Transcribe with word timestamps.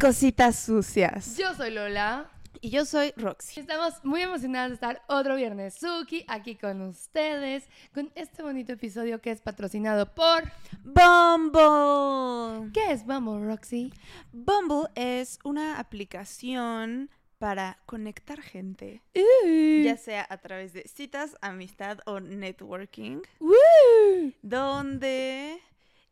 Cositas 0.00 0.56
sucias. 0.58 1.36
Yo 1.36 1.54
soy 1.54 1.70
Lola. 1.70 2.30
Y 2.60 2.70
yo 2.70 2.84
soy 2.84 3.12
Roxy. 3.16 3.60
Estamos 3.60 4.04
muy 4.04 4.20
emocionadas 4.22 4.70
de 4.70 4.74
estar 4.74 5.02
otro 5.06 5.36
viernes 5.36 5.74
Suki 5.74 6.24
aquí 6.26 6.56
con 6.56 6.80
ustedes 6.82 7.68
con 7.94 8.10
este 8.16 8.42
bonito 8.42 8.72
episodio 8.72 9.20
que 9.20 9.30
es 9.30 9.40
patrocinado 9.40 10.12
por 10.12 10.42
Bumble. 10.82 12.72
¿Qué 12.72 12.90
es 12.92 13.04
Bumble, 13.06 13.46
Roxy? 13.46 13.92
Bumble 14.32 14.88
es 14.96 15.38
una 15.44 15.78
aplicación 15.78 17.10
para 17.38 17.78
conectar 17.86 18.40
gente, 18.42 19.02
Uh. 19.14 19.84
ya 19.84 19.96
sea 19.96 20.26
a 20.28 20.38
través 20.38 20.72
de 20.72 20.82
citas, 20.88 21.36
amistad 21.40 21.98
o 22.06 22.18
networking, 22.18 23.20
Woo. 23.38 24.32
donde 24.42 25.60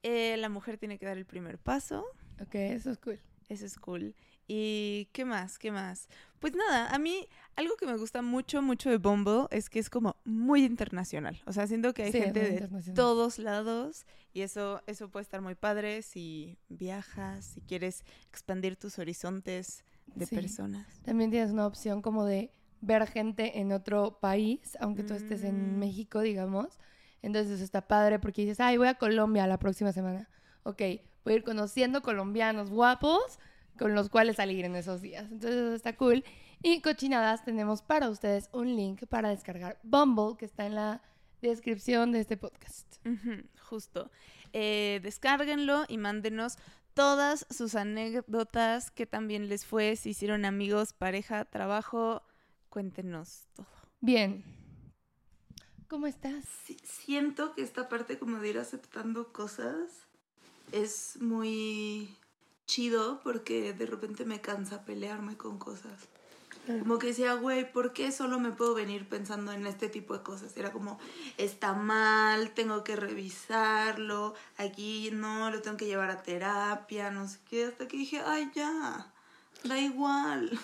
eh, 0.04 0.36
la 0.38 0.48
mujer 0.48 0.78
tiene 0.78 0.96
que 0.98 1.06
dar 1.06 1.18
el 1.18 1.26
primer 1.26 1.58
paso. 1.58 2.04
Ok, 2.40 2.54
eso 2.54 2.90
es 2.92 2.98
cool. 2.98 3.18
Eso 3.48 3.64
es 3.64 3.78
cool. 3.78 4.14
¿Y 4.48 5.08
qué 5.12 5.24
más? 5.24 5.58
¿Qué 5.58 5.70
más? 5.70 6.08
Pues 6.40 6.54
nada, 6.54 6.92
a 6.92 6.98
mí 6.98 7.26
algo 7.54 7.76
que 7.76 7.86
me 7.86 7.96
gusta 7.96 8.22
mucho, 8.22 8.60
mucho 8.60 8.90
de 8.90 8.98
Bumble 8.98 9.46
es 9.50 9.70
que 9.70 9.78
es 9.78 9.88
como 9.88 10.16
muy 10.24 10.64
internacional. 10.64 11.40
O 11.46 11.52
sea, 11.52 11.66
siento 11.66 11.94
que 11.94 12.04
hay 12.04 12.12
Sí, 12.12 12.18
gente 12.18 12.40
de 12.40 12.68
todos 12.94 13.38
lados 13.38 14.04
y 14.32 14.40
eso, 14.42 14.82
eso 14.86 15.08
puede 15.10 15.22
estar 15.22 15.40
muy 15.42 15.54
padre 15.54 16.02
si 16.02 16.58
viajas, 16.68 17.44
si 17.44 17.60
quieres 17.60 18.04
expandir 18.30 18.76
tus 18.76 18.98
horizontes 18.98 19.84
de 20.14 20.26
Sí. 20.26 20.34
personas. 20.34 20.86
También 21.02 21.30
tienes 21.30 21.50
una 21.52 21.66
opción 21.66 22.02
como 22.02 22.24
de 22.24 22.52
ver 22.80 23.06
gente 23.06 23.58
en 23.60 23.72
otro 23.72 24.18
país, 24.20 24.76
aunque 24.80 25.02
tú 25.04 25.14
estés 25.14 25.42
en 25.44 25.76
Mm. 25.76 25.78
México, 25.78 26.20
digamos. 26.20 26.78
Entonces 27.22 27.52
eso 27.54 27.64
está 27.64 27.86
padre 27.88 28.18
porque 28.18 28.42
dices, 28.42 28.60
ay, 28.60 28.76
voy 28.76 28.88
a 28.88 28.94
Colombia 28.94 29.46
la 29.46 29.58
próxima 29.58 29.92
semana. 29.92 30.28
Ok, 30.64 30.82
voy 31.26 31.32
a 31.32 31.36
ir 31.38 31.42
conociendo 31.42 32.02
colombianos 32.02 32.70
guapos 32.70 33.40
con 33.76 33.96
los 33.96 34.08
cuales 34.08 34.36
salir 34.36 34.64
en 34.64 34.76
esos 34.76 35.02
días. 35.02 35.24
Entonces 35.24 35.56
eso 35.56 35.74
está 35.74 35.96
cool. 35.96 36.24
Y 36.62 36.80
cochinadas, 36.82 37.44
tenemos 37.44 37.82
para 37.82 38.08
ustedes 38.08 38.48
un 38.52 38.76
link 38.76 39.04
para 39.08 39.30
descargar 39.30 39.76
Bumble 39.82 40.36
que 40.38 40.44
está 40.44 40.66
en 40.66 40.76
la 40.76 41.02
descripción 41.42 42.12
de 42.12 42.20
este 42.20 42.36
podcast. 42.36 43.04
Justo. 43.68 44.08
Eh, 44.52 45.00
descárguenlo 45.02 45.84
y 45.88 45.98
mándenos 45.98 46.58
todas 46.94 47.44
sus 47.50 47.74
anécdotas, 47.74 48.92
que 48.92 49.04
también 49.04 49.48
les 49.48 49.66
fue, 49.66 49.96
si 49.96 50.10
hicieron 50.10 50.44
amigos, 50.44 50.92
pareja, 50.92 51.44
trabajo. 51.44 52.22
Cuéntenos 52.68 53.48
todo. 53.54 53.66
Bien. 54.00 54.44
¿Cómo 55.88 56.06
estás? 56.06 56.44
Sí, 56.64 56.76
siento 56.84 57.52
que 57.56 57.62
esta 57.62 57.88
parte 57.88 58.16
como 58.16 58.38
de 58.38 58.50
ir 58.50 58.58
aceptando 58.58 59.32
cosas 59.32 60.05
es 60.72 61.18
muy 61.20 62.16
chido 62.66 63.20
porque 63.22 63.72
de 63.72 63.86
repente 63.86 64.24
me 64.24 64.40
cansa 64.40 64.84
pelearme 64.84 65.36
con 65.36 65.58
cosas. 65.58 66.08
Como 66.66 66.98
que 66.98 67.08
decía, 67.08 67.34
güey, 67.34 67.70
¿por 67.70 67.92
qué 67.92 68.10
solo 68.10 68.40
me 68.40 68.50
puedo 68.50 68.74
venir 68.74 69.08
pensando 69.08 69.52
en 69.52 69.68
este 69.68 69.88
tipo 69.88 70.14
de 70.14 70.24
cosas? 70.24 70.56
Era 70.56 70.72
como, 70.72 70.98
está 71.38 71.74
mal, 71.74 72.50
tengo 72.54 72.82
que 72.82 72.96
revisarlo, 72.96 74.34
aquí 74.56 75.10
no, 75.12 75.48
lo 75.52 75.62
tengo 75.62 75.76
que 75.76 75.86
llevar 75.86 76.10
a 76.10 76.24
terapia, 76.24 77.12
no 77.12 77.28
sé 77.28 77.38
qué, 77.48 77.66
hasta 77.66 77.86
que 77.86 77.96
dije, 77.98 78.20
ay, 78.26 78.50
ya, 78.52 79.12
da 79.62 79.78
igual. 79.78 80.58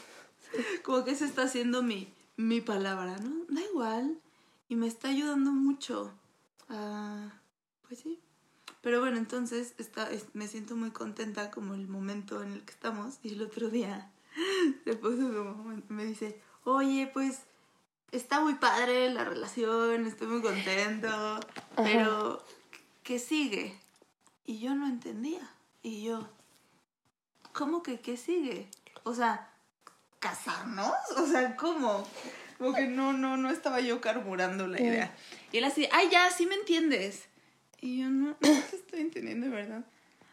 Como 0.83 1.05
que 1.05 1.15
se 1.15 1.25
está 1.25 1.45
haciendo 1.45 1.85
mi, 1.85 2.13
mi 2.37 2.61
palabra, 2.61 3.17
¿no? 3.19 3.45
Da 3.49 3.61
igual. 3.61 4.19
Y 4.69 4.75
me 4.75 4.89
está 4.89 5.09
ayudando 5.09 5.53
mucho. 5.53 6.13
pues 6.67 8.01
sí. 8.01 8.19
Pero 8.83 9.01
bueno, 9.01 9.17
entonces 9.17 9.75
está, 9.79 10.11
es- 10.11 10.27
me 10.35 10.47
siento 10.49 10.77
muy 10.77 10.91
contenta 10.91 11.51
como 11.51 11.75
el 11.75 11.89
momento 11.89 12.43
en 12.43 12.53
el 12.53 12.63
que 12.65 12.73
estamos. 12.73 13.19
Y 13.23 13.31
el 13.35 13.43
otro 13.43 13.69
día 13.71 14.11
se 14.85 14.95
puso 14.97 15.29
como, 15.33 15.81
me 15.89 16.05
dice, 16.05 16.39
oye, 16.65 17.11
pues 17.13 17.41
está 18.11 18.41
muy 18.41 18.55
padre 18.57 19.09
la 19.11 19.25
relación, 19.25 20.07
estoy 20.07 20.27
muy 20.27 20.43
contento, 20.43 21.41
pero 21.77 22.45
¿qué 23.05 23.19
sigue? 23.19 23.79
Y 24.45 24.59
yo 24.59 24.75
no 24.75 24.87
entendía. 24.87 25.49
Y 25.83 26.03
yo, 26.05 26.29
¿cómo 27.53 27.83
que 27.83 28.01
qué 28.01 28.17
sigue? 28.17 28.69
O 29.05 29.15
sea, 29.15 29.49
¿casarnos? 30.19 30.93
O 31.17 31.27
sea, 31.27 31.57
¿cómo? 31.57 32.07
Como 32.59 32.75
que 32.75 32.87
no, 32.87 33.13
no, 33.13 33.37
no 33.37 33.51
estaba 33.51 33.81
yo 33.81 34.01
carburando 34.01 34.67
la 34.69 34.81
idea. 34.81 35.17
Y 35.51 35.59
él 35.59 35.65
así, 35.65 35.89
ay, 35.93 36.09
ya, 36.11 36.31
sí 36.31 36.47
me 36.47 36.55
entiendes. 36.55 37.25
Y 37.83 37.99
yo, 37.99 38.09
no, 38.09 38.29
no 38.29 38.37
te 38.41 38.77
estoy 38.77 39.01
entendiendo, 39.01 39.51
verdad. 39.51 39.85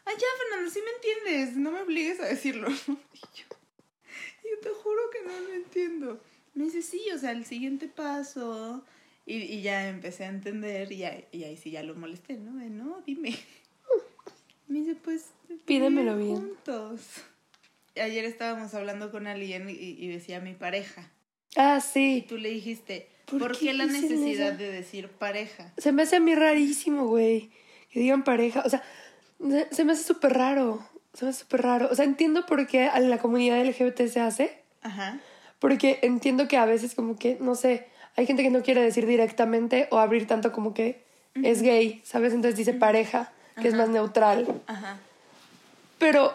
Ay, 0.06 0.14
ya, 0.16 0.26
Fernando, 0.38 0.70
sí 0.70 0.80
me 0.82 0.90
entiendes. 0.92 1.56
No 1.58 1.70
me 1.72 1.80
obligues 1.82 2.18
a 2.20 2.26
decirlo. 2.26 2.68
Y 3.12 3.20
yo, 3.36 3.44
yo 4.50 4.58
te 4.62 4.70
juro 4.70 5.00
que 5.12 5.22
no 5.28 5.38
lo 5.40 5.52
entiendo. 5.52 6.20
Me 6.54 6.64
dice, 6.64 6.80
sí, 6.82 7.02
o 7.14 7.18
sea, 7.18 7.32
el 7.32 7.44
siguiente 7.44 7.86
paso. 7.88 8.82
Y, 9.26 9.36
y 9.42 9.62
ya 9.62 9.88
empecé 9.88 10.24
a 10.24 10.28
entender 10.28 10.90
y, 10.90 11.04
ahí- 11.04 11.26
y 11.30 11.44
ahí 11.44 11.56
sí 11.56 11.70
ya 11.70 11.82
lo 11.82 11.94
molesté, 11.94 12.34
¿no? 12.38 12.56
De, 12.58 12.70
no, 12.70 13.02
dime. 13.06 13.36
Me 14.68 14.78
dice, 14.80 14.94
pues... 14.96 15.32
Pídemelo 15.66 16.16
bien. 16.16 16.36
Juntos. 16.36 17.00
Ayer 17.96 18.24
estábamos 18.24 18.72
hablando 18.74 19.10
con 19.10 19.26
alguien 19.26 19.68
y, 19.68 19.72
y 19.74 20.08
decía 20.08 20.40
mi 20.40 20.54
pareja. 20.54 21.10
Ah, 21.56 21.78
Y 21.78 21.80
sí. 21.80 22.26
tú 22.28 22.36
le 22.38 22.50
dijiste, 22.50 23.08
¿Por 23.30 23.38
¿por, 23.40 23.52
qué 23.58 23.66
qué 23.66 23.72
la 23.74 23.86
necesidad 23.86 24.52
de 24.52 24.70
decir 24.72 25.08
pareja? 25.08 25.72
Se 25.78 25.92
me 25.92 26.02
hace 26.02 26.16
a 26.16 26.20
mí 26.20 26.34
rarísimo, 26.34 27.06
güey. 27.06 27.50
Que 27.90 28.00
digan 28.00 28.22
pareja. 28.24 28.62
O 28.64 28.68
sea, 28.70 28.82
se- 29.40 29.68
se 29.74 29.84
me 29.84 29.92
hace 29.92 30.04
súper 30.04 30.34
raro. 30.34 30.84
Se 31.14 31.24
me 31.24 31.30
hace 31.30 31.40
súper 31.40 31.62
raro. 31.62 31.88
O 31.90 31.94
sea, 31.94 32.04
entiendo 32.04 32.46
por 32.46 32.66
qué 32.66 32.84
a 32.84 32.98
la 33.00 33.18
comunidad 33.18 33.60
LGBT 33.64 34.06
se 34.08 34.20
hace. 34.20 34.58
Ajá. 34.82 35.18
Porque 35.58 35.98
entiendo 36.02 36.48
que 36.48 36.56
a 36.56 36.64
veces 36.64 36.94
como 36.94 37.18
que, 37.18 37.36
no 37.40 37.54
sé, 37.54 37.86
hay 38.16 38.26
gente 38.26 38.42
que 38.42 38.50
no 38.50 38.62
quiere 38.62 38.80
decir 38.82 39.06
directamente 39.06 39.88
o 39.90 39.98
abrir 39.98 40.26
tanto 40.26 40.52
como 40.52 40.72
que 40.74 41.02
es 41.34 41.62
gay, 41.62 42.00
¿sabes? 42.04 42.32
Entonces 42.32 42.56
dice 42.56 42.72
pareja, 42.74 43.32
que 43.60 43.68
es 43.68 43.74
más 43.74 43.88
neutral. 43.88 44.46
Ajá. 44.66 44.98
Pero, 45.98 46.34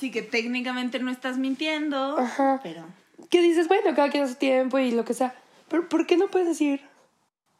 Sí 0.00 0.10
que 0.10 0.22
técnicamente 0.22 0.98
no 1.00 1.10
estás 1.10 1.36
mintiendo, 1.38 2.18
Ajá. 2.18 2.60
pero... 2.62 2.84
¿qué 3.30 3.42
dices? 3.42 3.68
Bueno, 3.68 3.94
cada 3.94 4.10
quien 4.10 4.24
a 4.24 4.28
su 4.28 4.34
tiempo 4.36 4.78
y 4.78 4.90
lo 4.90 5.04
que 5.04 5.12
sea. 5.14 5.34
Pero, 5.72 5.88
¿por 5.88 6.06
qué 6.06 6.18
no 6.18 6.28
puedes 6.28 6.46
decir? 6.46 6.82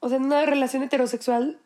O 0.00 0.09
sea, 0.09 0.19
en 0.19 0.25
una 0.25 0.45
relación 0.45 0.83
heterosexual, 0.83 1.59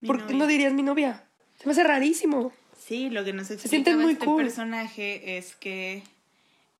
Mi 0.00 0.08
¿por 0.08 0.26
qué 0.26 0.34
no 0.34 0.48
dirías 0.48 0.72
mi 0.72 0.82
novia? 0.82 1.24
Se 1.60 1.66
me 1.66 1.72
hace 1.72 1.84
rarísimo. 1.84 2.52
Sí, 2.76 3.08
lo 3.08 3.24
que 3.24 3.32
nos 3.32 3.52
explicaba 3.52 3.96
muy 3.98 4.14
este 4.14 4.24
cool. 4.24 4.42
personaje 4.42 5.38
es 5.38 5.54
que 5.54 6.02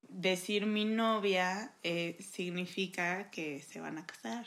decir 0.09 0.65
mi 0.65 0.83
novia 0.83 1.71
eh, 1.83 2.17
significa 2.19 3.31
que 3.31 3.61
se 3.61 3.79
van 3.79 3.97
a 3.97 4.05
casar. 4.05 4.45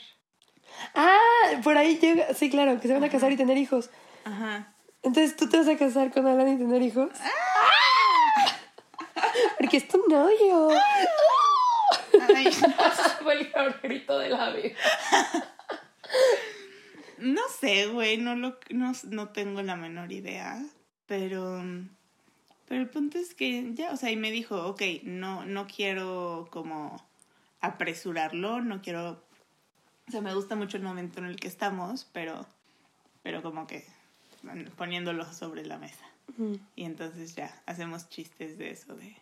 Ah, 0.93 1.59
por 1.63 1.77
ahí 1.77 1.97
llega. 1.97 2.31
Sí, 2.35 2.51
claro, 2.51 2.79
que 2.79 2.87
se 2.87 2.93
van 2.93 3.03
a 3.03 3.09
casar 3.09 3.31
y 3.31 3.37
tener 3.37 3.57
hijos. 3.57 3.89
Ajá. 4.25 4.75
Entonces, 5.01 5.35
¿tú 5.35 5.49
te 5.49 5.57
vas 5.57 5.67
a 5.67 5.75
casar 5.75 6.11
con 6.11 6.27
Alan 6.27 6.53
y 6.53 6.57
tener 6.57 6.83
hijos? 6.83 7.09
Porque 9.57 9.77
es 9.77 9.87
tu 9.87 9.97
novio. 10.07 10.69
Ay, 10.69 11.05
Fue 13.21 13.33
el 13.39 13.51
peor 13.51 13.79
grito 13.81 14.17
de 14.19 14.29
la 14.29 14.51
vida. 14.51 14.75
no 17.19 17.41
sé, 17.59 17.87
güey, 17.87 18.17
no, 18.17 18.35
lo, 18.35 18.59
no, 18.69 18.93
no 19.09 19.29
tengo 19.29 19.61
la 19.61 19.75
menor 19.75 20.11
idea, 20.11 20.63
pero... 21.05 21.61
Pero 22.67 22.81
el 22.81 22.89
punto 22.89 23.19
es 23.19 23.35
que 23.35 23.73
ya, 23.75 23.91
o 23.91 23.97
sea, 23.97 24.09
y 24.09 24.15
me 24.15 24.31
dijo, 24.31 24.65
ok, 24.65 24.81
no, 25.03 25.45
no 25.45 25.67
quiero 25.67 26.47
como 26.49 26.97
apresurarlo, 27.61 28.61
no 28.61 28.81
quiero... 28.81 29.23
O 30.07 30.11
sea, 30.11 30.21
me 30.21 30.33
gusta 30.33 30.55
mucho 30.55 30.77
el 30.77 30.83
momento 30.83 31.19
en 31.19 31.25
el 31.25 31.35
que 31.35 31.47
estamos, 31.47 32.07
pero, 32.11 32.47
pero 33.21 33.43
como 33.43 33.67
que 33.67 33.85
poniéndolo 34.77 35.31
sobre 35.33 35.65
la 35.65 35.77
mesa. 35.77 36.05
Y 36.75 36.85
entonces 36.85 37.35
ya, 37.35 37.61
hacemos 37.65 38.09
chistes 38.09 38.57
de 38.57 38.71
eso, 38.71 38.95
de, 38.95 39.15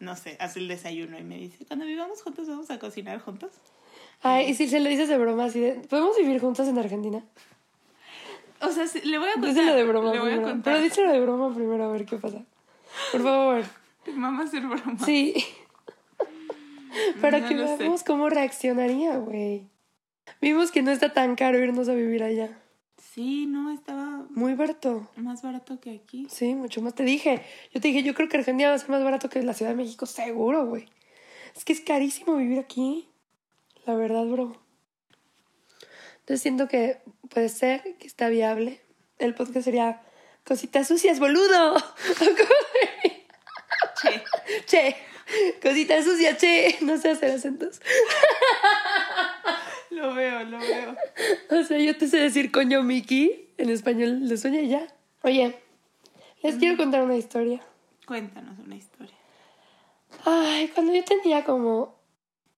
no 0.00 0.16
sé, 0.16 0.36
hace 0.40 0.58
el 0.60 0.68
desayuno 0.68 1.18
y 1.18 1.22
me 1.24 1.36
dice, 1.38 1.64
cuando 1.66 1.84
vivamos 1.86 2.22
juntos 2.22 2.48
vamos 2.48 2.70
a 2.70 2.78
cocinar 2.78 3.20
juntos. 3.20 3.50
Ay, 4.22 4.50
y 4.50 4.54
si 4.54 4.68
se 4.68 4.80
lo 4.80 4.88
dices 4.88 5.08
de 5.08 5.16
broma, 5.18 5.44
así 5.44 5.60
de. 5.60 5.72
¿Podemos 5.74 6.16
vivir 6.16 6.40
juntos 6.40 6.66
en 6.68 6.78
Argentina? 6.78 7.22
O 8.60 8.68
sea, 8.70 8.84
le 9.04 9.18
voy 9.18 9.28
a 9.28 9.32
contar. 9.34 9.50
Díselo 9.54 9.74
de 9.74 9.84
broma 9.84 10.12
le 10.12 10.20
voy 10.20 10.32
a 10.32 10.42
contar. 10.42 10.62
Pero 10.62 10.80
díselo 10.80 11.12
de 11.12 11.20
broma 11.20 11.54
primero 11.54 11.84
a 11.84 11.88
ver 11.92 12.04
qué 12.04 12.16
pasa. 12.16 12.44
Por 13.12 13.22
favor. 13.22 13.62
Te 14.04 14.12
mama 14.12 14.44
hacer 14.44 14.62
broma. 14.66 14.98
Sí. 15.04 15.34
Para 17.20 17.40
No 17.40 17.48
que 17.48 17.54
sé. 17.56 17.76
veamos 17.78 18.02
cómo 18.02 18.28
reaccionaría, 18.28 19.16
güey. 19.18 19.68
Vimos 20.40 20.70
que 20.72 20.82
no 20.82 20.90
está 20.90 21.12
tan 21.12 21.36
caro 21.36 21.58
irnos 21.58 21.88
a 21.88 21.94
vivir 21.94 22.22
allá. 22.22 22.50
Sí, 23.12 23.46
no, 23.46 23.70
estaba 23.70 24.07
Muy 24.30 24.54
barato. 24.54 25.08
más 25.16 25.42
barato 25.42 25.80
que 25.80 25.96
aquí. 25.96 26.26
Sí, 26.30 26.54
mucho 26.54 26.80
más. 26.80 26.94
Te 26.94 27.04
dije. 27.04 27.42
Yo 27.72 27.80
te 27.80 27.88
dije, 27.88 28.02
yo 28.02 28.14
creo 28.14 28.28
que 28.28 28.36
Argentina 28.36 28.68
va 28.68 28.74
a 28.74 28.78
ser 28.78 28.90
más 28.90 29.02
barato 29.02 29.28
que 29.28 29.42
la 29.42 29.54
Ciudad 29.54 29.72
de 29.72 29.76
México, 29.76 30.06
seguro, 30.06 30.66
güey. 30.66 30.88
Es 31.56 31.64
que 31.64 31.72
es 31.72 31.80
carísimo 31.80 32.36
vivir 32.36 32.58
aquí. 32.58 33.08
La 33.86 33.94
verdad, 33.94 34.24
bro. 34.24 34.60
Entonces 36.20 36.42
siento 36.42 36.68
que 36.68 37.00
puede 37.30 37.48
ser 37.48 37.96
que 37.98 38.06
está 38.06 38.28
viable. 38.28 38.80
El 39.18 39.34
podcast 39.34 39.64
sería 39.64 40.02
Cositas 40.48 40.88
sucias, 40.88 41.20
boludo. 41.20 41.76
Che. 44.00 44.22
che, 44.66 44.96
cosita 45.60 46.02
sucia, 46.02 46.36
che, 46.38 46.78
no 46.80 46.96
sé 46.96 47.10
hacer 47.10 47.32
acentos. 47.32 47.80
Lo 49.98 50.14
veo, 50.14 50.44
lo 50.44 50.58
veo. 50.60 50.96
O 51.60 51.64
sea, 51.64 51.78
yo 51.80 51.96
te 51.96 52.06
sé 52.06 52.18
decir 52.18 52.52
coño 52.52 52.84
Mickey 52.84 53.52
en 53.58 53.68
español 53.68 54.28
de 54.28 54.36
sueña 54.36 54.60
y 54.60 54.68
ya. 54.68 54.86
Oye, 55.24 55.58
les 56.40 56.54
quiero 56.54 56.76
contar 56.76 57.02
una 57.02 57.16
historia. 57.16 57.60
Cuéntanos 58.06 58.56
una 58.60 58.76
historia. 58.76 59.16
Ay, 60.24 60.68
cuando 60.68 60.94
yo 60.94 61.02
tenía 61.04 61.44
como 61.44 61.96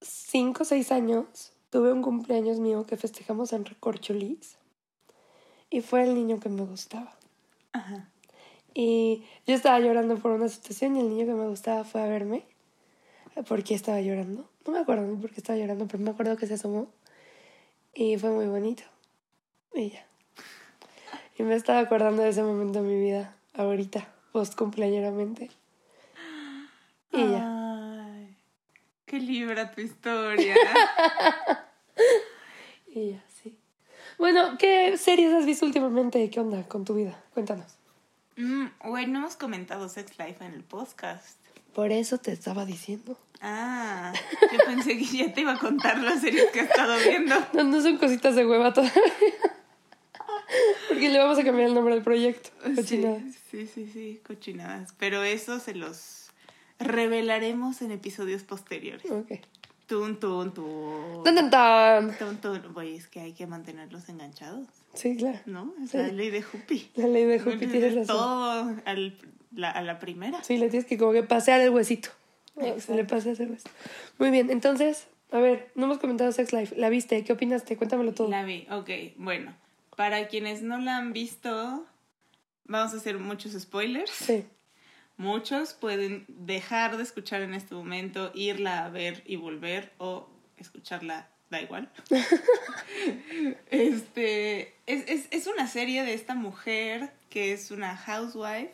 5 0.03 0.63
o 0.63 0.67
6 0.67 0.93
años, 0.93 1.53
tuve 1.71 1.93
un 1.93 2.03
cumpleaños 2.03 2.61
mío 2.61 2.85
que 2.87 2.99
festejamos 2.99 3.55
en 3.55 3.65
Recorcholis. 3.65 4.57
Y 5.71 5.81
fue 5.81 6.03
el 6.03 6.15
niño 6.15 6.41
que 6.41 6.51
me 6.51 6.63
gustaba. 6.63 7.17
Ajá. 7.73 8.11
Y 8.75 9.23
yo 9.47 9.55
estaba 9.55 9.81
llorando 9.81 10.19
por 10.19 10.33
una 10.33 10.49
situación 10.51 10.97
y 10.97 11.01
el 11.01 11.09
niño 11.09 11.25
que 11.25 11.35
me 11.35 11.49
gustaba 11.49 11.85
fue 11.85 12.03
a 12.03 12.07
verme. 12.07 12.45
¿Por 13.49 13.65
qué 13.65 13.75
estaba 13.75 14.03
llorando? 14.03 14.47
No 14.67 14.73
me 14.73 14.79
acuerdo 14.81 15.07
ni 15.07 15.17
por 15.17 15.31
qué 15.31 15.41
estaba 15.41 15.59
llorando, 15.59 15.87
pero 15.87 16.03
me 16.03 16.11
acuerdo 16.11 16.37
que 16.37 16.47
se 16.47 16.55
asomó. 16.55 16.89
Y 17.95 18.17
fue 18.19 18.31
muy 18.31 18.47
bonito. 18.47 18.83
Y 19.75 19.91
ya. 19.91 20.07
Y 21.39 21.43
me 21.43 21.55
estaba 21.55 21.81
acordando 21.81 22.23
de 22.23 22.29
ese 22.29 22.43
momento 22.43 22.81
en 22.81 22.89
mi 22.89 23.01
vida, 23.01 23.37
ahorita, 23.55 24.09
post 24.33 24.55
cumpleañeramente. 24.57 25.51
Y 27.13 27.31
ya. 27.31 28.05
Ay, 28.05 28.37
qué 29.07 29.19
libra 29.19 29.71
tu 29.73 29.81
historia. 29.81 30.55
Y 32.93 33.13
ya, 33.13 33.25
sí. 33.29 33.57
Bueno, 34.19 34.59
¿qué 34.59 34.99
series 34.99 35.33
has 35.33 35.47
visto 35.47 35.65
últimamente? 35.65 36.29
¿Qué 36.29 36.41
onda 36.41 36.65
con 36.67 36.85
tu 36.85 36.95
vida? 36.95 37.17
Cuéntanos. 37.33 37.77
Mm, 38.37 38.67
bueno, 38.85 39.19
hemos 39.21 39.37
comentado 39.37 39.89
Sex 39.89 40.19
Life 40.19 40.45
en 40.45 40.55
el 40.55 40.65
podcast. 40.65 41.40
Por 41.75 41.93
eso 41.93 42.19
te 42.19 42.33
estaba 42.33 42.65
diciendo. 42.65 43.19
Ah, 43.41 44.13
yo 44.53 44.59
pensé 44.67 44.99
que 44.99 45.05
ya 45.05 45.33
te 45.33 45.41
iba 45.43 45.53
a 45.55 45.59
contar 45.59 45.99
las 46.03 46.21
series 46.21 46.51
que 46.51 46.61
he 46.61 46.63
estado 46.65 46.95
viendo. 46.99 47.35
No, 47.55 47.65
no 47.65 47.81
son 47.81 47.97
cositas 47.99 48.35
de 48.37 48.47
hueva 48.47 48.73
todavía. 48.73 49.03
Porque 50.89 51.09
le 51.09 51.19
vamos 51.19 51.39
a 51.39 51.45
cambiar 51.45 51.69
el 51.69 51.75
nombre 51.75 51.95
al 51.95 52.03
proyecto. 52.03 52.51
Cochinadas. 52.75 53.23
Sí, 53.51 53.67
sí, 53.67 53.87
sí, 53.87 53.91
sí, 53.93 54.21
cochinadas. 54.27 54.95
Pero 54.99 55.23
eso 55.23 55.61
se 55.61 55.75
los 55.75 56.31
revelaremos 56.79 57.83
en 57.83 57.93
episodios 57.93 58.43
posteriores. 58.43 59.11
Ok. 59.11 59.33
Tun, 59.87 60.19
tun, 60.21 60.53
tun. 60.55 61.25
¡Tan, 61.25 61.51
tan! 61.51 62.17
Tun, 62.19 62.37
tun. 62.39 62.63
Oye, 62.77 62.95
es 62.97 63.07
que 63.09 63.21
hay 63.21 63.33
que 63.33 63.47
mantenerlos 63.47 64.09
enganchados, 64.09 64.67
Sí, 64.95 65.17
claro. 65.17 65.39
¿no? 65.47 65.73
Es 65.83 65.91
Sí. 65.91 65.99
la 65.99 66.09
ley 66.09 66.31
de 66.31 66.43
Jupi. 66.43 66.91
La 66.95 67.07
ley 67.09 67.25
de 67.25 67.41
Jupi, 67.41 67.67
tienes 67.67 67.95
razón. 67.95 68.07
Todo 68.07 68.75
al- 68.85 69.17
la- 69.55 69.71
a 69.71 69.83
la 69.83 69.99
primera. 69.99 70.43
Sí, 70.45 70.57
le 70.59 70.69
tienes 70.71 70.87
que 70.89 70.99
como 70.99 71.13
que 71.13 71.23
pasear 71.23 71.61
el 71.61 71.71
huesito. 71.71 72.11
Se 72.79 72.95
le 72.95 73.05
pasea 73.05 73.33
ese 73.33 73.47
huesito. 73.47 73.71
Muy 74.19 74.31
bien, 74.31 74.51
entonces, 74.51 75.07
a 75.33 75.39
ver, 75.39 75.71
no 75.75 75.87
hemos 75.87 75.99
comentado 75.99 76.31
Sex 76.33 76.53
Life. 76.53 76.77
¿La 76.77 76.89
viste? 76.91 77.25
¿Qué 77.25 77.33
opinaste? 77.33 77.77
Cuéntamelo 77.77 78.13
todo. 78.13 78.29
La 78.29 78.45
vi, 78.45 78.67
ok, 78.71 78.91
bueno. 79.17 79.55
Para 79.97 80.29
quienes 80.29 80.63
no 80.63 80.79
la 80.79 80.97
han 80.99 81.13
visto, 81.13 81.87
vamos 82.65 82.93
a 82.95 82.97
hacer 82.99 83.19
muchos 83.19 83.53
spoilers. 83.53 84.11
Sí. 84.11 84.45
Muchos 85.17 85.75
pueden 85.75 86.25
dejar 86.29 86.97
de 86.97 87.03
escuchar 87.03 87.43
en 87.43 87.53
este 87.55 87.75
momento, 87.75 88.31
irla 88.35 88.85
a 88.85 88.89
ver 88.89 89.23
y 89.27 89.37
volver 89.37 89.93
o 89.99 90.27
escucharla, 90.57 91.29
da 91.51 91.61
igual. 91.61 91.91
este, 93.71 94.75
es, 94.87 95.05
es, 95.09 95.27
es 95.31 95.47
una 95.47 95.67
serie 95.67 96.03
de 96.05 96.15
esta 96.15 96.35
mujer 96.35 97.11
que 97.29 97.53
es 97.53 97.71
una 97.71 97.97
housewife, 97.97 98.73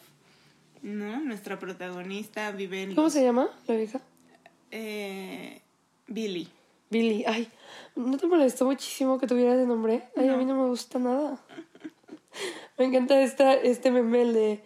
¿no? 0.87 1.21
Nuestra 1.21 1.59
protagonista 1.59 2.51
vive 2.53 2.83
en... 2.83 2.91
¿Cómo 2.95 3.07
los- 3.07 3.13
se 3.13 3.25
llama 3.25 3.49
la 3.67 3.75
vieja? 3.75 4.01
eh, 4.71 5.61
Billy. 6.07 6.49
Billy. 6.91 7.25
Ay, 7.27 7.49
¿no 7.97 8.17
te 8.17 8.27
molestó 8.27 8.65
muchísimo 8.65 9.19
que 9.19 9.27
tuviera 9.27 9.55
ese 9.55 9.67
nombre? 9.67 10.05
Ay, 10.17 10.29
a 10.29 10.37
mí 10.37 10.45
no 10.45 10.55
me 10.55 10.69
gusta 10.69 10.99
nada. 10.99 11.39
Me 12.79 12.85
encanta 12.85 13.21
esta, 13.23 13.55
este 13.55 13.91
meme 13.91 14.25
de 14.27 14.63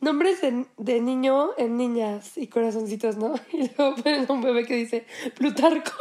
nombres 0.00 0.40
de, 0.40 0.66
de 0.78 1.00
niño 1.00 1.50
en 1.58 1.76
niñas 1.76 2.36
y 2.38 2.48
corazoncitos, 2.48 3.16
¿no? 3.16 3.34
Y 3.52 3.70
luego 3.76 3.94
ponen 3.96 4.26
un 4.28 4.42
bebé 4.42 4.64
que 4.66 4.74
dice 4.76 5.06
Plutarco. 5.36 5.92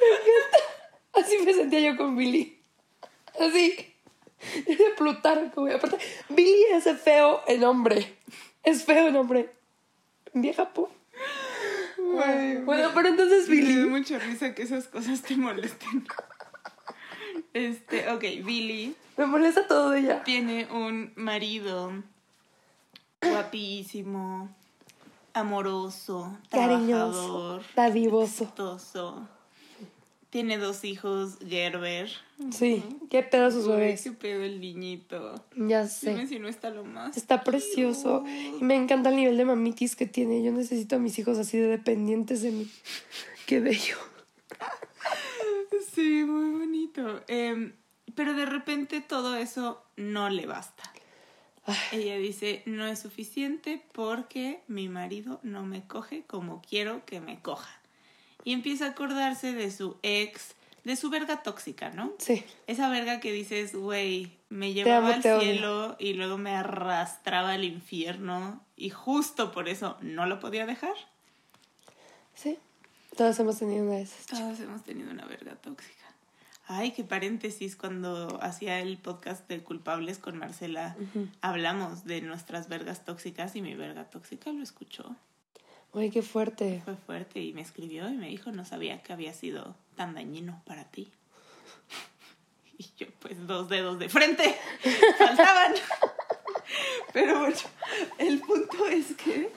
Me 0.00 0.06
encanta. 0.06 0.58
Así 1.12 1.38
me 1.44 1.52
sentía 1.52 1.80
yo 1.80 1.96
con 1.96 2.16
Billy. 2.16 2.62
Así. 3.38 3.89
Era 4.72 4.84
Plutarco, 4.96 5.62
güey. 5.62 5.74
Aparte, 5.74 5.98
Billy 6.28 6.64
es 6.72 6.84
feo 7.00 7.40
el 7.46 7.60
nombre. 7.60 8.16
Es 8.62 8.84
feo 8.84 9.08
el 9.08 9.12
nombre. 9.14 9.50
Vieja 10.32 10.72
po. 10.72 10.90
Bueno, 12.64 12.90
pero 12.94 13.08
entonces 13.08 13.48
Me 13.48 13.56
da 13.56 13.62
Billy. 13.62 13.88
mucha 13.88 14.18
risa 14.18 14.54
que 14.54 14.62
esas 14.62 14.88
cosas 14.88 15.22
te 15.22 15.36
molesten. 15.36 16.06
Este, 17.52 18.08
ok, 18.10 18.20
Billy 18.44 18.94
Me 19.16 19.26
molesta 19.26 19.66
todo 19.66 19.90
de 19.90 20.00
ella. 20.00 20.22
tiene 20.24 20.66
un 20.70 21.12
marido 21.16 21.92
guapísimo, 23.22 24.48
amoroso, 25.34 26.38
Cariñoso. 26.50 27.60
exitoso. 28.22 29.28
Tiene 30.30 30.58
dos 30.58 30.84
hijos, 30.84 31.38
Gerber. 31.46 32.08
Sí. 32.52 32.84
Qué 33.10 33.24
pedo 33.24 33.50
sus 33.50 33.66
bebés. 33.66 34.02
qué 34.02 34.12
pedo 34.12 34.44
el 34.44 34.60
niñito. 34.60 35.44
Ya 35.56 35.82
Dime 35.84 35.88
sé. 35.88 36.26
si 36.28 36.38
no 36.38 36.46
está 36.46 36.70
lo 36.70 36.84
más. 36.84 37.16
Está 37.16 37.42
precioso. 37.42 38.24
Y 38.26 38.62
me 38.62 38.76
encanta 38.76 39.08
el 39.10 39.16
nivel 39.16 39.36
de 39.36 39.44
mamitis 39.44 39.96
que 39.96 40.06
tiene. 40.06 40.42
Yo 40.44 40.52
necesito 40.52 40.96
a 40.96 40.98
mis 41.00 41.18
hijos 41.18 41.36
así 41.36 41.58
de 41.58 41.66
dependientes 41.66 42.42
de 42.42 42.52
mí. 42.52 42.70
Qué 43.46 43.58
bello. 43.58 43.96
Sí, 45.92 46.24
muy 46.24 46.50
bonito. 46.58 47.22
Em, 47.26 47.72
pero 48.14 48.34
de 48.34 48.46
repente 48.46 49.00
todo 49.00 49.36
eso 49.36 49.82
no 49.96 50.30
le 50.30 50.46
basta. 50.46 50.82
Ay. 51.64 51.76
Ella 51.92 52.16
dice, 52.18 52.62
no 52.66 52.86
es 52.86 53.00
suficiente 53.00 53.82
porque 53.92 54.62
mi 54.68 54.88
marido 54.88 55.40
no 55.42 55.64
me 55.64 55.86
coge 55.86 56.22
como 56.26 56.62
quiero 56.62 57.04
que 57.04 57.20
me 57.20 57.40
coja. 57.42 57.79
Y 58.44 58.52
empieza 58.52 58.86
a 58.86 58.90
acordarse 58.90 59.52
de 59.52 59.70
su 59.70 59.96
ex, 60.02 60.54
de 60.84 60.96
su 60.96 61.10
verga 61.10 61.42
tóxica, 61.42 61.90
¿no? 61.90 62.12
Sí. 62.18 62.44
Esa 62.66 62.88
verga 62.88 63.20
que 63.20 63.32
dices, 63.32 63.74
güey, 63.74 64.32
me 64.48 64.72
llevaba 64.72 64.98
amo, 65.08 65.14
al 65.14 65.22
te 65.22 65.32
odio". 65.32 65.40
cielo 65.40 65.96
y 65.98 66.14
luego 66.14 66.38
me 66.38 66.54
arrastraba 66.54 67.52
al 67.52 67.64
infierno 67.64 68.64
y 68.76 68.90
justo 68.90 69.52
por 69.52 69.68
eso 69.68 69.96
no 70.00 70.26
lo 70.26 70.40
podía 70.40 70.66
dejar. 70.66 70.94
Sí. 72.34 72.58
Todos 73.16 73.38
hemos 73.40 73.58
tenido 73.58 73.84
una 73.84 73.96
de 73.96 74.02
esas. 74.02 74.26
Todos 74.26 74.58
hemos 74.60 74.82
tenido 74.82 75.10
una 75.10 75.26
verga 75.26 75.54
tóxica. 75.56 75.96
Ay, 76.72 76.92
qué 76.92 77.02
paréntesis, 77.02 77.74
cuando 77.74 78.38
hacía 78.40 78.78
el 78.78 78.96
podcast 78.96 79.48
de 79.48 79.60
culpables 79.60 80.18
con 80.18 80.38
Marcela, 80.38 80.96
hablamos 81.40 82.04
de 82.04 82.20
nuestras 82.22 82.68
vergas 82.68 83.04
tóxicas 83.04 83.56
y 83.56 83.60
mi 83.60 83.74
verga 83.74 84.04
tóxica 84.04 84.52
lo 84.52 84.62
escuchó. 84.62 85.16
Uy, 85.92 86.10
qué 86.10 86.22
fuerte. 86.22 86.80
Fue 86.84 86.94
fuerte 86.96 87.40
y 87.40 87.52
me 87.52 87.62
escribió 87.62 88.08
y 88.08 88.16
me 88.16 88.28
dijo, 88.28 88.52
no 88.52 88.64
sabía 88.64 89.02
que 89.02 89.12
había 89.12 89.32
sido 89.34 89.74
tan 89.96 90.14
dañino 90.14 90.62
para 90.66 90.84
ti. 90.84 91.10
Y 92.78 92.86
yo, 92.96 93.08
pues, 93.18 93.46
dos 93.46 93.68
dedos 93.68 93.98
de 93.98 94.08
frente, 94.08 94.56
faltaban. 95.18 95.74
Pero 97.12 97.40
bueno, 97.40 97.56
el 98.16 98.40
punto 98.40 98.86
es 98.86 99.14
que 99.16 99.52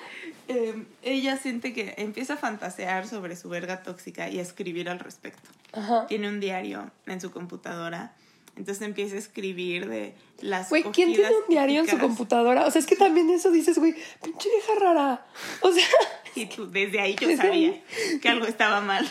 eh, 0.49 0.83
ella 1.03 1.37
siente 1.37 1.71
que 1.71 1.93
empieza 1.97 2.33
a 2.33 2.37
fantasear 2.37 3.07
sobre 3.07 3.37
su 3.37 3.47
verga 3.47 3.81
tóxica 3.81 4.29
y 4.29 4.39
a 4.39 4.41
escribir 4.41 4.89
al 4.89 4.99
respecto. 4.99 5.49
Ajá. 5.71 6.05
Tiene 6.07 6.27
un 6.27 6.41
diario 6.41 6.91
en 7.05 7.21
su 7.21 7.31
computadora, 7.31 8.13
entonces 8.57 8.81
empieza 8.85 9.15
a 9.15 9.19
escribir 9.19 9.87
de 9.87 10.13
las 10.41 10.69
Güey, 10.69 10.83
¿quién 10.91 11.13
tiene 11.13 11.29
un 11.33 11.47
diario 11.47 11.79
en 11.79 11.85
su 11.85 11.91
típicas. 11.91 12.07
computadora? 12.07 12.65
O 12.65 12.71
sea, 12.71 12.79
es 12.79 12.85
que 12.85 12.97
también 12.97 13.29
eso 13.29 13.51
dices, 13.51 13.77
güey, 13.77 13.95
pinche 14.21 14.49
vieja 14.49 14.73
rara. 14.81 15.25
O 15.61 15.71
sea, 15.71 15.87
Y 16.35 16.45
tú, 16.47 16.69
desde 16.69 16.99
ahí 16.99 17.15
yo 17.19 17.35
sabía 17.37 17.81
que 18.21 18.29
algo 18.29 18.45
estaba 18.45 18.81
mal. 18.81 19.09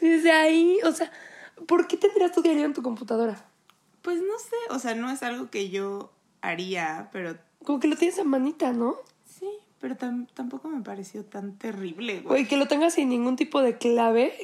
desde 0.00 0.32
ahí, 0.32 0.78
o 0.84 0.92
sea, 0.92 1.10
¿por 1.66 1.86
qué 1.86 1.96
tendrías 1.96 2.32
tu 2.32 2.42
diario 2.42 2.64
en 2.64 2.74
tu 2.74 2.82
computadora? 2.82 3.44
Pues 4.02 4.18
no 4.20 4.38
sé, 4.38 4.56
o 4.70 4.78
sea, 4.78 4.94
no 4.94 5.10
es 5.10 5.22
algo 5.22 5.50
que 5.50 5.70
yo 5.70 6.12
haría, 6.42 7.08
pero 7.12 7.38
Como 7.64 7.80
que 7.80 7.88
lo 7.88 7.96
tienes 7.96 8.18
a 8.18 8.24
manita, 8.24 8.72
¿no? 8.72 8.96
sí, 9.24 9.48
pero 9.80 9.96
tam- 9.96 10.28
tampoco 10.34 10.68
me 10.68 10.82
pareció 10.82 11.24
tan 11.24 11.56
terrible, 11.58 12.14
güey. 12.20 12.22
Güey, 12.26 12.48
que 12.48 12.56
lo 12.56 12.66
tengas 12.68 12.94
sin 12.94 13.08
ningún 13.08 13.36
tipo 13.36 13.62
de 13.62 13.78
clave. 13.78 14.34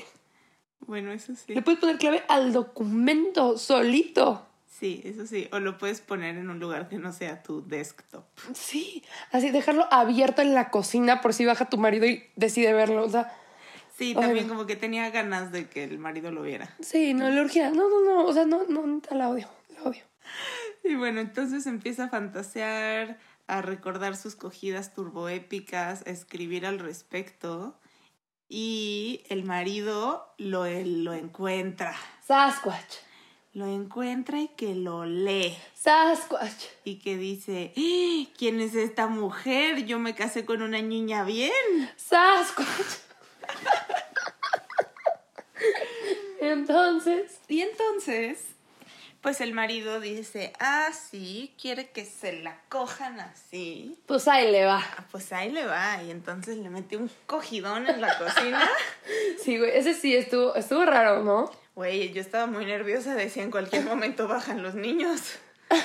Bueno, 0.87 1.13
eso 1.13 1.35
sí. 1.35 1.55
Le 1.55 1.63
puedes 1.63 1.79
poner 1.81 1.99
clave 1.99 2.23
al 2.29 2.53
documento 2.53 3.57
solito. 3.59 4.47
Sí, 4.81 5.03
eso 5.05 5.27
sí. 5.27 5.47
O 5.53 5.61
lo 5.61 5.77
puedes 5.77 6.01
poner 6.01 6.37
en 6.39 6.49
un 6.49 6.59
lugar 6.59 6.89
que 6.89 6.97
no 6.97 7.13
sea 7.13 7.43
tu 7.43 7.63
desktop. 7.67 8.25
Sí, 8.55 9.05
así 9.31 9.51
dejarlo 9.51 9.87
abierto 9.93 10.41
en 10.41 10.55
la 10.55 10.71
cocina 10.71 11.21
por 11.21 11.35
si 11.35 11.45
baja 11.45 11.67
tu 11.69 11.77
marido 11.77 12.07
y 12.07 12.25
decide 12.35 12.73
verlo. 12.73 13.05
O 13.05 13.11
sea, 13.11 13.31
Sí, 13.99 14.15
también 14.15 14.49
como 14.49 14.65
que 14.65 14.77
tenía 14.77 15.11
ganas 15.11 15.53
de 15.53 15.69
que 15.69 15.85
el 15.85 15.99
marido 15.99 16.31
lo 16.31 16.41
viera. 16.41 16.75
sí, 16.81 17.13
no, 17.13 17.29
le 17.29 17.43
urgía. 17.43 17.69
No, 17.69 17.91
no, 17.91 18.01
no, 18.03 18.25
o 18.25 18.33
sea, 18.33 18.47
no, 18.47 18.65
no, 18.67 19.03
la 19.11 19.29
odio, 19.29 19.47
la 19.77 19.83
odio. 19.91 20.03
Y 20.83 20.95
bueno, 20.95 21.21
entonces 21.21 21.67
empieza 21.67 22.05
a 22.05 22.09
fantasear 22.09 23.19
a 23.47 23.61
recordar 23.61 24.17
sus 24.17 24.35
cogidas 24.37 24.95
turboépicas, 24.95 26.07
a 26.07 26.11
escribir 26.11 26.65
al 26.65 26.79
respecto. 26.79 27.79
Y 28.49 29.23
el 29.29 29.45
marido 29.45 30.33
lo, 30.39 30.65
lo 30.65 31.13
encuentra. 31.13 31.95
Sasquatch. 32.27 32.95
Lo 33.53 33.67
encuentra 33.67 34.41
y 34.41 34.49
que 34.49 34.77
lo 34.77 35.05
lee. 35.05 35.57
Sasquatch. 35.75 36.67
Y 36.85 37.01
que 37.01 37.17
dice, 37.17 37.73
¡Ah! 37.77 38.31
¿quién 38.39 38.61
es 38.61 38.77
esta 38.77 39.09
mujer? 39.09 39.87
Yo 39.87 39.99
me 39.99 40.15
casé 40.15 40.45
con 40.45 40.63
una 40.63 40.81
niña 40.81 41.25
bien. 41.25 41.51
Sasquatch. 41.97 42.69
entonces. 46.41 47.41
Y 47.49 47.63
entonces, 47.63 48.45
pues 49.21 49.41
el 49.41 49.53
marido 49.53 49.99
dice, 49.99 50.53
ah, 50.61 50.91
sí, 50.93 51.53
quiere 51.61 51.91
que 51.91 52.05
se 52.05 52.41
la 52.41 52.61
cojan 52.69 53.19
así. 53.19 53.99
Pues 54.07 54.29
ahí 54.29 54.51
le 54.51 54.65
va. 54.65 54.79
Ah, 54.79 55.05
pues 55.11 55.33
ahí 55.33 55.51
le 55.51 55.67
va. 55.67 56.01
Y 56.05 56.13
entonces 56.13 56.57
le 56.57 56.71
mete 56.71 56.97
un 56.97 57.11
cogidón 57.27 57.89
en 57.89 58.01
la 58.01 58.17
cocina. 58.19 58.69
Sí, 59.43 59.59
güey, 59.59 59.71
ese 59.75 59.95
sí 59.95 60.15
estuvo, 60.15 60.55
estuvo 60.55 60.85
raro, 60.85 61.25
¿no? 61.25 61.51
Güey, 61.75 62.13
yo 62.13 62.21
estaba 62.21 62.47
muy 62.47 62.67
nerviosa, 62.67 63.15
decía 63.15 63.43
en 63.43 63.51
cualquier 63.51 63.85
momento 63.85 64.29
bajan 64.29 64.63
los 64.63 64.75
niños. 64.75 65.39
Ay, 65.71 65.79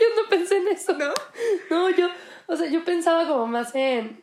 yo 0.00 0.22
no 0.22 0.28
pensé 0.28 0.56
en 0.56 0.68
eso. 0.68 0.92
¿No? 0.98 1.12
No, 1.70 1.90
yo, 1.90 2.08
o 2.46 2.56
sea, 2.56 2.68
yo 2.68 2.84
pensaba 2.84 3.26
como 3.26 3.46
más 3.46 3.74
en. 3.74 4.22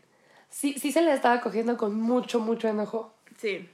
Sí, 0.49 0.75
sí 0.77 0.91
se 0.91 1.01
le 1.01 1.13
estaba 1.13 1.39
cogiendo 1.41 1.77
con 1.77 1.99
mucho, 1.99 2.39
mucho 2.39 2.67
enojo. 2.67 3.13
Sí. 3.37 3.69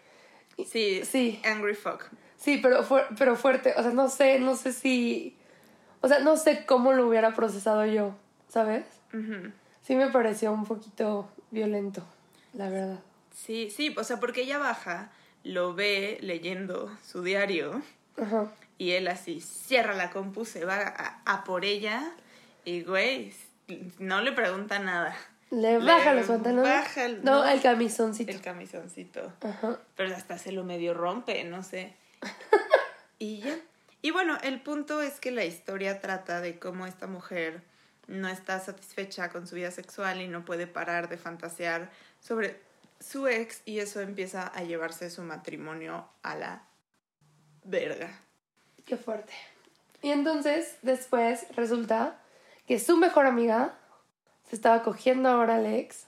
Sí. 0.70 1.02
Sí. 1.04 1.42
Angry 1.44 1.74
fuck. 1.76 2.06
Sí, 2.38 2.60
pero, 2.62 2.84
fu- 2.84 3.02
pero 3.18 3.36
fuerte. 3.36 3.74
O 3.78 3.82
sea, 3.82 3.92
no 3.92 4.10
sé, 4.10 4.40
no 4.40 4.56
sé 4.56 4.72
si. 4.74 5.38
O 6.02 6.08
sea, 6.08 6.20
no 6.20 6.38
sé 6.38 6.66
cómo 6.66 6.94
lo 6.94 7.08
hubiera 7.08 7.34
procesado 7.34 7.86
yo, 7.86 8.16
¿sabes? 8.50 8.86
Sí 9.82 9.96
me 9.96 10.08
pareció 10.12 10.52
un 10.52 10.64
poquito 10.66 11.28
violento, 11.50 12.06
la 12.54 12.70
verdad. 12.70 13.00
Sí, 13.34 13.72
sí, 13.72 13.96
o 13.98 14.04
sea, 14.04 14.20
porque 14.20 14.42
ella 14.42 14.60
baja, 14.60 15.12
lo 15.48 15.74
ve 15.74 16.18
leyendo 16.22 16.96
su 17.04 17.24
diario 17.24 17.82
Ajá. 18.22 18.52
y 18.78 18.92
él 18.92 19.08
así 19.08 19.42
cierra 19.42 19.94
la 19.94 20.10
compu, 20.12 20.46
se 20.46 20.66
va 20.66 20.76
a, 20.78 21.22
a 21.26 21.44
por 21.44 21.66
ella 21.66 22.12
y, 22.66 22.84
güey, 22.84 23.34
no 24.00 24.22
le 24.22 24.32
pregunta 24.32 24.80
nada. 24.80 25.16
Le 25.50 25.80
Le 25.80 25.86
baja 25.86 26.14
los 26.14 26.28
pantalones. 26.28 26.64
baja 26.72 27.06
el- 27.06 27.24
no, 27.24 27.44
no. 27.44 27.50
el 27.50 27.62
camisoncito. 27.62 28.32
El 28.32 28.42
camisoncito. 28.42 29.32
Ajá. 29.42 29.80
Pero 29.96 30.14
hasta 30.16 30.38
se 30.38 30.52
lo 30.52 30.64
medio 30.66 30.94
rompe, 30.94 31.44
no 31.46 31.64
sé. 31.64 31.94
Y 33.20 33.40
ya. 33.42 33.56
Y 34.02 34.12
bueno, 34.12 34.38
el 34.44 34.62
punto 34.62 35.02
es 35.02 35.20
que 35.20 35.32
la 35.32 35.44
historia 35.46 36.00
trata 36.02 36.40
de 36.42 36.60
cómo 36.60 36.86
esta 36.86 37.08
mujer 37.08 37.62
no 38.08 38.28
está 38.28 38.60
satisfecha 38.60 39.30
con 39.30 39.48
su 39.48 39.56
vida 39.56 39.72
sexual 39.72 40.22
y 40.22 40.28
no 40.28 40.46
puede 40.46 40.68
parar 40.68 41.10
de 41.10 41.18
fantasear 41.18 41.90
sobre 42.20 42.60
su 43.00 43.28
ex 43.28 43.62
y 43.66 43.80
eso 43.80 44.02
empieza 44.02 44.48
a 44.48 44.64
llevarse 44.64 45.10
su 45.10 45.22
matrimonio 45.24 46.08
a 46.24 46.36
la 46.36 46.68
verga. 47.64 48.20
Qué 48.86 48.98
fuerte. 48.98 49.34
Y 50.02 50.12
entonces, 50.12 50.78
después 50.82 51.46
resulta 51.56 52.20
que 52.68 52.80
su 52.80 52.98
mejor 52.98 53.26
amiga 53.26 53.78
se 54.50 54.56
estaba 54.56 54.84
cogiendo 54.84 55.30
ahora 55.30 55.56
al 55.56 55.66
ex. 55.66 56.06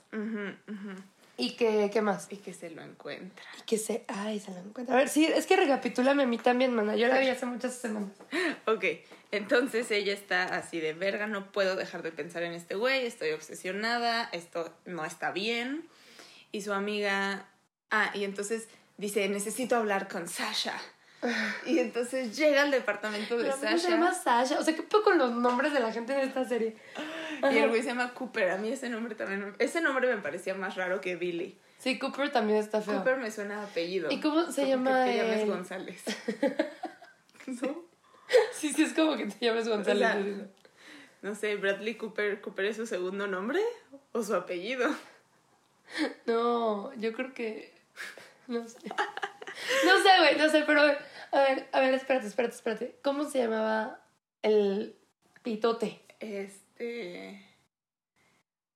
Y 1.37 1.51
que, 1.51 1.89
¿qué 1.91 2.01
más? 2.01 2.27
Y 2.29 2.37
que 2.37 2.53
se 2.53 2.69
lo 2.69 2.81
encuentra. 2.81 3.45
Y 3.57 3.61
que 3.61 3.77
se, 3.77 4.03
ay, 4.07 4.39
se 4.39 4.51
lo 4.51 4.57
encuentra. 4.57 4.95
A 4.95 4.97
ver, 4.97 5.07
sí, 5.07 5.25
es 5.25 5.45
que 5.45 5.55
recapitúlame 5.55 6.23
a 6.23 6.25
mí 6.25 6.37
también, 6.37 6.73
mana. 6.73 6.97
Yo 6.97 7.07
la 7.07 7.19
vi 7.19 7.29
hace 7.29 7.45
muchas 7.45 7.75
semanas. 7.75 8.11
Ok, 8.65 8.85
entonces 9.31 9.89
ella 9.89 10.13
está 10.13 10.43
así 10.43 10.79
de 10.79 10.93
verga, 10.93 11.25
no 11.25 11.51
puedo 11.51 11.75
dejar 11.75 12.03
de 12.03 12.11
pensar 12.11 12.43
en 12.43 12.53
este 12.53 12.75
güey, 12.75 13.05
estoy 13.07 13.31
obsesionada, 13.31 14.29
esto 14.31 14.71
no 14.85 15.05
está 15.05 15.31
bien. 15.31 15.87
Y 16.51 16.61
su 16.61 16.73
amiga, 16.73 17.45
ah, 17.91 18.11
y 18.13 18.23
entonces 18.23 18.67
dice, 18.97 19.27
necesito 19.29 19.75
hablar 19.75 20.07
con 20.07 20.27
Sasha. 20.27 20.73
Y 21.65 21.79
entonces 21.79 22.35
llega 22.37 22.61
al 22.61 22.71
departamento 22.71 23.37
de 23.37 23.43
Pero 23.43 23.55
¿cómo 23.57 23.67
se 23.71 23.77
Sasha. 23.79 23.89
llama 23.89 24.13
Sasha? 24.13 24.59
O 24.59 24.63
sea, 24.63 24.73
¿qué 24.75 24.83
pedo 24.83 25.03
con 25.03 25.17
los 25.17 25.31
nombres 25.33 25.73
de 25.73 25.79
la 25.81 25.91
gente 25.91 26.13
en 26.13 26.21
esta 26.21 26.45
serie? 26.47 26.75
Y 27.51 27.57
el 27.57 27.69
güey 27.69 27.81
se 27.81 27.89
llama 27.89 28.13
Cooper. 28.13 28.51
A 28.51 28.57
mí 28.57 28.69
ese 28.71 28.89
nombre 28.89 29.15
también, 29.15 29.53
ese 29.59 29.81
nombre 29.81 30.13
me 30.13 30.21
parecía 30.21 30.53
más 30.55 30.75
raro 30.75 31.01
que 31.01 31.15
Billy. 31.17 31.59
Sí, 31.77 31.99
Cooper 31.99 32.31
también 32.31 32.59
está 32.59 32.81
feo. 32.81 32.95
Cooper 32.97 33.17
me 33.17 33.31
suena 33.31 33.61
a 33.61 33.63
apellido. 33.65 34.09
¿Y 34.11 34.19
cómo 34.21 34.49
se 34.51 34.61
Como 34.61 34.67
llama 34.67 35.05
Que 35.05 35.11
te 35.11 35.17
llames 35.17 35.39
el- 35.41 35.49
González. 35.49 36.03
¿No? 37.47 37.89
Sí, 38.53 38.71
sí, 38.73 38.83
es 38.83 38.93
como 38.93 39.17
que 39.17 39.25
te 39.25 39.43
llames 39.45 39.67
González. 39.67 40.07
O 40.07 40.23
sea, 40.35 40.47
No 41.23 41.33
sé, 41.35 41.55
Bradley 41.55 41.95
Cooper, 41.95 42.41
¿Cooper 42.41 42.65
es 42.65 42.75
su 42.77 42.85
segundo 42.85 43.25
nombre 43.27 43.59
o 44.11 44.21
su 44.21 44.35
apellido? 44.35 44.87
No, 46.25 46.93
yo 46.95 47.13
creo 47.13 47.33
que. 47.33 47.73
No 48.47 48.67
sé. 48.67 48.79
No 49.85 49.97
sé, 50.01 50.09
güey, 50.19 50.37
no 50.37 50.49
sé, 50.49 50.63
pero. 50.65 50.81
A 50.81 51.39
ver, 51.41 51.69
a 51.71 51.79
ver, 51.81 51.93
espérate, 51.93 52.25
espérate, 52.25 52.55
espérate. 52.55 52.95
¿Cómo 53.03 53.25
se 53.25 53.39
llamaba 53.39 53.99
el 54.41 54.95
pitote? 55.43 56.01
Este. 56.19 57.45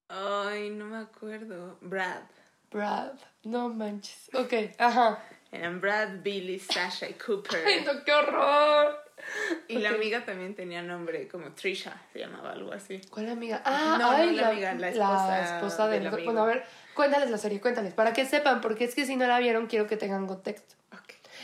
Ay, 0.09 0.69
no 0.69 0.85
me 0.85 0.97
acuerdo. 0.97 1.79
Brad. 1.81 2.21
Brad. 2.69 3.13
No 3.43 3.69
manches. 3.69 4.29
Ok, 4.33 4.53
ajá. 4.77 5.23
Eran 5.51 5.81
Brad, 5.81 6.21
Billy, 6.21 6.59
Sasha 6.59 7.09
y 7.09 7.13
Cooper. 7.13 7.65
Ay, 7.65 7.83
no, 7.83 8.03
qué 8.03 8.13
horror. 8.13 9.02
Y 9.67 9.77
la 9.79 9.89
amiga 9.89 10.25
también 10.25 10.55
tenía 10.55 10.81
nombre 10.81 11.27
como 11.27 11.51
Trisha, 11.53 12.01
se 12.11 12.19
llamaba 12.19 12.51
algo 12.51 12.71
así. 12.73 13.01
¿Cuál 13.09 13.29
amiga? 13.29 13.61
Ah, 13.65 13.97
No, 13.99 14.11
no, 14.11 14.31
la 14.31 14.49
amiga, 14.49 14.73
la 14.73 14.89
esposa 14.89 15.55
esposa 15.57 15.87
del. 15.87 16.03
del 16.03 16.13
amigo. 16.13 16.25
Bueno, 16.25 16.43
a 16.43 16.45
ver, 16.47 16.63
cuéntales 16.93 17.29
la 17.31 17.37
serie, 17.37 17.59
cuéntales. 17.61 17.93
Para 17.93 18.13
que 18.13 18.25
sepan, 18.25 18.61
porque 18.61 18.83
es 18.83 18.95
que 18.95 19.05
si 19.05 19.15
no 19.15 19.25
la 19.27 19.39
vieron, 19.39 19.67
quiero 19.67 19.87
que 19.87 19.97
tengan 19.97 20.27
contexto. 20.27 20.75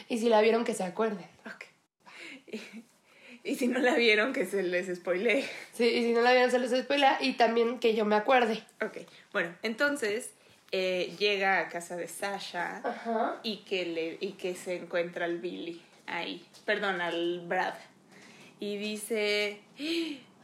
Y 0.07 0.17
si 0.19 0.29
la 0.29 0.41
vieron, 0.41 0.63
que 0.63 0.73
se 0.73 0.83
acuerden. 0.83 1.25
Y, 2.51 2.59
y 3.51 3.55
si 3.55 3.67
no 3.67 3.79
la 3.79 3.93
vieron, 3.93 4.33
que 4.33 4.45
se 4.45 4.63
les 4.63 4.87
spoilee. 4.95 5.45
Sí, 5.71 5.85
y 5.85 6.03
si 6.03 6.13
no 6.13 6.21
la 6.21 6.31
vieron, 6.31 6.49
se 6.49 6.57
les 6.57 6.71
spoila. 6.71 7.17
Y 7.21 7.33
también 7.33 7.79
que 7.79 7.93
yo 7.93 8.05
me 8.05 8.15
acuerde. 8.15 8.63
Ok, 8.81 8.97
bueno, 9.31 9.53
entonces 9.61 10.31
eh, 10.71 11.15
llega 11.19 11.59
a 11.59 11.69
casa 11.69 11.95
de 11.95 12.07
Sasha 12.07 12.81
Ajá. 12.83 13.39
y 13.43 13.57
que, 13.57 13.85
le, 13.85 14.17
y 14.19 14.31
que 14.33 14.55
se 14.55 14.77
encuentra 14.77 15.25
al 15.25 15.37
Billy 15.37 15.79
ahí, 16.09 16.45
perdón, 16.65 17.01
al 17.01 17.41
Brad. 17.47 17.73
Y 18.59 18.77
dice, 18.77 19.61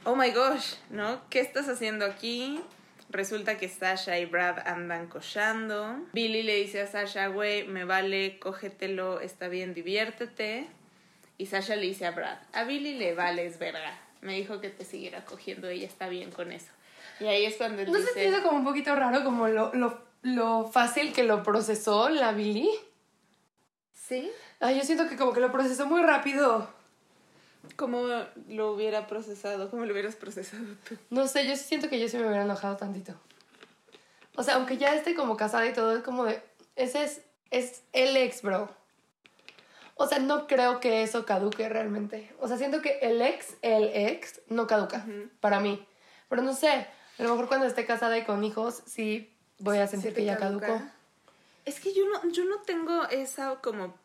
oh 0.06 0.16
my 0.16 0.32
gosh, 0.32 0.76
¿no? 0.90 1.22
¿Qué 1.30 1.40
estás 1.40 1.68
haciendo 1.68 2.06
aquí? 2.06 2.62
Resulta 3.10 3.58
que 3.58 3.70
Sasha 3.70 4.18
y 4.20 4.26
Brad 4.26 4.68
andan 4.68 5.08
cochando. 5.08 6.00
Billy 6.14 6.44
le 6.44 6.56
dice 6.56 6.82
a 6.82 6.88
Sasha, 6.88 7.28
güey, 7.28 7.68
me 7.68 7.86
vale, 7.86 8.40
cógetelo, 8.40 9.20
está 9.20 9.48
bien, 9.48 9.74
diviértete. 9.74 10.68
Y 11.38 11.48
Sasha 11.48 11.76
le 11.76 11.88
dice 11.88 12.06
a 12.06 12.12
Brad, 12.12 12.38
a 12.54 12.64
Billy 12.64 12.96
le 12.96 13.14
vales 13.14 13.60
verga. 13.60 14.00
Me 14.22 14.34
dijo 14.34 14.62
que 14.62 14.70
te 14.70 14.86
siguiera 14.86 15.26
cogiendo, 15.26 15.68
ella 15.68 15.86
está 15.86 16.10
bien 16.10 16.32
con 16.32 16.52
eso. 16.52 16.72
Y 17.20 17.26
ahí 17.26 17.46
es 17.46 17.56
cuando 17.56 17.82
él 17.82 17.92
¿No 17.92 17.96
se 17.96 18.02
dice, 18.02 18.14
te 18.14 18.28
hizo 18.28 18.42
como 18.42 18.58
un 18.58 18.66
poquito 18.66 18.96
raro 18.96 19.24
como 19.24 19.48
lo, 19.48 19.74
lo, 19.74 20.02
lo 20.24 20.68
fácil 20.68 21.14
que 21.14 21.24
lo 21.24 21.44
procesó 21.44 22.10
la 22.10 22.32
Billy? 22.32 22.70
¿sí? 24.08 24.32
Ay, 24.60 24.78
yo 24.78 24.84
siento 24.84 25.08
que 25.08 25.16
como 25.16 25.34
que 25.34 25.40
lo 25.40 25.52
procesó 25.52 25.86
muy 25.86 26.02
rápido. 26.02 26.68
¿Cómo 27.76 28.08
lo 28.48 28.72
hubiera 28.72 29.08
procesado? 29.08 29.70
¿Cómo 29.70 29.86
lo 29.86 29.92
hubieras 29.92 30.16
procesado 30.16 30.64
tú? 30.88 30.98
No 31.10 31.28
sé, 31.28 31.48
yo 31.48 31.56
siento 31.56 31.90
que 31.90 32.00
yo 32.00 32.08
sí 32.08 32.18
me 32.18 32.28
hubiera 32.28 32.44
enojado 32.44 32.78
tantito. 32.78 33.14
O 34.36 34.44
sea, 34.44 34.56
aunque 34.56 34.78
ya 34.78 34.94
esté 34.96 35.16
como 35.16 35.38
casada 35.38 35.66
y 35.66 35.74
todo, 35.74 35.96
es 35.96 36.04
como 36.04 36.26
de... 36.26 36.42
Ese 36.76 37.04
es, 37.04 37.22
es 37.52 37.84
el 37.94 38.16
ex, 38.18 38.42
bro. 38.42 38.70
O 39.96 40.08
sea, 40.08 40.20
no 40.20 40.46
creo 40.46 40.80
que 40.80 41.04
eso 41.04 41.26
caduque 41.26 41.70
realmente. 41.70 42.34
O 42.40 42.48
sea, 42.48 42.58
siento 42.58 42.82
que 42.82 43.00
el 43.02 43.22
ex, 43.22 43.56
el 43.62 43.86
ex, 43.94 44.42
no 44.48 44.68
caduca 44.68 45.06
para 45.40 45.62
mí. 45.62 45.86
Pero 46.28 46.42
no 46.42 46.54
sé, 46.54 46.88
a 47.18 47.24
lo 47.24 47.30
mejor 47.30 47.48
cuando 47.48 47.66
esté 47.66 47.86
casada 47.86 48.18
y 48.18 48.26
con 48.26 48.44
hijos, 48.44 48.84
sí 48.86 49.34
voy 49.60 49.78
a 49.78 49.88
sentir 49.88 50.12
¿Sí 50.12 50.16
te 50.16 50.22
que 50.22 50.26
ya 50.26 50.38
caducó. 50.38 50.82
Es 51.64 51.80
que 51.80 51.94
yo 51.94 52.04
no, 52.10 52.30
yo 52.30 52.44
no 52.44 52.62
tengo 52.64 53.06
esa 53.08 53.56
como, 53.62 53.96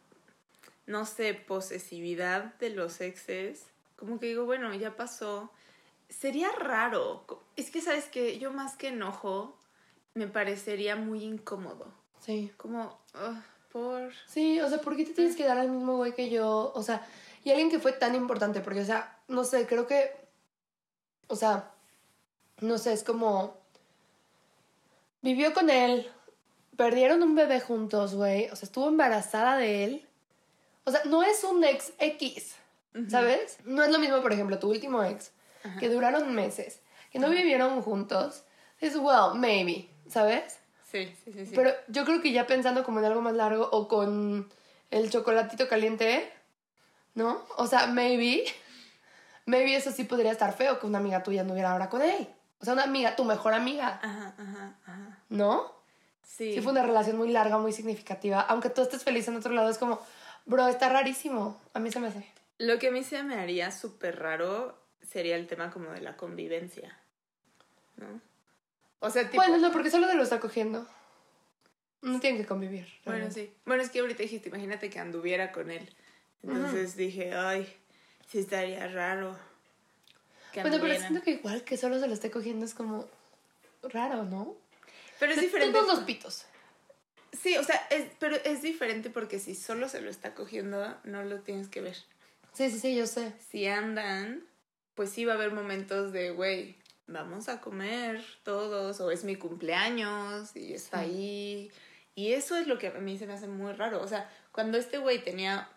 no 0.90 1.06
sé, 1.06 1.34
posesividad 1.34 2.54
de 2.58 2.70
los 2.70 3.00
exes. 3.00 3.66
Como 3.96 4.18
que 4.18 4.26
digo, 4.26 4.44
bueno, 4.44 4.74
ya 4.74 4.96
pasó. 4.96 5.50
Sería 6.08 6.50
raro. 6.52 7.24
Es 7.56 7.70
que, 7.70 7.80
¿sabes 7.80 8.06
que 8.06 8.38
Yo 8.38 8.52
más 8.52 8.76
que 8.76 8.88
enojo, 8.88 9.56
me 10.14 10.26
parecería 10.26 10.96
muy 10.96 11.22
incómodo. 11.22 11.94
Sí. 12.18 12.52
Como, 12.56 12.98
por... 13.70 14.12
Sí, 14.26 14.60
o 14.60 14.68
sea, 14.68 14.80
¿por 14.80 14.96
qué 14.96 15.04
te 15.04 15.14
tienes 15.14 15.36
que 15.36 15.44
dar 15.44 15.58
al 15.58 15.70
mismo 15.70 15.96
güey 15.96 16.12
que 16.14 16.28
yo? 16.28 16.72
O 16.74 16.82
sea, 16.82 17.06
y 17.44 17.50
alguien 17.50 17.70
que 17.70 17.78
fue 17.78 17.92
tan 17.92 18.16
importante, 18.16 18.60
porque, 18.60 18.80
o 18.80 18.84
sea, 18.84 19.18
no 19.28 19.44
sé, 19.44 19.66
creo 19.66 19.86
que, 19.86 20.12
o 21.28 21.36
sea, 21.36 21.70
no 22.60 22.78
sé, 22.78 22.92
es 22.92 23.04
como, 23.04 23.56
vivió 25.22 25.54
con 25.54 25.70
él, 25.70 26.10
perdieron 26.76 27.22
un 27.22 27.36
bebé 27.36 27.60
juntos, 27.60 28.14
güey, 28.14 28.48
o 28.50 28.56
sea, 28.56 28.66
estuvo 28.66 28.88
embarazada 28.88 29.56
de 29.56 29.84
él. 29.84 30.09
O 30.90 30.92
sea, 30.92 31.02
no 31.04 31.22
es 31.22 31.44
un 31.44 31.62
ex 31.62 31.92
X, 32.00 32.56
¿sabes? 33.08 33.58
No 33.64 33.84
es 33.84 33.92
lo 33.92 34.00
mismo, 34.00 34.20
por 34.20 34.32
ejemplo, 34.32 34.58
tu 34.58 34.68
último 34.68 35.04
ex, 35.04 35.30
Ajá. 35.62 35.78
que 35.78 35.88
duraron 35.88 36.34
meses, 36.34 36.80
que 37.12 37.20
no 37.20 37.30
vivieron 37.30 37.80
juntos, 37.80 38.42
es 38.80 38.96
well, 38.96 39.36
maybe, 39.36 39.88
¿sabes? 40.08 40.58
Sí, 40.90 41.14
sí, 41.24 41.32
sí. 41.32 41.46
sí. 41.46 41.52
Pero 41.54 41.70
yo 41.86 42.04
creo 42.04 42.20
que 42.20 42.32
ya 42.32 42.48
pensando 42.48 42.82
como 42.82 42.98
en 42.98 43.04
algo 43.04 43.20
más 43.20 43.34
largo 43.34 43.68
o 43.70 43.86
con 43.86 44.52
el 44.90 45.10
chocolatito 45.10 45.68
caliente, 45.68 46.28
¿no? 47.14 47.40
O 47.56 47.68
sea, 47.68 47.86
maybe, 47.86 48.44
maybe 49.46 49.76
eso 49.76 49.92
sí 49.92 50.02
podría 50.02 50.32
estar 50.32 50.52
feo 50.56 50.80
que 50.80 50.86
una 50.88 50.98
amiga 50.98 51.22
tuya 51.22 51.44
no 51.44 51.52
hubiera 51.52 51.70
ahora 51.70 51.88
con 51.88 52.02
él. 52.02 52.28
O 52.60 52.64
sea, 52.64 52.72
una 52.72 52.82
amiga, 52.82 53.14
tu 53.14 53.24
mejor 53.24 53.54
amiga, 53.54 54.00
Ajá, 54.02 54.34
ajá, 54.36 54.74
ajá. 54.84 55.18
¿no? 55.28 55.72
Sí. 56.24 56.54
Sí 56.54 56.60
fue 56.60 56.72
una 56.72 56.82
relación 56.82 57.16
muy 57.16 57.28
larga, 57.30 57.58
muy 57.58 57.72
significativa. 57.72 58.40
Aunque 58.40 58.70
tú 58.70 58.82
estés 58.82 59.04
feliz 59.04 59.28
en 59.28 59.36
otro 59.36 59.52
lado, 59.52 59.70
es 59.70 59.78
como, 59.78 60.00
bro, 60.50 60.68
está 60.68 60.88
rarísimo. 60.88 61.60
A 61.72 61.78
mí 61.78 61.90
se 61.90 62.00
me 62.00 62.08
hace. 62.08 62.26
Lo 62.58 62.78
que 62.78 62.88
a 62.88 62.90
mí 62.90 63.02
se 63.04 63.22
me 63.22 63.36
haría 63.36 63.70
súper 63.70 64.18
raro 64.18 64.78
sería 65.02 65.36
el 65.36 65.46
tema 65.46 65.70
como 65.70 65.90
de 65.92 66.00
la 66.00 66.16
convivencia. 66.16 66.98
¿No? 67.96 68.20
O 68.98 69.10
sea, 69.10 69.30
tipo. 69.30 69.42
Bueno, 69.42 69.56
no, 69.58 69.72
porque 69.72 69.90
solo 69.90 70.06
te 70.06 70.14
lo 70.14 70.22
está 70.22 70.40
cogiendo. 70.40 70.86
No 72.02 72.20
tienen 72.20 72.40
que 72.40 72.46
convivir. 72.46 72.88
Bueno, 73.04 73.30
sí. 73.30 73.52
Bueno, 73.64 73.82
es 73.82 73.90
que 73.90 74.00
ahorita 74.00 74.22
dijiste, 74.22 74.48
imagínate 74.48 74.90
que 74.90 74.98
anduviera 74.98 75.52
con 75.52 75.70
él. 75.70 75.88
Entonces 76.42 76.96
dije, 76.96 77.34
ay, 77.34 77.70
sí 78.28 78.38
estaría 78.38 78.86
raro. 78.88 79.38
que 80.52 80.62
Bueno, 80.62 80.78
pero 80.80 80.98
siento 80.98 81.22
que 81.22 81.32
igual 81.32 81.62
que 81.64 81.76
solo 81.76 82.00
se 82.00 82.08
lo 82.08 82.14
esté 82.14 82.30
cogiendo 82.30 82.64
es 82.64 82.74
como 82.74 83.06
raro, 83.82 84.24
¿no? 84.24 84.56
Pero 85.18 85.32
es 85.32 85.40
diferente. 85.40 85.78
Todos 85.78 85.98
los 85.98 86.04
pitos. 86.04 86.46
Sí, 87.32 87.56
o 87.56 87.62
sea, 87.64 87.76
es, 87.90 88.06
pero 88.18 88.36
es 88.44 88.62
diferente 88.62 89.10
porque 89.10 89.38
si 89.38 89.54
solo 89.54 89.88
se 89.88 90.00
lo 90.00 90.10
está 90.10 90.34
cogiendo, 90.34 90.96
no 91.04 91.22
lo 91.22 91.40
tienes 91.40 91.68
que 91.68 91.80
ver. 91.80 91.96
Sí, 92.52 92.70
sí, 92.70 92.78
sí, 92.80 92.96
yo 92.96 93.06
sé. 93.06 93.32
Si 93.50 93.66
andan, 93.66 94.44
pues 94.94 95.10
sí 95.10 95.24
va 95.24 95.32
a 95.32 95.36
haber 95.36 95.52
momentos 95.52 96.12
de, 96.12 96.30
güey, 96.30 96.76
vamos 97.06 97.48
a 97.48 97.60
comer 97.60 98.24
todos, 98.42 99.00
o 99.00 99.10
es 99.10 99.24
mi 99.24 99.36
cumpleaños, 99.36 100.54
y 100.56 100.72
está 100.74 100.98
Sí. 100.98 101.04
ahí. 101.04 101.72
Y 102.16 102.32
eso 102.32 102.56
es 102.56 102.66
lo 102.66 102.78
que 102.78 102.88
a 102.88 102.92
mí 102.94 103.16
se 103.18 103.26
me 103.26 103.34
hace 103.34 103.46
muy 103.46 103.72
raro. 103.72 104.02
O 104.02 104.08
sea, 104.08 104.28
cuando 104.52 104.76
este 104.78 104.98
güey 104.98 105.22
tenía, 105.22 105.68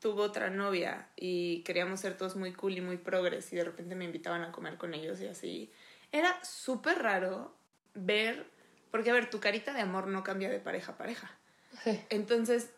tuvo 0.00 0.22
otra 0.22 0.50
novia 0.50 1.08
y 1.16 1.62
queríamos 1.62 2.00
ser 2.00 2.16
todos 2.16 2.36
muy 2.36 2.52
cool 2.52 2.76
y 2.76 2.80
muy 2.80 2.98
progres, 2.98 3.52
y 3.52 3.56
de 3.56 3.64
repente 3.64 3.94
me 3.94 4.04
invitaban 4.04 4.42
a 4.42 4.52
comer 4.52 4.76
con 4.76 4.94
ellos 4.94 5.20
y 5.20 5.26
así, 5.26 5.72
era 6.12 6.38
súper 6.44 6.98
raro 7.02 7.54
ver, 7.94 8.46
porque 8.90 9.10
a 9.10 9.12
ver, 9.14 9.30
tu 9.30 9.40
carita 9.40 9.72
de 9.72 9.80
amor 9.80 10.06
no 10.06 10.22
cambia 10.24 10.48
de 10.48 10.58
pareja 10.60 10.92
a 10.92 10.96
pareja. 10.96 11.30
Sí. 11.84 12.00
Entonces, 12.10 12.70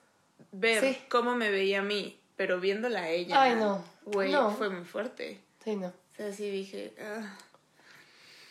ver 0.53 0.83
Sí. 0.83 0.99
cómo 1.09 1.35
me 1.37 1.51
veía 1.51 1.81
a 1.81 1.83
mí, 1.83 2.19
pero 2.37 2.61
viéndola 2.61 3.03
a 3.03 3.09
ella, 3.11 3.41
Ay, 3.43 3.55
no. 3.57 3.85
güey, 4.05 4.33
No. 4.33 4.51
fue 4.53 4.69
muy 4.69 4.85
fuerte. 4.85 5.41
Sí, 5.65 5.77
no. 5.77 5.89
O 5.89 6.17
sea, 6.17 6.33
sí 6.33 6.51
dije, 6.51 6.93
"Ah". 7.01 7.37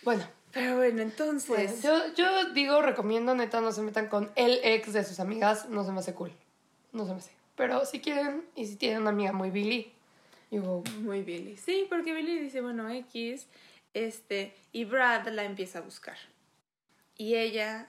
Bueno, 0.04 0.25
pero 0.51 0.78
bueno, 0.78 1.01
entonces, 1.01 1.48
bueno, 1.50 1.72
yo, 1.84 2.13
yo 2.16 2.54
digo, 2.54 2.82
recomiendo, 2.82 3.36
neta, 3.36 3.62
no 3.62 3.72
se 3.72 3.82
metan 3.82 4.08
con 4.08 4.32
el 4.36 4.60
ex 4.63 4.94
de 4.94 5.04
sus 5.04 5.20
amigas. 5.20 5.70
No 5.70 5.84
se 5.84 5.92
me 5.92 6.00
hace 6.00 6.13
cool. 6.13 6.32
No 6.94 7.06
se 7.06 7.12
me 7.12 7.18
hace. 7.20 7.32
Pero 7.56 7.86
si 7.86 8.00
quieren, 8.00 8.46
y 8.56 8.66
si 8.66 8.75
tienen 8.78 9.01
una 9.01 9.10
amiga 9.10 9.34
muy 9.34 9.51
Billy, 9.51 9.92
go. 10.51 10.82
muy 11.01 11.22
Billy. 11.22 11.58
Sí, 11.58 11.86
porque 11.89 12.13
Billy 12.13 12.39
dice, 12.39 12.62
bueno, 12.62 12.89
X, 12.89 13.46
este, 13.94 14.56
y 14.72 14.86
Brad 14.86 15.28
la 15.28 15.44
empieza 15.44 15.80
a 15.80 15.82
buscar. 15.82 16.18
Y 17.20 17.36
ella 17.36 17.86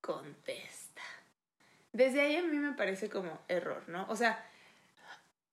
contesta. 0.00 1.02
Desde 1.92 2.20
ahí 2.20 2.36
a 2.36 2.42
mí 2.42 2.56
me 2.56 2.72
parece 2.74 3.10
como 3.10 3.40
error, 3.48 3.82
¿no? 3.88 4.06
O 4.08 4.14
sea, 4.14 4.42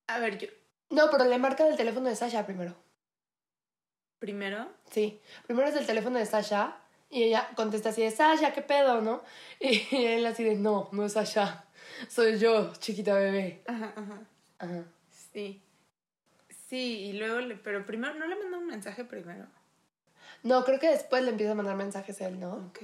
a 0.05 0.19
ver, 0.19 0.37
yo, 0.37 0.47
No, 0.91 1.09
pero 1.09 1.25
le 1.25 1.39
marcan 1.39 1.67
el 1.67 1.75
teléfono 1.75 2.07
de 2.07 2.15
Sasha 2.15 2.45
primero. 2.45 2.75
primero, 4.19 4.69
Sí, 4.91 5.19
primero 5.47 5.67
es 5.69 5.75
el 5.75 5.85
teléfono 5.87 6.19
de 6.19 6.25
Sasha 6.27 6.77
y 7.09 7.23
ella 7.23 7.49
contesta 7.55 7.89
así 7.89 8.03
de 8.03 8.11
Sasha, 8.11 8.53
¿qué 8.53 8.61
pedo, 8.61 9.01
no? 9.01 9.23
Y 9.59 10.05
él 10.05 10.25
así 10.27 10.43
de 10.43 10.53
no, 10.55 10.87
no 10.91 11.05
es 11.05 11.13
Sasha, 11.13 11.65
soy 12.09 12.37
yo, 12.37 12.71
chiquita 12.75 13.15
bebé. 13.15 13.63
ajá, 13.65 13.91
ajá. 13.95 14.19
Ajá. 14.59 14.83
Sí. 15.33 15.63
Sí, 16.67 17.05
y 17.09 17.13
luego, 17.13 17.39
le, 17.39 17.55
pero 17.55 17.83
primero, 17.87 18.13
¿no 18.13 18.27
le 18.27 18.35
mandó 18.35 18.59
un 18.59 18.67
mensaje 18.67 19.03
primero? 19.03 19.47
No, 20.43 20.63
creo 20.65 20.79
que 20.79 20.89
después 20.89 21.23
le 21.23 21.31
empieza 21.31 21.51
a 21.51 21.55
mandar 21.55 21.75
mensajes 21.75 22.21
a 22.21 22.27
él, 22.27 22.39
¿no? 22.39 22.53
Ok. 22.69 22.79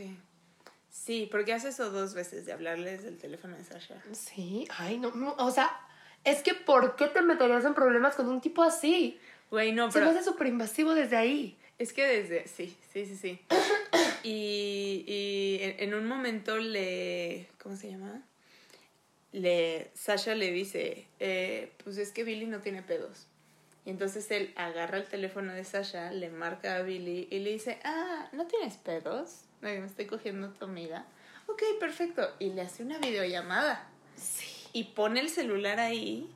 Sí, 0.90 1.28
porque 1.32 1.54
hace 1.54 1.70
eso 1.70 1.92
dos 1.92 2.14
veces 2.14 2.46
de 2.46 2.54
hablarles 2.54 3.04
del 3.04 3.18
teléfono 3.18 3.56
de 3.58 3.64
Sasha. 3.64 4.02
Sí, 4.14 4.68
ay, 4.78 4.98
no, 4.98 5.12
no, 5.12 5.36
o 5.38 5.52
sea, 5.52 5.70
es 6.24 6.42
que 6.42 6.54
¿por 6.54 6.96
qué 6.96 7.08
te 7.08 7.22
meterías 7.22 7.66
en 7.66 7.74
problemas 7.76 8.16
con 8.16 8.28
un 8.28 8.42
tipo 8.42 8.64
así? 8.64 9.20
Güey, 9.52 9.72
no, 9.72 9.92
Se 9.92 10.00
me 10.00 10.06
pero 10.08 10.18
hace 10.18 10.26
súper 10.28 10.48
invasivo 10.48 10.94
desde 10.96 11.16
ahí. 11.18 11.58
es 11.78 11.94
que 11.94 12.06
desde, 12.06 12.48
sí, 12.48 12.76
sí, 12.92 13.06
sí, 13.06 13.16
sí. 13.18 13.40
Y, 14.24 15.04
y 15.08 15.60
en, 15.62 15.76
en 15.90 15.94
un 15.94 16.08
momento 16.08 16.58
le, 16.58 17.48
¿cómo 17.62 17.76
se 17.76 17.92
llama? 17.92 18.24
Le, 19.32 19.92
Sasha 19.94 20.34
le 20.34 20.52
dice, 20.52 21.06
eh, 21.20 21.72
pues 21.84 21.98
es 21.98 22.12
que 22.12 22.24
Billy 22.24 22.48
no 22.48 22.62
tiene 22.62 22.82
pedos. 22.82 23.28
Y 23.86 23.92
entonces 23.92 24.30
él 24.32 24.52
agarra 24.56 24.98
el 24.98 25.06
teléfono 25.08 25.54
de 25.54 25.64
Sasha, 25.64 26.12
le 26.12 26.30
marca 26.30 26.76
a 26.78 26.82
Billy 26.82 27.28
y 27.30 27.40
le 27.40 27.52
dice, 27.52 27.80
ah, 27.84 28.28
¿no 28.32 28.46
tienes 28.48 28.78
pedos? 28.78 29.42
Me 29.62 29.78
estoy 29.78 30.06
cogiendo 30.08 30.48
a 30.48 30.54
tu 30.54 30.66
amiga. 30.66 31.06
Ok, 31.48 31.62
perfecto. 31.80 32.28
Y 32.40 32.50
le 32.50 32.62
hace 32.64 32.82
una 32.84 32.98
videollamada. 32.98 33.88
Sí. 34.16 34.46
y 34.74 34.84
pone 34.86 35.20
el 35.20 35.30
celular 35.30 35.80
ahí 35.80 36.30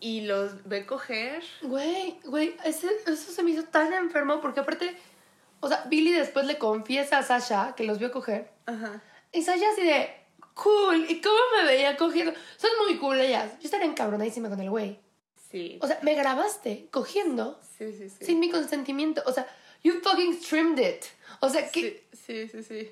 y 0.00 0.22
los 0.22 0.66
ve 0.68 0.86
coger. 0.86 1.42
Güey, 1.62 2.18
güey, 2.24 2.56
ese- 2.64 2.88
eso 3.06 3.32
se 3.32 3.42
me 3.42 3.50
hizo 3.50 3.64
tan 3.64 3.92
enfermo 3.92 4.40
porque 4.40 4.60
aparte, 4.60 4.96
o 5.60 5.68
sea, 5.68 5.84
Billy 5.88 6.12
después 6.12 6.46
le 6.46 6.56
confiesa 6.58 7.18
a 7.18 7.22
Sasha 7.22 7.74
que 7.76 7.84
los 7.84 7.98
vio 7.98 8.10
coger. 8.12 8.50
Ajá. 8.66 9.02
Y 9.32 9.42
Sasha 9.42 9.68
así 9.72 9.82
de, 9.84 10.10
cool, 10.54 11.04
¿y 11.08 11.20
cómo 11.20 11.36
me 11.58 11.64
veía 11.66 11.96
cogiendo? 11.96 12.32
Son 12.56 12.70
muy 12.86 12.96
cool 12.98 13.20
ellas. 13.20 13.52
Yo 13.60 13.64
estaría 13.64 13.86
encabronadísima 13.86 14.48
con 14.48 14.60
el 14.60 14.70
güey. 14.70 14.98
Sí. 15.54 15.78
O 15.80 15.86
sea, 15.86 16.00
me 16.02 16.16
grabaste 16.16 16.88
cogiendo 16.90 17.60
sí, 17.78 17.92
sí, 17.92 18.08
sí. 18.08 18.24
sin 18.24 18.40
mi 18.40 18.50
consentimiento. 18.50 19.22
O 19.24 19.32
sea, 19.32 19.46
you 19.84 20.00
fucking 20.02 20.34
streamed 20.42 20.80
it. 20.80 21.04
O 21.38 21.48
sea, 21.48 21.70
que, 21.70 22.04
sí, 22.12 22.48
sí, 22.48 22.48
sí, 22.48 22.62
sí. 22.64 22.90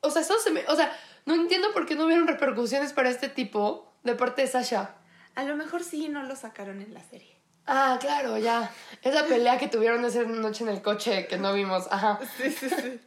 o 0.00 0.10
sea, 0.10 0.22
eso 0.22 0.36
se 0.40 0.50
me, 0.50 0.66
o 0.66 0.74
sea, 0.74 0.92
no 1.24 1.36
entiendo 1.36 1.72
por 1.72 1.86
qué 1.86 1.94
no 1.94 2.06
hubieron 2.06 2.26
repercusiones 2.26 2.92
para 2.92 3.10
este 3.10 3.28
tipo 3.28 3.94
de 4.02 4.16
parte 4.16 4.42
de 4.42 4.48
Sasha. 4.48 4.96
A 5.36 5.44
lo 5.44 5.54
mejor 5.54 5.84
sí 5.84 6.08
no 6.08 6.24
lo 6.24 6.34
sacaron 6.34 6.82
en 6.82 6.92
la 6.94 7.04
serie. 7.04 7.36
Ah, 7.64 7.96
claro, 8.00 8.38
ya. 8.38 8.68
Esa 9.04 9.24
pelea 9.26 9.56
que 9.56 9.68
tuvieron 9.68 10.04
esa 10.04 10.24
noche 10.24 10.64
en 10.64 10.70
el 10.70 10.82
coche 10.82 11.28
que 11.28 11.38
no 11.38 11.54
vimos. 11.54 11.86
Ajá. 11.92 12.18
Sí, 12.38 12.50
sí, 12.50 12.70
sí. 12.70 13.00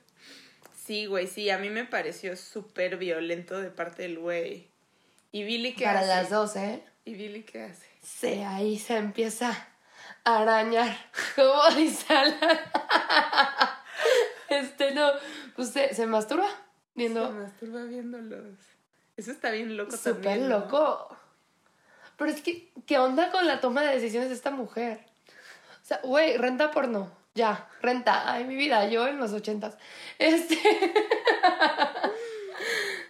Sí, 0.85 1.05
güey, 1.07 1.27
sí, 1.27 1.49
a 1.49 1.57
mí 1.57 1.69
me 1.69 1.83
pareció 1.83 2.37
súper 2.37 2.95
violento 2.95 3.59
de 3.59 3.69
parte 3.69 4.03
del 4.03 4.17
güey. 4.17 4.69
¿Y 5.33 5.43
Billy 5.43 5.73
qué 5.73 5.83
Para 5.83 5.99
hace? 5.99 6.07
las 6.07 6.29
dos, 6.29 6.55
¿eh? 6.55 6.81
¿Y 7.03 7.15
Billy 7.15 7.43
qué 7.43 7.63
hace? 7.63 7.94
Sí, 8.05 8.27
ahí 8.27 8.77
se 8.77 8.97
empieza 8.97 9.67
a 10.23 10.41
arañar. 10.41 10.95
¿Cómo 11.35 11.69
dice 11.75 12.13
Alan? 12.13 12.59
Este, 14.47 14.93
no. 14.93 15.09
Pues 15.55 15.69
se, 15.69 15.93
se 15.95 16.05
masturba 16.05 16.47
Se 16.47 16.53
viendo. 16.93 17.31
masturba 17.31 17.81
viéndolos. 17.83 18.59
Eso 19.17 19.31
está 19.31 19.49
bien 19.49 19.75
loco 19.75 19.97
Súper 19.97 20.13
también. 20.21 20.49
¿no? 20.49 20.59
loco. 20.59 21.17
Pero 22.17 22.31
es 22.31 22.41
que, 22.41 22.71
¿qué 22.85 22.99
onda 22.99 23.31
con 23.31 23.47
la 23.47 23.59
toma 23.59 23.81
de 23.81 23.95
decisiones 23.95 24.29
de 24.29 24.35
esta 24.35 24.51
mujer? 24.51 25.03
O 25.81 25.85
sea, 25.85 25.99
güey, 26.03 26.37
renta 26.37 26.71
porno. 26.71 27.11
Ya, 27.33 27.67
renta. 27.81 28.31
Ay, 28.31 28.45
mi 28.45 28.55
vida, 28.55 28.87
yo 28.87 29.07
en 29.07 29.17
los 29.17 29.33
ochentas. 29.33 29.77
Este. 30.19 30.57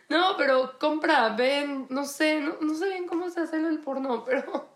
no, 0.09 0.37
pero 0.37 0.77
compra, 0.79 1.29
ven, 1.29 1.87
no 1.89 2.05
sé, 2.05 2.39
no, 2.39 2.55
no 2.61 2.73
sé 2.75 2.87
bien 2.89 3.07
cómo 3.07 3.29
se 3.29 3.41
hace 3.41 3.57
el 3.57 3.79
porno, 3.79 4.23
pero 4.23 4.69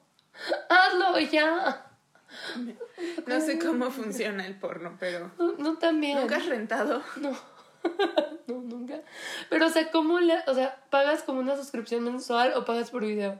hazlo 0.69 1.19
ya. 1.19 1.85
No 3.25 3.41
sé 3.41 3.57
cómo 3.59 3.89
funciona 3.91 4.45
el 4.45 4.55
porno, 4.55 4.95
pero. 4.99 5.31
No, 5.39 5.53
no 5.57 5.77
también. 5.77 6.19
¿Nunca 6.19 6.37
has 6.37 6.45
rentado? 6.45 7.01
No. 7.17 7.31
no, 8.47 8.55
nunca. 8.61 9.01
Pero, 9.49 9.65
o 9.67 9.69
sea, 9.69 9.89
¿cómo 9.91 10.19
le. 10.19 10.35
O 10.47 10.53
sea, 10.53 10.83
¿pagas 10.89 11.23
como 11.23 11.39
una 11.39 11.55
suscripción 11.55 12.03
mensual 12.03 12.53
o 12.55 12.65
pagas 12.65 12.91
por 12.91 13.03
video? 13.03 13.39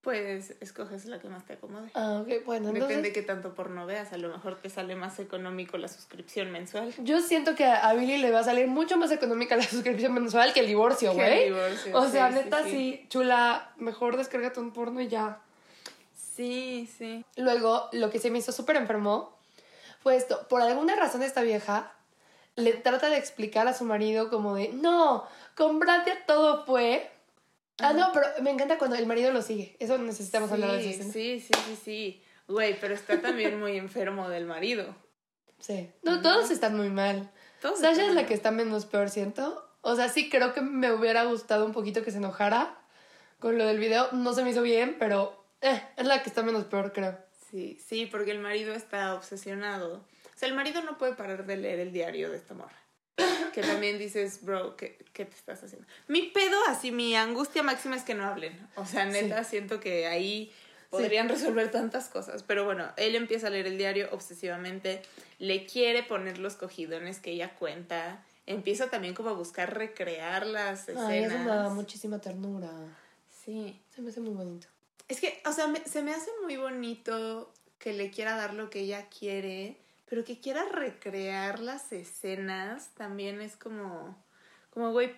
Pues 0.00 0.54
escoges 0.60 1.06
la 1.06 1.18
que 1.18 1.28
más 1.28 1.44
te 1.44 1.54
acomode. 1.54 1.90
Ah, 1.94 2.20
ok, 2.22 2.44
bueno, 2.46 2.68
entonces. 2.68 2.88
Depende 2.88 3.12
qué 3.12 3.22
tanto 3.22 3.54
porno 3.54 3.84
veas. 3.84 4.12
A 4.12 4.16
lo 4.16 4.28
mejor 4.28 4.56
te 4.56 4.70
sale 4.70 4.94
más 4.94 5.18
económico 5.18 5.76
la 5.76 5.88
suscripción 5.88 6.50
mensual. 6.52 6.94
Yo 6.98 7.20
siento 7.20 7.54
que 7.54 7.64
a 7.66 7.92
Billy 7.94 8.18
le 8.18 8.30
va 8.30 8.40
a 8.40 8.44
salir 8.44 8.68
mucho 8.68 8.96
más 8.96 9.10
económica 9.10 9.56
la 9.56 9.62
suscripción 9.64 10.14
mensual 10.14 10.52
que 10.52 10.60
el 10.60 10.66
divorcio, 10.66 11.10
Que 11.10 11.16
güey. 11.16 11.44
divorcio, 11.46 11.96
O 11.96 12.06
sea, 12.08 12.28
sí, 12.30 12.34
neta, 12.36 12.62
sí. 12.62 12.70
sí, 12.70 13.06
chula, 13.08 13.72
mejor 13.76 14.16
descárgate 14.16 14.60
un 14.60 14.72
porno 14.72 15.00
y 15.00 15.08
ya. 15.08 15.40
Sí, 16.38 16.88
sí. 16.96 17.24
Luego, 17.36 17.88
lo 17.90 18.10
que 18.10 18.20
se 18.20 18.30
me 18.30 18.38
hizo 18.38 18.52
súper 18.52 18.76
enfermo 18.76 19.36
fue 20.00 20.14
esto. 20.14 20.46
Por 20.46 20.62
alguna 20.62 20.94
razón 20.94 21.24
esta 21.24 21.42
vieja 21.42 21.92
le 22.54 22.74
trata 22.74 23.10
de 23.10 23.16
explicar 23.16 23.66
a 23.66 23.74
su 23.74 23.84
marido 23.84 24.30
como 24.30 24.54
de, 24.54 24.68
no, 24.68 25.26
con 25.56 25.80
Bratia 25.80 26.24
todo 26.26 26.64
fue... 26.64 27.10
Ah, 27.80 27.92
no, 27.92 28.12
pero 28.12 28.28
me 28.40 28.50
encanta 28.50 28.78
cuando 28.78 28.94
el 28.94 29.06
marido 29.06 29.32
lo 29.32 29.42
sigue. 29.42 29.76
Eso 29.80 29.98
necesitamos 29.98 30.52
hablar 30.52 30.70
de 30.70 30.90
eso. 30.90 31.10
sí, 31.12 31.40
sí, 31.40 31.52
sí, 31.66 31.78
sí. 31.84 32.22
Güey, 32.46 32.78
pero 32.78 32.94
está 32.94 33.20
también 33.20 33.58
muy 33.58 33.76
enfermo 33.76 34.28
del 34.28 34.46
marido. 34.46 34.94
Sí. 35.58 35.90
No, 36.04 36.22
todos 36.22 36.52
están 36.52 36.76
muy 36.76 36.88
mal. 36.88 37.32
Todos 37.60 37.80
Sasha 37.80 38.06
es 38.06 38.14
la 38.14 38.26
que 38.26 38.34
está 38.34 38.52
menos 38.52 38.86
peor, 38.86 39.10
siento. 39.10 39.68
O 39.80 39.96
sea, 39.96 40.08
sí 40.08 40.30
creo 40.30 40.54
que 40.54 40.60
me 40.60 40.92
hubiera 40.92 41.24
gustado 41.24 41.66
un 41.66 41.72
poquito 41.72 42.04
que 42.04 42.12
se 42.12 42.18
enojara 42.18 42.78
con 43.40 43.58
lo 43.58 43.66
del 43.66 43.80
video. 43.80 44.12
No 44.12 44.34
se 44.34 44.44
me 44.44 44.50
hizo 44.50 44.62
bien, 44.62 44.96
pero 45.00 45.47
eh, 45.60 45.82
es 45.96 46.06
la 46.06 46.22
que 46.22 46.28
está 46.28 46.42
menos 46.42 46.64
peor, 46.64 46.92
creo. 46.92 47.18
Sí, 47.50 47.78
sí, 47.84 48.06
porque 48.06 48.30
el 48.30 48.40
marido 48.40 48.74
está 48.74 49.14
obsesionado. 49.14 49.94
O 49.94 50.38
sea, 50.38 50.48
el 50.48 50.54
marido 50.54 50.82
no 50.82 50.98
puede 50.98 51.14
parar 51.14 51.46
de 51.46 51.56
leer 51.56 51.80
el 51.80 51.92
diario 51.92 52.30
de 52.30 52.36
esta 52.36 52.54
morra. 52.54 52.76
Que 53.52 53.62
también 53.62 53.98
dices, 53.98 54.44
bro, 54.44 54.76
¿qué, 54.76 55.04
qué 55.12 55.24
te 55.24 55.34
estás 55.34 55.64
haciendo? 55.64 55.88
Mi 56.06 56.22
pedo, 56.22 56.56
así, 56.68 56.92
mi 56.92 57.16
angustia 57.16 57.64
máxima 57.64 57.96
es 57.96 58.04
que 58.04 58.14
no 58.14 58.24
hablen. 58.24 58.56
O 58.76 58.86
sea, 58.86 59.06
neta, 59.06 59.42
siento 59.42 59.80
que 59.80 60.06
ahí 60.06 60.52
podrían 60.90 61.28
resolver 61.28 61.70
tantas 61.70 62.08
cosas. 62.08 62.44
Pero 62.44 62.64
bueno, 62.64 62.92
él 62.96 63.16
empieza 63.16 63.48
a 63.48 63.50
leer 63.50 63.66
el 63.66 63.78
diario 63.78 64.08
obsesivamente, 64.12 65.02
le 65.38 65.66
quiere 65.66 66.04
poner 66.04 66.38
los 66.38 66.54
cogidones 66.54 67.18
que 67.18 67.32
ella 67.32 67.54
cuenta, 67.56 68.24
empieza 68.46 68.88
también 68.90 69.14
como 69.14 69.30
a 69.30 69.34
buscar 69.34 69.76
recrear 69.76 70.46
las 70.46 70.88
escenas. 70.88 71.08
Ay, 71.08 71.24
eso 71.24 71.38
me 71.38 71.46
da 71.46 71.68
muchísima 71.70 72.20
ternura. 72.20 72.70
Sí. 73.44 73.80
Se 73.92 74.02
me 74.02 74.10
hace 74.10 74.20
muy 74.20 74.34
bonito. 74.34 74.68
Es 75.08 75.20
que, 75.20 75.40
o 75.46 75.52
sea, 75.52 75.66
me- 75.68 75.84
se 75.84 76.02
me 76.02 76.12
hace 76.12 76.30
muy 76.42 76.56
bonito 76.56 77.52
que 77.78 77.92
le 77.92 78.10
quiera 78.10 78.36
dar 78.36 78.54
lo 78.54 78.70
que 78.70 78.80
ella 78.80 79.08
quiere, 79.08 79.76
pero 80.08 80.24
que 80.24 80.40
quiera 80.40 80.64
recrear 80.68 81.60
las 81.60 81.92
escenas 81.92 82.90
también 82.94 83.40
es 83.40 83.56
como, 83.56 84.22
como, 84.70 84.92
güey, 84.92 85.14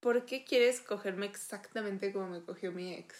¿por 0.00 0.26
qué 0.26 0.44
quieres 0.44 0.80
cogerme 0.80 1.26
exactamente 1.26 2.12
como 2.12 2.28
me 2.28 2.42
cogió 2.42 2.72
mi 2.72 2.92
ex? 2.94 3.16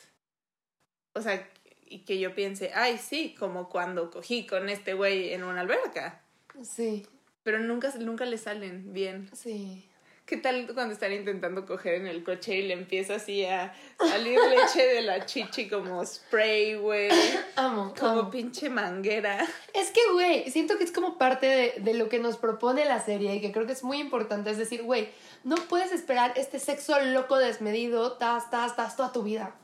O 1.14 1.22
sea, 1.22 1.48
y 1.86 2.00
que 2.00 2.18
yo 2.18 2.34
piense, 2.34 2.70
ay, 2.74 2.98
sí, 2.98 3.34
como 3.38 3.68
cuando 3.70 4.10
cogí 4.10 4.46
con 4.46 4.68
este 4.68 4.92
güey 4.94 5.32
en 5.32 5.42
una 5.44 5.60
alberca, 5.62 6.22
Sí, 6.62 7.06
pero 7.44 7.60
nunca, 7.60 7.92
nunca 7.98 8.24
le 8.26 8.36
salen 8.36 8.92
bien. 8.92 9.30
sí. 9.32 9.87
¿Qué 10.28 10.36
tal 10.36 10.68
cuando 10.74 10.92
están 10.92 11.14
intentando 11.14 11.64
coger 11.64 11.94
en 11.94 12.06
el 12.06 12.22
coche 12.22 12.56
y 12.56 12.62
le 12.68 12.74
empieza 12.74 13.14
así 13.14 13.46
a 13.46 13.72
salir 13.98 14.38
leche 14.38 14.86
de 14.86 15.00
la 15.00 15.24
chichi 15.24 15.70
como 15.70 16.04
spray, 16.04 16.74
güey? 16.74 17.08
Amo, 17.56 17.94
Como 17.98 18.20
amo. 18.20 18.30
pinche 18.30 18.68
manguera. 18.68 19.38
Es 19.72 19.90
que, 19.90 20.00
güey, 20.12 20.50
siento 20.50 20.76
que 20.76 20.84
es 20.84 20.92
como 20.92 21.16
parte 21.16 21.46
de, 21.46 21.74
de 21.78 21.94
lo 21.94 22.10
que 22.10 22.18
nos 22.18 22.36
propone 22.36 22.84
la 22.84 23.00
serie 23.02 23.36
y 23.36 23.40
que 23.40 23.52
creo 23.52 23.66
que 23.66 23.72
es 23.72 23.82
muy 23.82 24.00
importante. 24.00 24.50
Es 24.50 24.58
decir, 24.58 24.82
güey, 24.82 25.08
no 25.44 25.56
puedes 25.56 25.92
esperar 25.92 26.34
este 26.36 26.58
sexo 26.58 27.00
loco 27.00 27.38
desmedido, 27.38 28.18
tas, 28.18 28.50
tas, 28.50 28.76
tas, 28.76 28.96
toda 28.96 29.12
tu 29.12 29.22
vida. 29.22 29.54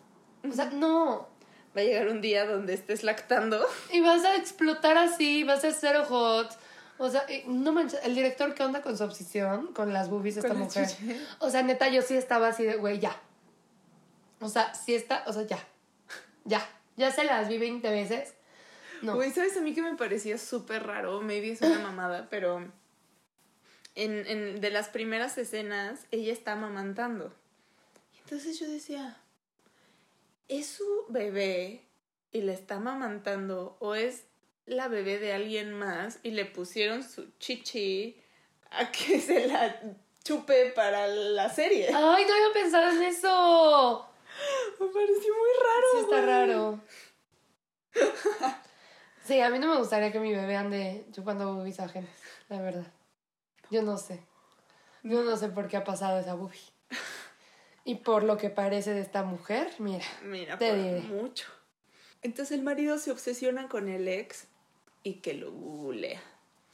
O 0.49 0.53
sea, 0.53 0.71
no. 0.71 1.29
Va 1.77 1.83
a 1.83 1.85
llegar 1.85 2.09
un 2.09 2.23
día 2.23 2.47
donde 2.47 2.73
estés 2.73 3.05
lactando. 3.05 3.63
Y 3.93 4.01
vas 4.01 4.25
a 4.25 4.37
explotar 4.37 4.97
así, 4.97 5.45
vas 5.45 5.63
a 5.65 5.73
ser 5.73 5.97
hot. 6.05 6.49
O 6.99 7.11
sea, 7.11 7.25
y 7.31 7.45
no 7.49 7.73
manches, 7.73 8.01
el 8.05 8.15
director, 8.15 8.55
¿qué 8.55 8.63
onda 8.63 8.83
con 8.83 8.97
su 8.97 9.05
obsesión? 9.05 9.73
Con 9.73 9.93
las 9.93 10.11
boobies 10.11 10.37
de 10.37 10.43
esta 10.43 10.55
mujer. 10.55 10.89
O 11.41 11.51
sea, 11.51 11.63
neta, 11.63 11.89
yo 11.89 12.03
sí 12.03 12.17
estaba 12.17 12.49
así 12.49 12.65
de, 12.65 12.77
güey, 12.77 13.01
ya. 13.01 13.21
O 14.41 14.49
sea, 14.49 14.75
sí 14.75 14.95
está, 14.95 15.25
o 15.27 15.33
sea, 15.33 15.43
ya. 15.43 15.59
Ya. 16.45 16.67
Ya 16.97 17.11
se 17.11 17.25
las 17.25 17.49
vi 17.49 17.59
20 17.59 17.89
veces. 17.91 18.35
No. 19.03 19.17
Güey, 19.17 19.33
¿sabes 19.33 19.57
a 19.57 19.61
mí 19.61 19.75
que 19.75 19.83
me 19.83 19.97
parecía 19.97 20.39
súper 20.39 20.87
raro? 20.87 21.21
Maybe 21.21 21.51
es 21.51 21.61
una 21.61 21.81
mamada, 21.81 22.29
pero 22.31 22.59
en, 23.95 24.27
en, 24.27 24.61
de 24.61 24.71
las 24.71 24.89
primeras 24.89 25.37
escenas 25.39 26.07
ella 26.11 26.33
está 26.33 26.53
amamantando. 26.53 27.35
Entonces 28.23 28.59
yo 28.59 28.69
decía, 28.69 29.17
¿es 30.49 30.67
su 30.67 31.05
bebé 31.09 31.85
y 32.33 32.43
la 32.43 32.53
está 32.53 32.77
amamantando 32.77 33.77
o 33.81 33.95
es 33.95 34.25
la 34.67 34.89
bebé 34.89 35.19
de 35.19 35.33
alguien 35.33 35.73
más 35.73 36.19
y 36.23 36.31
le 36.31 36.45
pusieron 36.47 37.03
su 37.03 37.31
chichi 37.39 38.21
a 38.71 38.91
que 38.91 39.21
se 39.21 39.47
la 39.47 39.81
chupe 40.25 40.71
para 40.75 41.07
la 41.07 41.49
serie? 41.51 41.87
Ay, 41.89 42.25
no 42.27 42.35
había 42.35 42.53
pensado 42.53 42.91
en 42.93 43.03
eso. 43.03 44.09
Me 44.81 44.87
pareció 44.87 45.35
muy 45.35 45.51
raro. 45.63 45.87
Sí, 45.93 45.99
está 46.01 46.17
güey. 46.17 46.27
raro. 46.27 46.81
Sí, 49.25 49.41
a 49.41 49.49
mí 49.49 49.59
no 49.59 49.69
me 49.69 49.79
gustaría 49.79 50.13
que 50.13 50.21
mi 50.21 50.35
bebé 50.35 50.57
ande 50.57 51.07
chupando 51.13 51.55
boobies 51.55 51.81
ajenas, 51.81 52.11
la 52.49 52.61
verdad. 52.61 52.87
Yo 53.71 53.83
no 53.83 53.97
sé. 53.97 54.21
Yo 55.03 55.23
no 55.23 55.37
sé 55.37 55.49
por 55.49 55.69
qué 55.69 55.77
ha 55.79 55.85
pasado 55.85 56.19
esa 56.19 56.35
boobie. 56.35 56.61
Y 57.85 57.97
por 57.97 58.23
lo 58.25 58.37
que 58.37 58.51
parece 58.51 58.93
de 58.95 59.01
esta 59.01 59.23
mujer, 59.23 59.71
mira. 59.79 60.05
Mira, 60.23 60.59
Te 60.59 60.71
por 60.71 60.77
diré. 60.79 61.01
mucho. 61.01 61.47
Entonces 62.23 62.57
el 62.57 62.63
marido 62.65 62.99
se 62.99 63.11
obsesiona 63.11 63.69
con 63.69 63.89
el 63.89 64.09
ex 64.09 64.47
y 65.05 65.15
que 65.21 65.35
lo 65.35 65.53
googlea. 65.53 66.21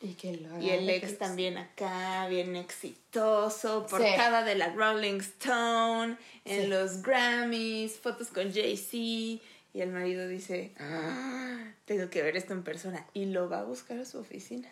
Y 0.01 0.14
que 0.14 0.35
lo 0.38 0.49
haga 0.49 0.61
Y 0.62 0.71
el 0.71 0.88
ex 0.88 1.19
también 1.19 1.59
acá, 1.59 2.27
bien 2.29 2.57
exitoso, 2.57 3.85
Sí. 3.87 3.90
portada 3.90 4.45
de 4.45 4.55
la 4.55 4.69
Rolling 4.73 5.19
Stone, 5.21 6.16
en 6.47 6.62
Sí. 6.62 6.66
los 6.69 7.03
Grammys, 7.03 7.99
fotos 7.99 8.29
con 8.29 8.51
Jay-Z. 8.51 8.97
Y 9.73 9.81
el 9.83 9.90
marido 9.90 10.27
dice, 10.27 10.73
"Ah, 10.79 11.75
tengo 11.85 12.09
que 12.09 12.23
ver 12.23 12.37
esto 12.38 12.55
en 12.55 12.62
persona. 12.64 13.07
Y 13.12 13.27
lo 13.27 13.51
va 13.51 13.61
a 13.61 13.64
buscar 13.64 13.99
a 13.99 14.05
su 14.07 14.19
oficina. 14.19 14.69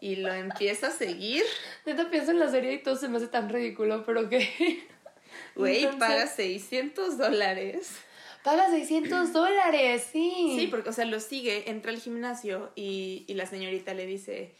Y 0.00 0.16
lo 0.16 0.32
empieza 0.32 0.88
a 0.88 0.90
seguir. 0.90 1.42
Neta 1.86 2.08
pienso 2.10 2.30
en 2.30 2.38
la 2.40 2.50
serie 2.50 2.72
y 2.72 2.82
todo 2.82 2.96
se 2.96 3.08
me 3.08 3.18
hace 3.18 3.28
tan 3.28 3.48
ridículo, 3.50 4.04
pero 4.06 4.28
que. 4.30 4.86
Güey, 5.54 5.86
paga 5.98 6.26
600 6.26 7.18
dólares. 7.18 7.90
Paga 8.46 8.70
600 8.70 9.32
dólares, 9.32 10.06
sí. 10.12 10.54
Sí, 10.58 10.66
porque, 10.68 10.88
o 10.90 10.92
sea, 10.92 11.04
lo 11.04 11.18
sigue, 11.20 11.68
entra 11.68 11.90
al 11.90 11.98
gimnasio 11.98 12.70
y, 12.76 13.24
y 13.26 13.34
la 13.34 13.44
señorita 13.46 13.92
le 13.92 14.06
dice, 14.06 14.54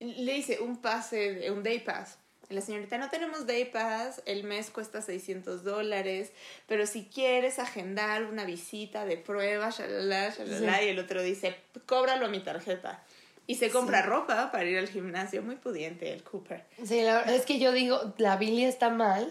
le 0.00 0.32
dice 0.32 0.60
un 0.60 0.78
pase, 0.78 1.50
un 1.50 1.62
day 1.62 1.78
pass. 1.80 2.18
La 2.48 2.62
señorita, 2.62 2.96
no 2.96 3.10
tenemos 3.10 3.46
day 3.46 3.66
pass, 3.66 4.22
el 4.24 4.44
mes 4.44 4.70
cuesta 4.70 5.02
600 5.02 5.62
dólares, 5.64 6.32
pero 6.66 6.86
si 6.86 7.04
quieres 7.04 7.58
agendar 7.58 8.24
una 8.24 8.46
visita 8.46 9.04
de 9.04 9.18
prueba, 9.18 9.68
shalala, 9.68 10.30
shalala, 10.30 10.78
Sí. 10.78 10.84
y 10.86 10.88
el 10.88 10.98
otro 10.98 11.22
dice, 11.22 11.54
cóbralo 11.84 12.24
a 12.24 12.28
mi 12.30 12.40
tarjeta. 12.40 13.04
Y 13.46 13.56
se 13.56 13.68
compra 13.70 14.00
Sí. 14.02 14.08
ropa 14.08 14.50
para 14.50 14.64
ir 14.64 14.78
al 14.78 14.88
gimnasio, 14.88 15.42
muy 15.42 15.56
pudiente 15.56 16.10
el 16.12 16.22
Cooper. 16.22 16.64
Sí, 16.82 17.02
la 17.02 17.18
verdad 17.18 17.34
es 17.34 17.44
que 17.44 17.58
yo 17.58 17.72
digo, 17.72 18.14
la 18.16 18.36
Billy 18.38 18.64
está 18.64 18.88
mal. 18.88 19.30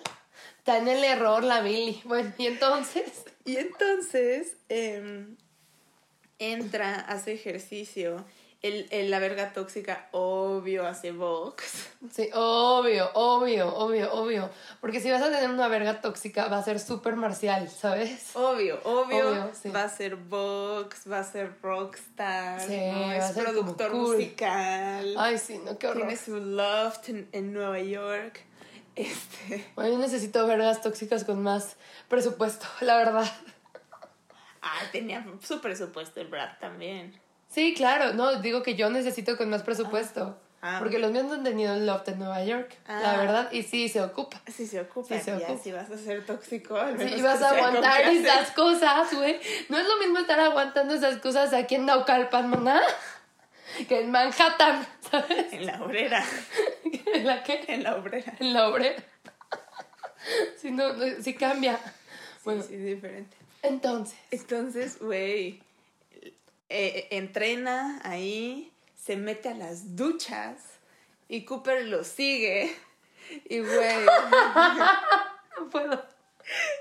Está 0.67 0.80
en 0.80 0.89
el 0.89 1.01
error 1.06 1.45
la 1.45 1.62
Billy. 1.62 2.01
Bueno, 2.03 2.34
y 2.38 2.45
entonces. 2.47 3.23
Y 3.45 3.56
entonces 3.56 4.58
em, 4.67 5.38
entra, 6.39 6.95
hace 6.99 7.32
ejercicio. 7.32 8.25
El, 8.62 8.86
el- 8.89 9.10
la 9.10 9.19
verga 9.19 9.53
tóxica, 9.53 10.10
obvio, 10.12 10.86
hace 10.86 11.13
box. 11.13 11.88
Sí, 12.12 12.30
obvio, 12.34 13.10
obvio, 13.13 13.73
obvio, 13.73 14.12
obvio. 14.13 14.49
Porque 14.82 14.99
si 14.99 15.10
vas 15.10 15.21
a 15.21 15.32
tener 15.32 15.49
una 15.49 15.69
verga 15.69 16.01
tóxica, 16.01 16.49
va 16.49 16.58
a 16.58 16.63
ser 16.63 16.82
súper 16.82 17.15
marcial, 17.15 17.69
¿sabes? 17.69 18.32
Obvio, 18.36 18.82
obvio, 18.84 19.30
Obvio, 19.30 19.51
sí. 19.62 19.69
va 19.69 19.84
a 19.84 19.89
ser 19.89 20.17
box, 20.17 21.10
va 21.10 21.19
a 21.19 21.23
ser 21.23 21.53
rockstar, 21.62 22.60
Sí, 22.60 22.75
¿no? 22.91 23.01
va 23.08 23.15
es 23.15 23.23
a 23.23 23.34
ser 23.34 23.45
como 23.45 23.58
productor 23.62 23.91
cool. 23.91 24.15
musical, 24.17 25.15
Ay, 25.17 25.38
sí, 25.38 25.62
no, 25.63 25.77
qué 25.77 25.88
horror. 25.88 26.03
tiene 26.08 26.17
su 26.17 26.36
loft 26.36 27.08
en, 27.08 27.30
en 27.32 27.53
Nueva 27.53 27.80
York. 27.80 28.41
Este, 28.97 29.63
Bueno, 29.75 29.91
yo 29.93 29.97
necesito 29.99 30.45
vergas 30.47 30.81
tóxicas 30.81 31.23
con 31.23 31.41
más 31.43 31.75
presupuesto, 32.10 32.65
la 32.81 32.97
verdad. 32.97 33.31
ah, 34.62 34.79
tenía 34.91 35.25
su 35.45 35.62
presupuesto 35.62 36.19
el 36.19 36.27
Brad 36.27 36.57
también. 36.60 37.19
Sí, 37.49 37.73
claro, 37.75 38.13
no, 38.13 38.41
digo 38.41 38.63
que 38.63 38.75
yo 38.75 38.89
necesito 38.89 39.38
con 39.38 39.49
más 39.49 39.63
presupuesto. 39.63 40.38
Ah. 40.62 40.77
Porque 40.79 40.97
los 40.97 41.12
míos 41.12 41.25
no 41.25 41.36
han 41.36 41.43
tenido 41.43 41.75
el 41.75 41.86
loft 41.86 42.07
en 42.10 42.17
Nueva 42.17 42.43
York, 42.43 42.75
la 42.88 43.13
Ah. 43.13 43.17
verdad, 43.17 43.51
y 43.51 43.62
sí 43.62 43.88
se 43.89 44.01
ocupa. 44.01 44.41
Sí 44.47 44.65
se 44.65 44.81
ocupa, 44.81 45.15
Sí 45.15 45.21
se 45.23 45.31
ya, 45.31 45.45
ocupa. 45.45 45.63
si 45.63 45.71
vas 45.71 45.89
a 45.91 45.97
ser 45.97 46.25
tóxico, 46.25 46.75
al 46.75 46.97
Sí, 46.97 47.05
menos 47.05 47.19
y 47.19 47.21
vas 47.21 47.41
a 47.43 47.51
aguantar 47.51 48.01
esas 48.01 48.51
cosas, 48.51 49.13
güey. 49.13 49.39
No 49.69 49.77
es 49.77 49.86
lo 49.88 49.97
mismo 49.99 50.17
estar 50.17 50.39
aguantando 50.39 50.95
esas 50.95 51.17
cosas 51.17 51.53
aquí 51.53 51.75
en 51.75 51.86
Naucalpan, 51.86 52.49
maná, 52.49 52.81
que 53.88 54.01
en 54.01 54.10
Manhattan, 54.12 54.86
¿sabes? 55.12 55.53
En 55.53 55.67
la 55.67 55.81
obrera, 55.83 56.25
¿En 57.13 57.26
la 57.26 57.43
qué? 57.43 57.63
en 57.67 57.84
la 57.84 57.95
obrera. 57.95 58.34
En 58.39 58.54
la 58.54 58.67
obrera. 58.69 59.04
Si 60.58 60.71
no, 60.71 60.91
no, 60.93 61.06
sí 61.21 61.36
cambia. 61.36 61.80
Bueno, 62.43 62.62
Sí, 62.63 62.76
es 62.76 62.84
diferente. 62.84 63.38
entonces. 63.62 64.17
Entonces, 64.32 65.00
güey, 65.00 65.62
eh, 66.69 67.08
entrena 67.12 68.02
ahí, 68.04 68.73
se 69.02 69.15
mete 69.15 69.50
a 69.50 69.54
las 69.54 69.95
duchas 69.95 70.58
y 71.30 71.45
Cooper 71.45 71.86
lo 71.86 72.04
sigue. 72.04 72.76
Y, 73.45 73.60
güey, 73.60 74.06
No 75.60 75.69
puedo. 75.71 76.04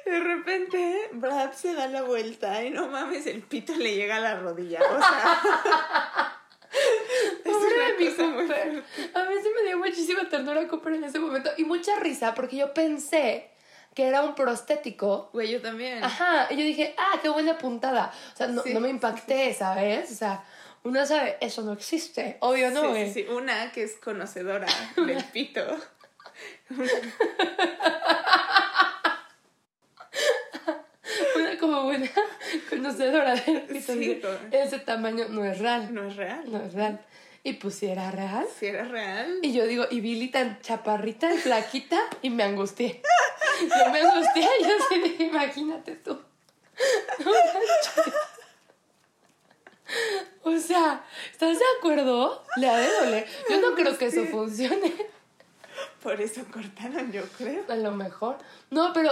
de 0.07 0.21
repente 0.21 1.09
Brad 1.13 1.53
se 1.53 1.75
da 1.75 1.87
la 1.89 2.03
vuelta 2.03 2.65
y 2.65 2.71
no 2.71 2.89
mames, 2.89 3.27
el 3.27 3.43
pito 3.43 3.75
le 3.77 3.95
llega 3.95 4.17
a 4.17 4.21
la 4.21 4.41
rodilla. 4.41 4.81
O 4.83 4.99
sea, 4.99 6.36
es 7.45 7.57
una 7.57 7.95
muy 7.99 8.09
fuerte. 8.09 8.83
A 9.15 9.25
mí 9.25 9.35
sí 9.43 9.49
me 9.55 9.63
dio 9.67 9.79
muchísima 9.79 10.29
ternura 10.29 10.61
a 10.63 10.69
Cooper 10.69 10.95
en 10.95 11.05
ese 11.05 11.19
momento. 11.19 11.51
Y 11.57 11.65
mucha 11.65 11.99
risa 11.99 12.35
porque 12.35 12.57
yo 12.57 12.73
pensé 12.75 13.51
que 13.95 14.05
era 14.05 14.23
un 14.23 14.35
prostético. 14.35 15.31
Güey, 15.33 15.51
yo 15.53 15.63
también. 15.63 16.05
Ajá. 16.05 16.49
Y 16.51 16.57
yo 16.57 16.63
dije, 16.63 16.95
ah, 16.99 17.19
qué 17.23 17.29
buena 17.31 17.57
puntada. 17.57 18.13
O 18.35 18.37
sea, 18.37 18.47
no, 18.47 18.63
Sí, 18.63 18.75
no 18.75 18.81
me 18.81 18.91
impacté, 18.91 19.55
¿sabes? 19.55 20.13
O 20.13 20.15
sea, 20.15 20.45
Una 20.85 21.07
sabe, 21.07 21.39
eso 21.41 21.63
no 21.63 21.73
existe. 21.73 22.37
Obvio 22.41 22.71
no, 22.71 22.95
Sí, 22.95 23.07
sí, 23.07 23.13
sí. 23.15 23.27
Una 23.29 23.73
que 23.73 23.83
es 23.85 23.97
conocedora 23.97 24.67
del 24.97 25.25
pito. 25.25 25.63
Como 31.67 31.83
buena 31.83 32.09
conocedora 32.71 33.35
del 33.35 33.63
pito. 33.63 33.93
Sí, 33.93 34.23
Ese 34.53 34.79
tamaño 34.79 35.27
no 35.29 35.45
es 35.45 35.59
real. 35.59 35.93
No 35.93 36.05
es 36.05 36.15
real. 36.15 36.45
No 36.47 36.63
es 36.63 36.75
real. 36.75 37.05
Y 37.43 37.55
pues 37.55 37.75
si 37.75 37.87
era 37.87 38.13
real. 38.13 38.47
Si 38.57 38.67
era 38.67 38.85
real. 38.85 39.41
Y 39.43 39.53
yo 39.53 39.67
digo, 39.67 39.85
y 39.91 40.01
Billy 40.01 40.29
tan 40.29 40.61
chaparrita, 40.61 41.29
flaquita, 41.35 41.99
y 42.23 42.31
me 42.31 42.45
angustié. 42.45 43.03
Yo 43.63 43.91
me 43.91 44.01
angustié, 44.01 44.47
yo 44.61 44.99
dije, 45.03 45.25
imagínate 45.25 45.97
tú. 45.97 46.21
No. 47.25 47.31
O 50.43 50.59
sea, 50.59 51.03
¿estás 51.33 51.59
de 51.59 51.65
acuerdo? 51.79 52.45
Le 52.57 52.69
ha 52.69 52.77
de 52.77 52.91
doler. 53.01 53.27
Yo 53.49 53.61
no 53.63 53.75
creo 53.75 53.97
que 53.97 54.07
eso 54.07 54.27
funcione. 54.27 54.93
Por 56.03 56.21
eso 56.21 56.45
cortaron, 56.53 57.11
yo 57.13 57.23
creo. 57.39 57.65
A 57.69 57.77
lo 57.77 57.93
mejor. 57.93 58.37
No, 58.71 58.93
pero, 58.93 59.11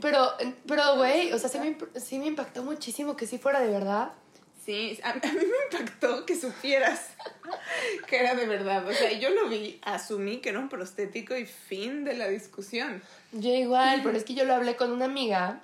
pero, 0.00 0.32
pero, 0.66 0.96
güey, 0.96 1.32
o 1.32 1.38
sea, 1.38 1.48
sí 1.48 1.58
me, 1.58 1.76
sí 2.00 2.18
me 2.18 2.26
impactó 2.26 2.62
muchísimo 2.62 3.16
que 3.16 3.26
sí 3.26 3.38
fuera 3.38 3.60
de 3.60 3.70
verdad. 3.70 4.12
Sí, 4.64 4.98
a, 5.04 5.10
a 5.10 5.14
mí 5.14 5.20
me 5.22 5.78
impactó 5.78 6.26
que 6.26 6.34
supieras 6.34 7.10
que 8.08 8.18
era 8.18 8.34
de 8.34 8.46
verdad. 8.46 8.86
O 8.86 8.92
sea, 8.92 9.12
yo 9.12 9.30
lo 9.30 9.48
vi, 9.48 9.80
asumí 9.84 10.38
que 10.38 10.48
era 10.48 10.58
un 10.58 10.68
prostético 10.68 11.36
y 11.36 11.46
fin 11.46 12.04
de 12.04 12.14
la 12.14 12.28
discusión. 12.28 13.02
Yo 13.32 13.50
igual, 13.50 14.00
pero 14.02 14.16
es 14.16 14.24
que 14.24 14.34
yo 14.34 14.44
lo 14.44 14.54
hablé 14.54 14.74
con 14.76 14.90
una 14.90 15.04
amiga 15.04 15.62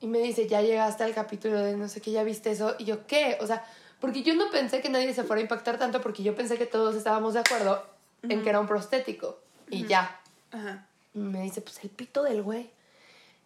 y 0.00 0.08
me 0.08 0.18
dice, 0.18 0.46
ya 0.48 0.60
llegaste 0.60 1.04
al 1.04 1.14
capítulo 1.14 1.60
de 1.60 1.76
no 1.76 1.88
sé 1.88 2.00
qué, 2.00 2.10
ya 2.10 2.24
viste 2.24 2.50
eso. 2.50 2.74
Y 2.78 2.84
yo, 2.84 3.06
¿qué? 3.06 3.38
O 3.40 3.46
sea, 3.46 3.64
porque 4.00 4.22
yo 4.22 4.34
no 4.34 4.50
pensé 4.50 4.80
que 4.80 4.88
nadie 4.88 5.14
se 5.14 5.22
fuera 5.22 5.38
a 5.38 5.42
impactar 5.42 5.78
tanto 5.78 6.00
porque 6.00 6.22
yo 6.22 6.34
pensé 6.34 6.58
que 6.58 6.66
todos 6.66 6.96
estábamos 6.96 7.34
de 7.34 7.40
acuerdo 7.40 7.86
en 8.24 8.42
que 8.42 8.48
era 8.48 8.58
un 8.58 8.66
prostético. 8.66 9.38
Y 9.70 9.86
ya. 9.86 10.20
Ajá. 10.50 10.86
Y 11.14 11.20
me 11.20 11.42
dice, 11.42 11.60
pues 11.60 11.82
el 11.84 11.90
pito 11.90 12.24
del 12.24 12.42
güey. 12.42 12.68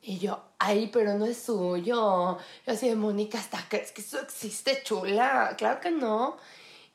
Y 0.09 0.21
yo, 0.21 0.41
ay, 0.61 0.89
pero 0.93 1.19
no 1.19 1.27
es 1.27 1.37
suyo. 1.37 2.39
Yo 2.65 2.73
así 2.73 2.89
de 2.89 2.95
Mónica, 2.95 3.41
¿hasta 3.41 3.59
crees 3.69 3.91
que 3.91 4.03
eso 4.03 4.21
existe, 4.21 4.81
chula? 4.85 5.57
Claro 5.59 5.81
que 5.81 5.91
no. 5.91 6.37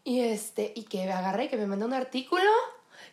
Y 0.06 0.22
este, 0.22 0.72
y 0.74 0.84
que 0.84 1.06
me 1.06 1.12
agarré 1.12 1.44
y 1.44 1.48
que 1.50 1.58
me 1.58 1.68
mandó 1.68 1.88
un 1.88 1.94
artículo 1.94 2.50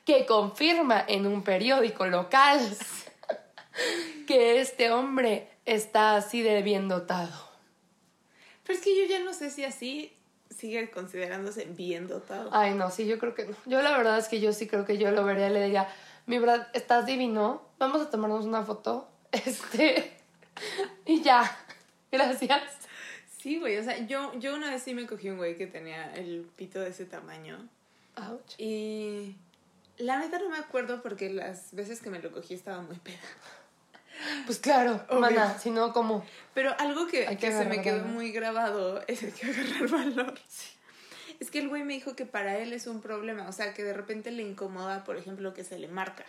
que 0.05 0.25
confirma 0.25 1.05
en 1.09 1.27
un 1.27 1.43
periódico 1.43 2.07
local 2.07 2.61
que 4.29 4.61
este 4.61 4.93
hombre 4.93 5.51
está 5.65 6.15
así 6.15 6.43
de 6.43 6.63
bien 6.63 6.87
dotado. 6.87 7.49
Pero 8.63 8.79
es 8.79 8.85
que 8.85 8.97
yo 8.97 9.05
ya 9.07 9.19
no 9.25 9.35
sé 9.35 9.51
si 9.51 9.65
así 9.65 10.17
sigue 10.57 10.93
considerándose 10.93 11.65
bien 11.65 12.07
dotado. 12.07 12.51
Ay, 12.53 12.73
no, 12.75 12.93
sí, 12.93 13.05
yo 13.05 13.19
creo 13.19 13.35
que 13.35 13.47
no. 13.47 13.57
Yo 13.67 13.83
la 13.83 13.99
verdad 13.99 14.17
es 14.17 14.29
que 14.29 14.39
yo 14.39 14.53
sí 14.53 14.69
creo 14.69 14.85
que 14.85 14.97
yo 14.97 15.11
lo 15.11 15.25
vería 15.25 15.49
y 15.49 15.53
le 15.53 15.65
diría, 15.65 15.89
mi 16.27 16.39
Brad, 16.39 16.69
estás 16.73 17.05
divino, 17.05 17.63
vamos 17.81 18.01
a 18.01 18.11
tomarnos 18.11 18.45
una 18.45 18.63
foto. 18.63 19.09
Este, 19.33 20.13
y 21.05 21.23
ya, 21.23 21.57
gracias. 22.11 22.63
Sí, 23.39 23.59
güey, 23.59 23.77
o 23.77 23.85
sea, 23.85 23.99
yo, 24.07 24.33
yo 24.39 24.55
una 24.55 24.71
vez 24.71 24.83
sí 24.83 24.95
me 24.95 25.07
cogí 25.07 25.29
un 25.31 25.37
güey 25.37 25.57
que 25.57 25.67
tenía 25.67 26.13
el 26.15 26.49
pito 26.57 26.81
de 26.81 26.91
ese 26.91 27.05
tamaño. 27.05 27.69
Ouch. 28.17 28.55
Y 28.59 29.37
la 29.99 30.19
neta 30.19 30.39
no 30.39 30.49
me 30.49 30.59
acuerdo 30.59 31.03
porque 31.03 31.31
las 31.31 31.73
veces 31.75 32.01
que 32.01 32.11
me 32.11 32.21
lo 32.21 32.33
cogí 32.33 32.55
estaba 32.55 32.81
muy 32.81 32.97
peda. 32.97 33.19
Pues 34.47 34.59
claro, 34.59 35.01
Obvio. 35.09 35.21
mana, 35.21 35.59
si 35.59 35.71
no, 35.71 35.93
¿cómo? 35.93 36.27
Pero 36.53 36.75
algo 36.79 37.07
que, 37.07 37.27
que 37.27 37.37
que 37.37 37.53
se 37.53 37.65
me 37.65 37.83
quedó 37.83 37.99
valor. 37.99 38.13
muy 38.13 38.33
grabado 38.33 39.05
es 39.07 39.23
el 39.23 39.33
que 39.33 39.47
agarrar 39.47 39.89
valor. 39.89 40.35
Es 41.39 41.51
que 41.53 41.61
el 41.61 41.69
güey 41.69 41.85
me 41.85 41.95
dijo 41.95 42.17
que 42.17 42.27
para 42.27 42.59
él 42.59 42.73
es 42.73 42.89
un 42.89 43.01
problema, 43.01 43.49
o 43.49 43.53
sea, 43.53 43.73
que 43.75 43.85
de 43.85 43.93
repente 43.93 44.33
le 44.33 44.43
incomoda, 44.43 45.05
por 45.05 45.17
ejemplo, 45.17 45.55
que 45.55 45.63
se 45.63 45.79
le 45.79 45.87
marca. 45.87 46.25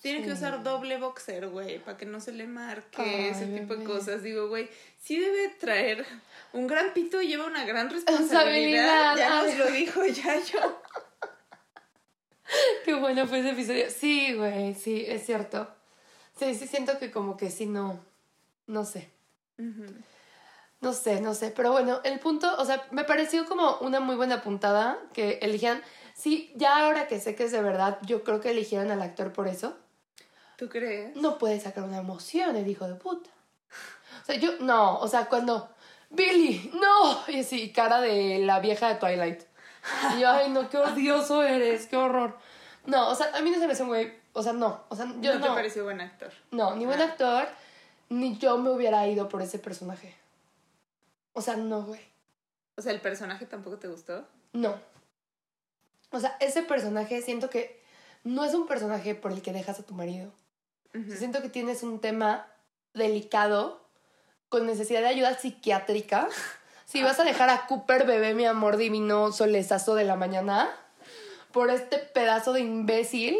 Tiene 0.00 0.24
que 0.24 0.32
usar 0.32 0.62
doble 0.62 0.96
boxer, 0.98 1.48
güey, 1.48 1.80
para 1.80 1.96
que 1.96 2.06
no 2.06 2.20
se 2.20 2.30
le 2.32 2.46
marque, 2.46 3.02
Ay, 3.02 3.26
ese 3.30 3.46
tipo 3.46 3.74
de 3.74 3.84
cosas. 3.84 4.22
Digo, 4.22 4.48
güey, 4.48 4.68
sí 5.00 5.18
debe 5.18 5.48
traer 5.48 6.06
un 6.52 6.68
gran 6.68 6.92
pito 6.92 7.20
y 7.20 7.26
lleva 7.26 7.46
una 7.46 7.64
gran 7.64 7.90
Responsabilidad. 7.90 9.16
Ya 9.16 9.42
nos 9.42 9.58
lo 9.58 9.70
dijo 9.72 10.04
ya 10.06 10.38
yo. 10.40 10.80
Qué 12.84 12.94
bueno 12.94 13.26
fue 13.26 13.40
ese 13.40 13.50
episodio. 13.50 13.90
Sí, 13.90 14.34
güey, 14.34 14.74
sí, 14.74 15.04
es 15.06 15.26
cierto. 15.26 15.68
Sí, 16.38 16.54
sí, 16.54 16.68
siento 16.68 16.98
que 17.00 17.10
como 17.10 17.36
que 17.36 17.50
sí, 17.50 17.66
no, 17.66 17.98
no 18.68 18.84
sé. 18.84 19.10
No 20.80 20.92
sé, 20.92 21.20
no 21.20 21.34
sé. 21.34 21.50
Pero 21.50 21.72
bueno, 21.72 22.00
el 22.04 22.20
punto, 22.20 22.54
o 22.56 22.64
sea, 22.64 22.86
me 22.92 23.02
pareció 23.02 23.46
como 23.46 23.78
una 23.78 23.98
muy 23.98 24.14
buena 24.14 24.42
puntada 24.42 24.98
que 25.12 25.40
eligieran. 25.42 25.82
Sí, 26.14 26.52
ya 26.54 26.84
ahora 26.84 27.08
que 27.08 27.18
sé 27.20 27.34
que 27.34 27.44
es 27.44 27.52
de 27.52 27.62
verdad, 27.62 27.98
yo 28.02 28.22
creo 28.22 28.40
que 28.40 28.50
eligieran 28.50 28.92
al 28.92 29.02
actor 29.02 29.32
por 29.32 29.48
eso. 29.48 29.76
¿Tú 30.58 30.68
crees? 30.68 31.14
No 31.14 31.38
puede 31.38 31.60
sacar 31.60 31.84
una 31.84 31.98
emoción, 31.98 32.56
el 32.56 32.66
hijo 32.66 32.88
de 32.88 32.96
puta. 32.96 33.30
O 34.22 34.26
sea, 34.26 34.34
yo, 34.34 34.58
no, 34.58 34.98
o 34.98 35.06
sea, 35.06 35.26
cuando, 35.26 35.70
Billy, 36.10 36.72
no, 36.74 37.22
y 37.28 37.40
así, 37.40 37.72
cara 37.72 38.00
de 38.00 38.40
la 38.40 38.58
vieja 38.58 38.88
de 38.88 38.96
Twilight. 38.96 39.42
Y 40.16 40.20
yo, 40.20 40.28
ay, 40.28 40.50
no, 40.50 40.68
qué 40.68 40.76
odioso 40.78 41.44
eres, 41.44 41.86
qué 41.86 41.96
horror. 41.96 42.36
No, 42.86 43.08
o 43.08 43.14
sea, 43.14 43.30
a 43.36 43.40
mí 43.40 43.52
no 43.52 43.60
se 43.60 43.68
me 43.68 43.74
hace 43.74 43.84
un 43.84 43.90
güey, 43.90 44.12
o 44.32 44.42
sea, 44.42 44.52
no, 44.52 44.82
o 44.88 44.96
sea, 44.96 45.06
yo 45.20 45.34
¿No 45.34 45.38
no. 45.38 45.46
te 45.46 45.52
pareció 45.52 45.84
buen 45.84 46.00
actor? 46.00 46.32
No, 46.50 46.74
ni 46.74 46.86
buen 46.86 47.00
actor, 47.00 47.46
ni 48.08 48.36
yo 48.38 48.58
me 48.58 48.70
hubiera 48.70 49.06
ido 49.06 49.28
por 49.28 49.42
ese 49.42 49.60
personaje. 49.60 50.16
O 51.34 51.40
sea, 51.40 51.54
no, 51.54 51.84
güey. 51.84 52.00
O 52.76 52.82
sea, 52.82 52.90
¿el 52.90 53.00
personaje 53.00 53.46
tampoco 53.46 53.78
te 53.78 53.86
gustó? 53.86 54.26
No. 54.52 54.74
O 56.10 56.18
sea, 56.18 56.36
ese 56.40 56.64
personaje 56.64 57.22
siento 57.22 57.48
que 57.48 57.80
no 58.24 58.44
es 58.44 58.54
un 58.54 58.66
personaje 58.66 59.14
por 59.14 59.30
el 59.30 59.40
que 59.40 59.52
dejas 59.52 59.78
a 59.78 59.84
tu 59.84 59.94
marido. 59.94 60.32
Siento 61.16 61.42
que 61.42 61.48
tienes 61.48 61.82
un 61.82 62.00
tema 62.00 62.46
delicado 62.94 63.86
con 64.48 64.66
necesidad 64.66 65.00
de 65.00 65.08
ayuda 65.08 65.38
psiquiátrica. 65.38 66.28
Si 66.84 67.02
vas 67.02 67.20
a 67.20 67.24
dejar 67.24 67.50
a 67.50 67.66
Cooper 67.66 68.06
bebé, 68.06 68.32
mi 68.32 68.46
amor 68.46 68.78
divino, 68.78 69.30
solezazo 69.30 69.94
de 69.94 70.04
la 70.04 70.16
mañana, 70.16 70.70
por 71.52 71.70
este 71.70 71.98
pedazo 71.98 72.52
de 72.54 72.60
imbécil. 72.60 73.36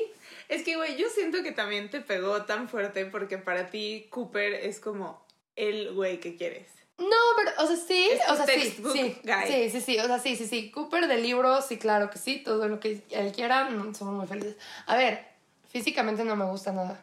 Es 0.49 0.63
que, 0.63 0.77
güey, 0.77 0.97
yo 0.97 1.09
siento 1.09 1.43
que 1.43 1.53
también 1.53 1.91
te 1.91 2.01
pegó 2.01 2.45
tan 2.45 2.69
fuerte 2.69 3.07
porque 3.07 3.39
para 3.39 3.71
ti 3.71 4.07
Cooper 4.11 4.53
es 4.53 4.81
como 4.81 5.25
el 5.57 5.95
güey 5.95 6.21
que 6.21 6.37
quieres. 6.37 6.69
No, 6.99 7.07
pero, 7.37 7.53
o 7.59 7.67
sea, 7.67 7.77
sí, 7.77 8.09
Es 8.11 8.21
o 8.29 8.35
sea, 8.35 8.47
sí, 8.47 8.61
sí, 8.93 9.21
guy. 9.23 9.47
sí, 9.47 9.71
sí, 9.71 9.81
sí, 9.81 9.99
o 9.99 10.07
sea, 10.07 10.19
sí, 10.19 10.37
sí, 10.37 10.47
sí. 10.47 10.71
Cooper 10.71 11.07
del 11.07 11.23
libro, 11.23 11.63
sí, 11.63 11.79
claro 11.79 12.11
que 12.11 12.19
sí, 12.19 12.43
todo 12.45 12.67
lo 12.69 12.81
que 12.81 13.03
él 13.11 13.33
quiera, 13.33 13.71
mm, 13.71 13.95
somos 13.95 14.15
muy 14.15 14.27
felices. 14.27 14.57
A 14.87 14.97
ver, 14.97 15.25
físicamente 15.69 16.25
no 16.25 16.35
me 16.35 16.45
gusta 16.47 16.73
nada. 16.73 17.01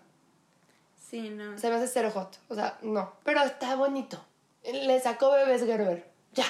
Sí, 1.09 1.29
no. 1.29 1.57
Se 1.57 1.69
me 1.69 1.75
hace 1.75 1.87
cero 1.87 2.11
hot. 2.13 2.37
O 2.49 2.55
sea, 2.55 2.77
no. 2.81 3.13
Pero 3.23 3.41
está 3.43 3.75
bonito. 3.75 4.23
Le 4.63 4.99
sacó 4.99 5.31
bebés 5.31 5.63
Gerber. 5.63 6.09
Ya. 6.33 6.45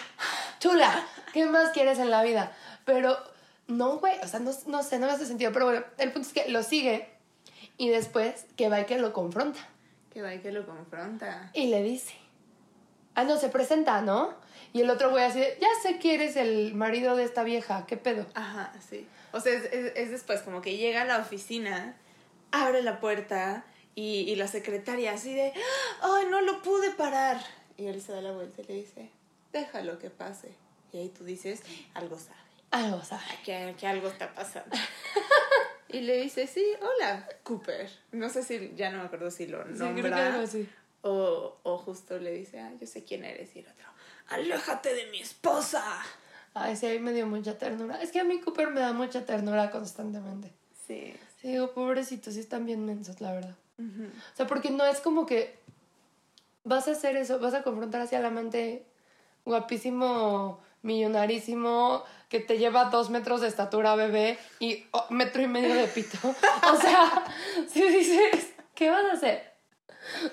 Chula. 0.59 1.05
¿Qué 1.33 1.45
más 1.45 1.71
quieres 1.71 1.99
en 1.99 2.09
la 2.09 2.23
vida? 2.23 2.55
Pero 2.85 3.17
no, 3.67 3.97
güey. 3.99 4.17
O 4.23 4.27
sea, 4.27 4.39
no, 4.39 4.51
no 4.67 4.83
sé, 4.83 4.99
no 4.99 5.07
me 5.07 5.11
hace 5.13 5.25
sentido. 5.25 5.51
Pero 5.51 5.65
bueno, 5.65 5.83
el 5.97 6.11
punto 6.11 6.27
es 6.27 6.33
que 6.33 6.49
lo 6.49 6.63
sigue. 6.63 7.09
Y 7.77 7.89
después 7.89 8.45
que 8.55 8.69
va 8.69 8.79
y 8.81 8.85
que 8.85 8.97
lo 8.97 9.11
confronta. 9.11 9.59
Que 10.13 10.21
va 10.21 10.33
y 10.33 10.39
que 10.39 10.51
lo 10.51 10.65
confronta. 10.65 11.49
Y 11.53 11.67
le 11.67 11.83
dice. 11.83 12.13
Ah, 13.15 13.23
no, 13.25 13.37
se 13.37 13.49
presenta, 13.49 14.01
¿no? 14.01 14.33
Y 14.73 14.81
el 14.81 14.89
otro 14.89 15.09
güey 15.09 15.23
así 15.23 15.39
de, 15.39 15.57
ya 15.61 15.67
sé 15.83 15.99
que 15.99 16.15
eres 16.15 16.35
el 16.35 16.73
marido 16.73 17.15
de 17.15 17.23
esta 17.23 17.43
vieja. 17.43 17.85
¿Qué 17.85 17.97
pedo? 17.97 18.25
Ajá, 18.33 18.73
sí. 18.89 19.07
O 19.31 19.39
sea, 19.41 19.53
es, 19.53 19.65
es- 19.65 19.93
es 19.95 20.11
después, 20.11 20.41
como 20.41 20.61
que 20.61 20.77
llega 20.77 21.01
a 21.01 21.05
la 21.05 21.17
oficina, 21.19 21.95
abre 22.51 22.81
la 22.81 22.99
puerta 22.99 23.65
y, 23.95 24.29
y 24.29 24.35
la 24.35 24.47
secretaria 24.47 25.13
así 25.13 25.33
de, 25.33 25.53
¡ay, 26.01 26.25
no 26.29 26.41
lo 26.41 26.61
pude 26.61 26.91
parar! 26.91 27.41
Y 27.77 27.87
él 27.87 28.01
se 28.01 28.11
da 28.11 28.21
la 28.21 28.31
vuelta 28.31 28.61
y 28.61 28.65
le 28.65 28.73
dice, 28.75 29.09
déjalo 29.53 29.97
que 29.99 30.09
pase. 30.09 30.53
Y 30.91 30.97
ahí 30.99 31.09
tú 31.09 31.23
dices, 31.25 31.61
algo 31.93 32.17
sabe, 32.19 32.37
Algo, 32.71 33.03
sabe. 33.03 33.23
que, 33.43 33.75
que 33.77 33.87
algo 33.87 34.07
está 34.07 34.33
pasando. 34.33 34.75
y 35.89 36.01
le 36.01 36.21
dice, 36.21 36.47
sí, 36.47 36.63
hola, 36.81 37.27
Cooper. 37.43 37.89
No 38.11 38.29
sé 38.29 38.43
si, 38.43 38.73
ya 38.75 38.89
no 38.91 38.99
me 38.99 39.03
acuerdo 39.05 39.31
si 39.31 39.47
lo 39.47 39.63
Sí, 39.63 39.73
creo 39.73 39.95
que 39.95 40.01
nombra. 40.03 40.41
así. 40.41 40.69
o, 41.01 41.57
o 41.63 41.77
justo 41.77 42.17
le 42.17 42.31
dice, 42.31 42.59
ah, 42.59 42.71
yo 42.79 42.87
sé 42.87 43.03
quién 43.03 43.23
eres. 43.25 43.55
Y 43.55 43.59
el 43.59 43.67
otro, 43.67 43.85
aléjate 44.27 44.93
de 44.93 45.07
mi 45.07 45.19
esposa. 45.21 45.83
Ay, 46.53 46.77
sí, 46.77 46.85
ahí 46.85 46.99
me 46.99 47.11
dio 47.11 47.27
mucha 47.27 47.57
ternura. 47.57 48.01
Es 48.01 48.11
que 48.11 48.21
a 48.21 48.23
mí 48.23 48.39
Cooper 48.39 48.69
me 48.69 48.79
da 48.79 48.93
mucha 48.93 49.25
ternura 49.25 49.69
constantemente. 49.71 50.53
Sí. 50.87 51.13
Sí, 51.41 51.49
digo, 51.49 51.73
pobrecitos, 51.73 52.33
sí 52.35 52.39
están 52.39 52.65
bien 52.65 52.85
mensos, 52.85 53.19
la 53.19 53.33
verdad. 53.33 53.55
O 53.77 54.35
sea, 54.35 54.47
porque 54.47 54.71
no 54.71 54.85
es 54.85 55.01
como 55.01 55.25
que 55.25 55.59
vas 56.63 56.87
a 56.87 56.91
hacer 56.91 57.17
eso, 57.17 57.39
vas 57.39 57.53
a 57.53 57.63
confrontar 57.63 58.01
hacia 58.01 58.19
el 58.19 58.25
amante 58.25 58.85
guapísimo, 59.45 60.59
millonarísimo, 60.81 62.03
que 62.29 62.39
te 62.39 62.57
lleva 62.57 62.85
dos 62.85 63.09
metros 63.09 63.41
de 63.41 63.47
estatura, 63.47 63.95
bebé, 63.95 64.39
y 64.59 64.85
oh, 64.91 65.05
metro 65.09 65.41
y 65.41 65.47
medio 65.47 65.75
de 65.75 65.87
pito. 65.87 66.17
O 66.71 66.75
sea, 66.77 67.23
si 67.67 67.87
dices, 67.87 68.53
¿qué 68.73 68.89
vas 68.89 69.05
a 69.05 69.13
hacer? 69.13 69.53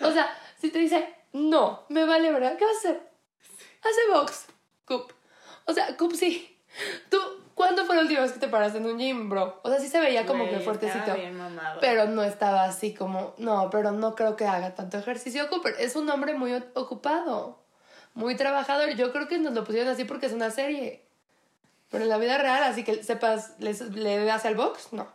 O 0.01 0.11
sea, 0.11 0.33
si 0.59 0.71
te 0.71 0.79
dice, 0.79 1.15
no, 1.33 1.85
me 1.89 2.05
vale, 2.05 2.31
¿verdad? 2.33 2.57
¿Qué 2.57 2.65
vas 2.65 2.77
a 2.77 2.79
hacer? 2.79 3.11
Hace 3.83 4.13
box, 4.13 4.47
Coop. 4.85 5.13
O 5.67 5.73
sea, 5.73 5.97
Coop 5.97 6.15
sí. 6.15 6.59
¿Tú 7.11 7.19
cuándo 7.63 7.87
fue 7.87 7.95
la 7.95 8.03
última 8.03 8.23
vez 8.23 8.33
que 8.33 8.41
te 8.41 8.49
paraste 8.49 8.79
en 8.79 8.87
un 8.87 8.99
gym, 8.99 9.29
bro? 9.29 9.61
O 9.63 9.71
sea, 9.71 9.79
sí 9.79 9.87
se 9.87 10.01
veía 10.01 10.27
como 10.27 10.51
que 10.51 10.59
fuertecito. 10.59 11.15
bien. 11.15 11.39
Pero 11.81 12.07
no 12.07 12.25
estaba 12.25 12.65
así 12.65 12.93
como, 12.93 13.35
no, 13.39 13.71
pero 13.71 13.93
no 13.93 14.17
creo 14.17 14.35
que 14.35 14.47
haga 14.47 14.75
tanto 14.75 14.99
ejercicio. 14.99 15.49
Cooper 15.49 15.77
es 15.79 15.95
un 15.95 16.11
hombre 16.11 16.35
muy 16.35 16.53
ocupado, 16.75 17.63
muy 18.15 18.35
trabajador. 18.35 18.91
Yo 18.97 19.13
creo 19.13 19.29
que 19.29 19.39
nos 19.39 19.55
lo 19.55 19.63
pusieron 19.63 19.93
así 19.93 20.05
porque 20.05 20.27
es 20.27 20.33
una 20.33 20.51
serie. 20.51 21.05
Pero 21.89 22.03
en 22.03 22.11
la 22.11 22.19
vida 22.19 22.37
real, 22.37 22.65
así 22.65 22.83
que 22.83 23.05
sepas, 23.05 23.53
¿le, 23.61 23.75
le 23.75 24.25
das 24.25 24.45
al 24.45 24.57
box? 24.57 24.93
No. 24.93 25.07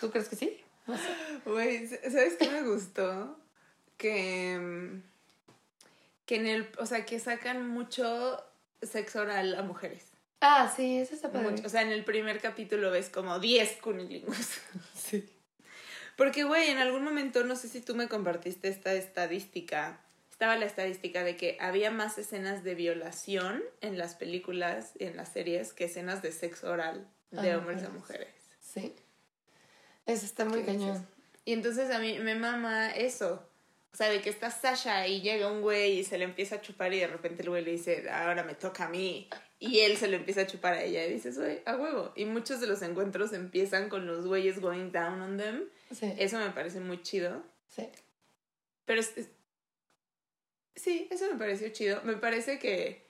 ¿Tú 0.00 0.10
crees 0.10 0.30
que 0.30 0.36
sí? 0.36 0.58
No 0.86 0.96
sé. 0.96 1.02
Güey, 1.44 1.86
¿sabes 1.86 2.36
qué 2.38 2.48
me 2.48 2.62
gustó? 2.62 3.36
Que. 3.98 5.02
Que 6.24 6.36
en 6.36 6.46
el. 6.46 6.72
O 6.78 6.86
sea, 6.86 7.04
que 7.04 7.20
sacan 7.20 7.68
mucho 7.68 8.42
sexo 8.80 9.20
oral 9.20 9.54
a 9.54 9.62
mujeres. 9.62 10.13
Ah, 10.40 10.72
sí, 10.74 10.98
eso 10.98 11.14
está 11.14 11.32
padre. 11.32 11.50
Mucho. 11.50 11.66
O 11.66 11.68
sea, 11.68 11.82
en 11.82 11.90
el 11.90 12.04
primer 12.04 12.40
capítulo 12.40 12.90
ves 12.90 13.08
como 13.08 13.38
10 13.38 13.78
cunilingus. 13.80 14.58
sí. 14.94 15.28
Porque, 16.16 16.44
güey, 16.44 16.70
en 16.70 16.78
algún 16.78 17.02
momento, 17.02 17.44
no 17.44 17.56
sé 17.56 17.68
si 17.68 17.80
tú 17.80 17.94
me 17.94 18.08
compartiste 18.08 18.68
esta 18.68 18.92
estadística. 18.92 20.00
Estaba 20.30 20.56
la 20.56 20.66
estadística 20.66 21.24
de 21.24 21.36
que 21.36 21.56
había 21.60 21.90
más 21.90 22.18
escenas 22.18 22.64
de 22.64 22.74
violación 22.74 23.62
en 23.80 23.98
las 23.98 24.14
películas 24.14 24.92
y 24.98 25.04
en 25.04 25.16
las 25.16 25.32
series 25.32 25.72
que 25.72 25.84
escenas 25.84 26.22
de 26.22 26.32
sexo 26.32 26.70
oral 26.70 27.08
de 27.30 27.52
Ah, 27.52 27.58
hombres 27.58 27.82
a 27.84 27.88
mujeres. 27.88 28.28
Sí. 28.60 28.94
Eso 30.06 30.26
está 30.26 30.44
muy 30.44 30.60
¿Qué 30.60 30.66
cañón. 30.66 31.06
Y 31.44 31.52
entonces 31.52 31.90
a 31.90 31.98
mí 31.98 32.18
me 32.18 32.34
mama 32.34 32.90
eso. 32.90 33.48
O 33.92 33.96
sea, 33.96 34.08
de 34.08 34.20
que 34.20 34.30
está 34.30 34.50
Sasha 34.50 35.06
y 35.06 35.20
llega 35.20 35.50
un 35.50 35.62
güey 35.62 36.00
y 36.00 36.04
se 36.04 36.18
le 36.18 36.24
empieza 36.24 36.56
a 36.56 36.60
chupar 36.60 36.92
y 36.92 36.98
de 36.98 37.06
repente 37.06 37.42
el 37.42 37.50
güey 37.50 37.64
le 37.64 37.72
dice, 37.72 38.10
ahora 38.10 38.42
me 38.42 38.54
toca 38.54 38.86
a 38.86 38.88
mí. 38.88 39.28
Y 39.70 39.80
él 39.80 39.96
se 39.96 40.08
lo 40.08 40.16
empieza 40.16 40.42
a 40.42 40.46
chupar 40.46 40.74
a 40.74 40.82
ella 40.82 41.04
y 41.06 41.12
dices, 41.12 41.38
güey, 41.38 41.60
a 41.66 41.76
huevo. 41.76 42.12
Y 42.16 42.24
muchos 42.24 42.60
de 42.60 42.66
los 42.66 42.82
encuentros 42.82 43.32
empiezan 43.32 43.88
con 43.88 44.06
los 44.06 44.26
güeyes 44.26 44.60
going 44.60 44.90
down 44.92 45.20
on 45.20 45.36
them. 45.38 45.64
Sí. 45.92 46.12
Eso 46.18 46.38
me 46.38 46.50
parece 46.50 46.80
muy 46.80 47.02
chido. 47.02 47.42
sí. 47.68 47.88
Pero 48.86 49.00
es, 49.00 49.16
es- 49.16 49.28
sí, 50.76 51.08
eso 51.10 51.26
me 51.32 51.38
pareció 51.38 51.68
chido. 51.70 52.00
Me 52.04 52.16
parece 52.16 52.58
que 52.58 53.02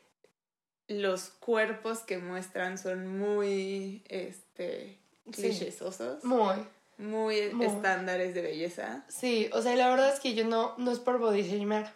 los 0.89 1.31
cuerpos 1.31 2.01
que 2.01 2.19
muestran 2.19 2.79
son 2.79 3.19
muy, 3.19 4.05
este, 4.09 4.99
Sí. 5.27 5.31
clichésosos. 5.33 6.23
Muy. 6.25 6.57
Muy, 6.99 7.51
Muy. 7.53 7.67
estándares 7.67 8.35
de 8.35 8.43
belleza. 8.43 9.05
Sí, 9.09 9.51
o 9.53 9.63
sea, 9.63 9.75
la 9.75 9.89
verdad 9.91 10.13
es 10.15 10.21
que 10.21 10.35
yo 10.35 10.45
no, 10.45 10.75
no 10.79 10.93
es 10.93 11.01
por 11.01 11.19
body 11.19 11.43
shamear. 11.43 11.93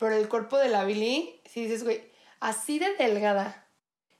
Pero 0.00 0.16
el 0.16 0.28
cuerpo 0.28 0.58
de 0.58 0.68
la 0.68 0.84
Billy, 0.84 1.40
si 1.48 1.62
dices, 1.62 1.84
güey, 1.84 2.02
así 2.42 2.78
de 2.78 2.94
delgada. 2.96 3.66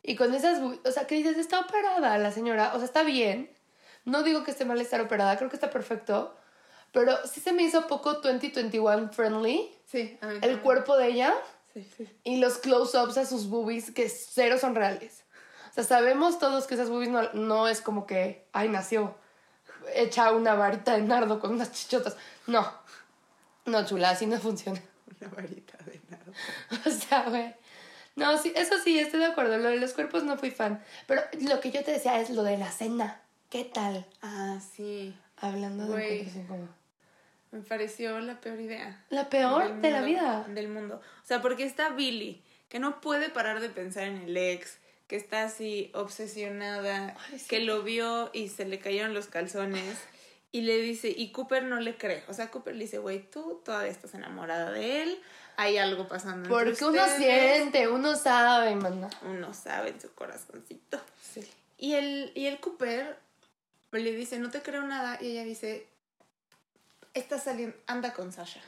Y 0.02 0.16
con 0.16 0.34
esas, 0.34 0.60
o 0.60 0.90
sea, 0.90 1.06
que 1.06 1.14
dices, 1.16 1.36
está 1.36 1.60
operada 1.60 2.18
la 2.18 2.32
señora, 2.32 2.72
o 2.74 2.78
sea, 2.78 2.86
está 2.86 3.02
bien. 3.02 3.50
No 4.04 4.22
digo 4.22 4.42
que 4.42 4.50
esté 4.50 4.64
mal 4.64 4.80
estar 4.80 5.00
operada, 5.00 5.36
creo 5.36 5.48
que 5.48 5.56
está 5.56 5.70
perfecto. 5.70 6.34
Pero 6.92 7.16
sí 7.26 7.40
se 7.40 7.52
me 7.52 7.62
hizo 7.62 7.86
poco 7.86 8.14
2021 8.14 9.10
friendly 9.12 9.70
Sí, 9.86 10.18
a 10.20 10.26
mí 10.26 10.38
el 10.42 10.60
cuerpo 10.60 10.96
de 10.96 11.08
ella 11.08 11.34
Sí, 11.72 11.88
sí. 11.96 12.06
y 12.24 12.36
los 12.36 12.58
close-ups 12.58 13.16
a 13.16 13.24
sus 13.24 13.48
boobies 13.48 13.92
que 13.92 14.08
cero 14.08 14.58
son 14.58 14.74
reales. 14.74 15.24
O 15.70 15.74
sea, 15.74 15.84
sabemos 15.84 16.38
todos 16.38 16.66
que 16.66 16.74
esas 16.74 16.90
boobies 16.90 17.10
no, 17.10 17.32
no 17.32 17.68
es 17.68 17.80
como 17.80 18.06
que, 18.06 18.46
ay, 18.52 18.68
nació 18.68 19.14
hecha 19.94 20.32
una 20.32 20.54
varita 20.54 20.94
de 20.94 21.02
nardo 21.02 21.40
con 21.40 21.52
unas 21.52 21.72
chichotas. 21.72 22.16
No. 22.46 22.70
No, 23.64 23.86
chula, 23.86 24.10
así 24.10 24.26
no 24.26 24.38
funciona. 24.38 24.82
Una 25.20 25.30
varita 25.30 25.78
de 25.84 26.00
nada. 26.10 26.24
O 26.86 26.90
sea, 26.90 27.28
güey. 27.28 27.54
No, 28.16 28.36
sí, 28.38 28.52
eso 28.54 28.78
sí, 28.82 28.98
estoy 28.98 29.20
de 29.20 29.26
acuerdo. 29.26 29.56
Lo 29.58 29.70
de 29.70 29.78
los 29.78 29.92
cuerpos 29.94 30.24
no 30.24 30.36
fui 30.36 30.50
fan. 30.50 30.82
Pero 31.06 31.22
lo 31.40 31.60
que 31.60 31.70
yo 31.70 31.82
te 31.82 31.92
decía 31.92 32.20
es 32.20 32.30
lo 32.30 32.42
de 32.42 32.58
la 32.58 32.70
cena. 32.70 33.20
¿Qué 33.48 33.64
tal? 33.64 34.06
Ah, 34.20 34.58
sí. 34.74 35.14
Hablando 35.36 35.86
de 35.86 36.20
encuentros 36.20 36.36
incómodos. 36.36 36.76
Me 37.50 37.60
pareció 37.60 38.18
la 38.20 38.40
peor 38.40 38.60
idea. 38.60 39.04
La 39.10 39.28
peor 39.28 39.80
de 39.80 39.90
la 39.90 40.02
vida. 40.02 40.46
Del 40.48 40.68
mundo. 40.68 41.00
O 41.22 41.26
sea, 41.26 41.42
porque 41.42 41.64
está 41.64 41.90
Billy, 41.90 42.42
que 42.68 42.78
no 42.78 43.00
puede 43.02 43.28
parar 43.28 43.60
de 43.60 43.68
pensar 43.68 44.04
en 44.04 44.22
el 44.22 44.36
ex, 44.36 44.78
que 45.06 45.16
está 45.16 45.42
así 45.44 45.90
obsesionada, 45.94 47.14
Ay, 47.30 47.38
sí. 47.38 47.48
que 47.48 47.60
lo 47.60 47.82
vio 47.82 48.30
y 48.32 48.48
se 48.48 48.64
le 48.64 48.78
cayeron 48.78 49.12
los 49.12 49.26
calzones. 49.26 49.98
Y 50.50 50.62
le 50.62 50.78
dice, 50.78 51.12
y 51.14 51.32
Cooper 51.32 51.64
no 51.64 51.80
le 51.80 51.96
cree. 51.96 52.24
O 52.28 52.34
sea, 52.34 52.50
Cooper 52.50 52.74
le 52.74 52.84
dice, 52.84 52.98
güey, 52.98 53.20
tú 53.30 53.60
todavía 53.64 53.90
estás 53.90 54.14
enamorada 54.14 54.70
de 54.70 55.02
él, 55.02 55.18
hay 55.56 55.78
algo 55.78 56.08
pasando 56.08 56.48
entre 56.48 56.50
Porque 56.72 56.84
uno 56.84 57.02
ustedes". 57.04 57.56
siente, 57.56 57.88
uno 57.88 58.16
sabe, 58.16 58.74
mana. 58.76 59.08
Uno 59.22 59.52
sabe 59.54 59.90
en 59.90 60.00
su 60.00 60.12
corazoncito. 60.14 61.00
Sí. 61.20 61.48
Y 61.78 61.94
el, 61.94 62.32
y 62.34 62.46
el 62.46 62.60
Cooper 62.60 63.18
le 63.90 64.12
dice, 64.12 64.38
no 64.38 64.50
te 64.50 64.62
creo 64.62 64.82
nada. 64.82 65.18
Y 65.20 65.32
ella 65.32 65.44
dice, 65.44 65.86
está 67.14 67.38
saliendo, 67.38 67.76
anda 67.86 68.12
con 68.12 68.32
Sasha. 68.32 68.60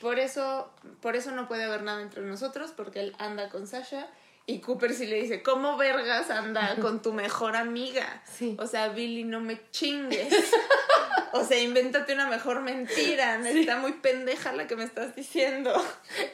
Por 0.00 0.18
eso, 0.18 0.72
por 1.02 1.14
eso 1.16 1.30
no 1.32 1.46
puede 1.46 1.64
haber 1.64 1.82
nada 1.82 2.00
entre 2.00 2.22
nosotros, 2.22 2.72
porque 2.74 3.00
él 3.00 3.16
anda 3.18 3.50
con 3.50 3.66
Sasha. 3.66 4.08
Y 4.46 4.60
Cooper 4.60 4.94
sí 4.94 5.06
le 5.06 5.20
dice, 5.20 5.42
¿cómo 5.42 5.76
vergas 5.76 6.30
anda 6.30 6.74
con 6.80 7.02
tu 7.02 7.12
mejor 7.12 7.54
amiga? 7.56 8.22
Sí. 8.24 8.56
O 8.58 8.66
sea, 8.66 8.88
Billy, 8.88 9.24
no 9.24 9.40
me 9.40 9.60
chingues. 9.70 10.32
O 11.32 11.44
sea, 11.44 11.58
invéntate 11.58 12.14
una 12.14 12.26
mejor 12.26 12.60
mentira. 12.60 13.40
Está 13.48 13.78
muy 13.78 13.92
pendeja 13.94 14.52
la 14.52 14.66
que 14.66 14.76
me 14.76 14.84
estás 14.84 15.14
diciendo. 15.14 15.72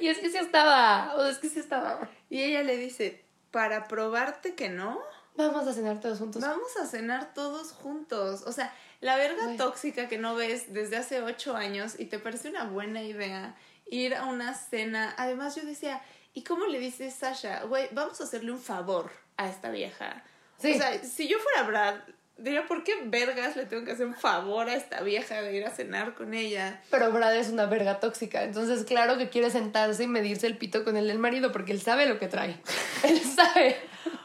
Y 0.00 0.08
es 0.08 0.18
que 0.18 0.30
sí 0.30 0.38
estaba. 0.38 1.14
O 1.16 1.22
sea, 1.22 1.30
es 1.30 1.38
que 1.38 1.48
sí 1.48 1.60
estaba. 1.60 2.08
Y 2.30 2.42
ella 2.42 2.62
le 2.62 2.76
dice, 2.76 3.24
para 3.50 3.88
probarte 3.88 4.54
que 4.54 4.68
no, 4.68 5.00
Vamos 5.36 5.66
a 5.66 5.72
cenar 5.74 6.00
todos 6.00 6.18
juntos. 6.18 6.42
Vamos 6.42 6.76
a 6.76 6.86
cenar 6.86 7.34
todos 7.34 7.72
juntos. 7.72 8.42
O 8.46 8.52
sea, 8.52 8.72
la 9.00 9.16
verga 9.16 9.56
tóxica 9.56 10.08
que 10.08 10.18
no 10.18 10.34
ves 10.34 10.72
desde 10.72 10.96
hace 10.96 11.22
ocho 11.22 11.54
años 11.54 11.94
y 11.98 12.06
te 12.06 12.18
parece 12.18 12.48
una 12.48 12.64
buena 12.64 13.02
idea 13.02 13.54
ir 13.86 14.14
a 14.14 14.24
una 14.24 14.54
cena. 14.54 15.14
Además, 15.18 15.54
yo 15.54 15.64
decía, 15.64 16.02
¿y 16.32 16.42
cómo 16.42 16.66
le 16.66 16.78
dices 16.78 17.14
Sasha? 17.14 17.64
Güey, 17.64 17.88
vamos 17.92 18.20
a 18.20 18.24
hacerle 18.24 18.52
un 18.52 18.60
favor 18.60 19.10
a 19.36 19.48
esta 19.48 19.70
vieja. 19.70 20.24
Sí. 20.58 20.72
O 20.72 20.76
sea, 20.78 21.04
si 21.04 21.28
yo 21.28 21.38
fuera 21.38 21.62
Brad, 21.64 21.96
diría, 22.38 22.66
¿por 22.66 22.84
qué 22.84 22.92
vergas 23.04 23.56
le 23.56 23.66
tengo 23.66 23.84
que 23.84 23.92
hacer 23.92 24.06
un 24.06 24.14
favor 24.14 24.68
a 24.68 24.74
esta 24.74 25.00
vieja 25.02 25.40
de 25.42 25.56
ir 25.56 25.64
a 25.64 25.70
cenar 25.70 26.14
con 26.14 26.34
ella? 26.34 26.82
Pero 26.90 27.10
Brad 27.12 27.36
es 27.36 27.48
una 27.50 27.66
verga 27.66 28.00
tóxica. 28.00 28.44
Entonces, 28.44 28.84
claro 28.84 29.16
que 29.18 29.28
quiere 29.28 29.50
sentarse 29.50 30.04
y 30.04 30.06
medirse 30.06 30.46
el 30.46 30.56
pito 30.58 30.84
con 30.84 30.96
el 30.96 31.06
del 31.08 31.18
marido 31.18 31.52
porque 31.52 31.72
él 31.72 31.80
sabe 31.80 32.06
lo 32.06 32.18
que 32.18 32.28
trae. 32.28 32.60
él 33.04 33.20
sabe. 33.20 33.76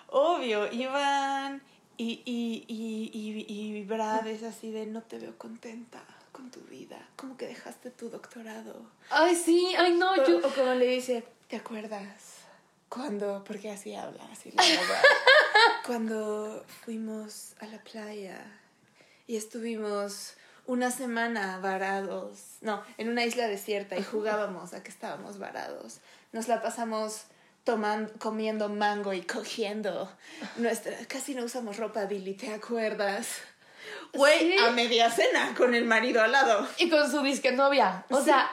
Obvio, 0.07 0.71
iban 0.71 1.61
y, 1.97 2.21
y, 2.25 2.65
y, 2.67 3.11
y, 3.13 3.45
y 3.47 3.83
Brad 3.85 4.27
es 4.27 4.43
así 4.43 4.71
de 4.71 4.85
no 4.87 5.01
te 5.03 5.19
veo 5.19 5.37
contenta 5.37 6.03
con 6.31 6.49
tu 6.49 6.61
vida, 6.61 6.97
como 7.15 7.37
que 7.37 7.45
dejaste 7.45 7.91
tu 7.91 8.09
doctorado. 8.09 8.81
Ay, 9.09 9.35
sí, 9.35 9.73
ay, 9.77 9.93
no, 9.93 10.11
O, 10.13 10.25
yo. 10.27 10.37
o 10.39 10.49
como 10.49 10.73
le 10.73 10.87
dice, 10.87 11.23
¿te 11.47 11.57
acuerdas? 11.57 12.30
Cuando, 12.91 13.41
porque 13.45 13.71
así 13.71 13.95
habla, 13.95 14.21
así 14.33 14.49
habla. 14.51 15.01
Cuando 15.85 16.65
fuimos 16.83 17.53
a 17.61 17.65
la 17.67 17.81
playa 17.81 18.43
y 19.27 19.37
estuvimos 19.37 20.33
una 20.65 20.91
semana 20.91 21.57
varados, 21.59 22.57
no, 22.59 22.83
en 22.97 23.07
una 23.07 23.23
isla 23.23 23.47
desierta 23.47 23.95
y 23.95 24.03
jugábamos 24.03 24.73
a 24.73 24.83
que 24.83 24.89
estábamos 24.89 25.39
varados. 25.39 26.01
Nos 26.33 26.49
la 26.49 26.61
pasamos 26.61 27.27
tomando, 27.63 28.11
comiendo 28.19 28.67
mango 28.67 29.13
y 29.13 29.21
cogiendo. 29.21 30.11
Nuestra, 30.57 30.93
casi 31.07 31.33
no 31.33 31.45
usamos 31.45 31.77
ropa, 31.77 32.03
Billy, 32.03 32.33
¿te 32.33 32.53
acuerdas? 32.53 33.27
Güey, 34.13 34.51
Sí. 34.51 34.57
a 34.57 34.71
media 34.71 35.09
cena 35.09 35.53
con 35.55 35.75
el 35.75 35.85
marido 35.85 36.21
al 36.21 36.33
lado. 36.33 36.67
Y 36.77 36.89
con 36.89 37.09
su 37.09 37.21
disque 37.21 37.53
novia. 37.53 38.05
O 38.09 38.21
sea, 38.21 38.51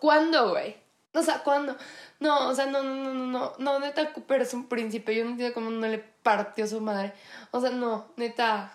¿cuándo, 0.00 0.50
güey? 0.50 0.76
O 1.14 1.22
sea, 1.22 1.42
¿cuándo? 1.42 1.76
No, 2.20 2.48
o 2.48 2.54
sea, 2.54 2.66
no, 2.66 2.82
no, 2.82 2.94
no, 2.94 3.14
no, 3.14 3.26
no, 3.26 3.54
no, 3.58 3.80
neta, 3.80 4.12
Cooper 4.12 4.42
es 4.42 4.54
un 4.54 4.68
príncipe. 4.68 5.14
Yo 5.14 5.24
no 5.24 5.30
entiendo 5.30 5.54
cómo 5.54 5.70
no 5.70 5.86
le 5.86 5.98
partió 5.98 6.66
su 6.66 6.80
madre. 6.80 7.12
O 7.50 7.60
sea, 7.60 7.70
no, 7.70 8.12
neta, 8.16 8.72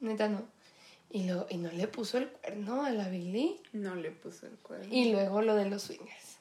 neta 0.00 0.28
no. 0.28 0.46
Y, 1.10 1.26
luego, 1.26 1.46
y 1.48 1.56
no 1.56 1.70
le 1.70 1.88
puso 1.88 2.18
el 2.18 2.28
cuerno 2.28 2.84
a 2.84 2.90
la 2.90 3.08
Billy. 3.08 3.60
No 3.72 3.94
le 3.94 4.10
puso 4.10 4.46
el 4.46 4.58
cuerno. 4.58 4.86
Y 4.90 5.10
luego 5.12 5.42
lo 5.42 5.54
de 5.54 5.66
los 5.66 5.82
swingers. 5.82 6.38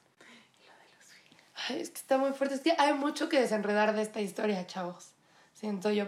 Ay, 1.56 1.82
es 1.82 1.90
que 1.90 1.98
está 1.98 2.18
muy 2.18 2.34
fuerte. 2.34 2.56
Es 2.56 2.62
que 2.62 2.76
hay 2.78 2.94
mucho 2.94 3.30
que 3.30 3.40
desenredar 3.40 3.96
de 3.96 4.02
esta 4.02 4.22
historia, 4.22 4.68
chavos. 4.68 5.12
Siento 5.54 5.92
yo. 5.92 6.08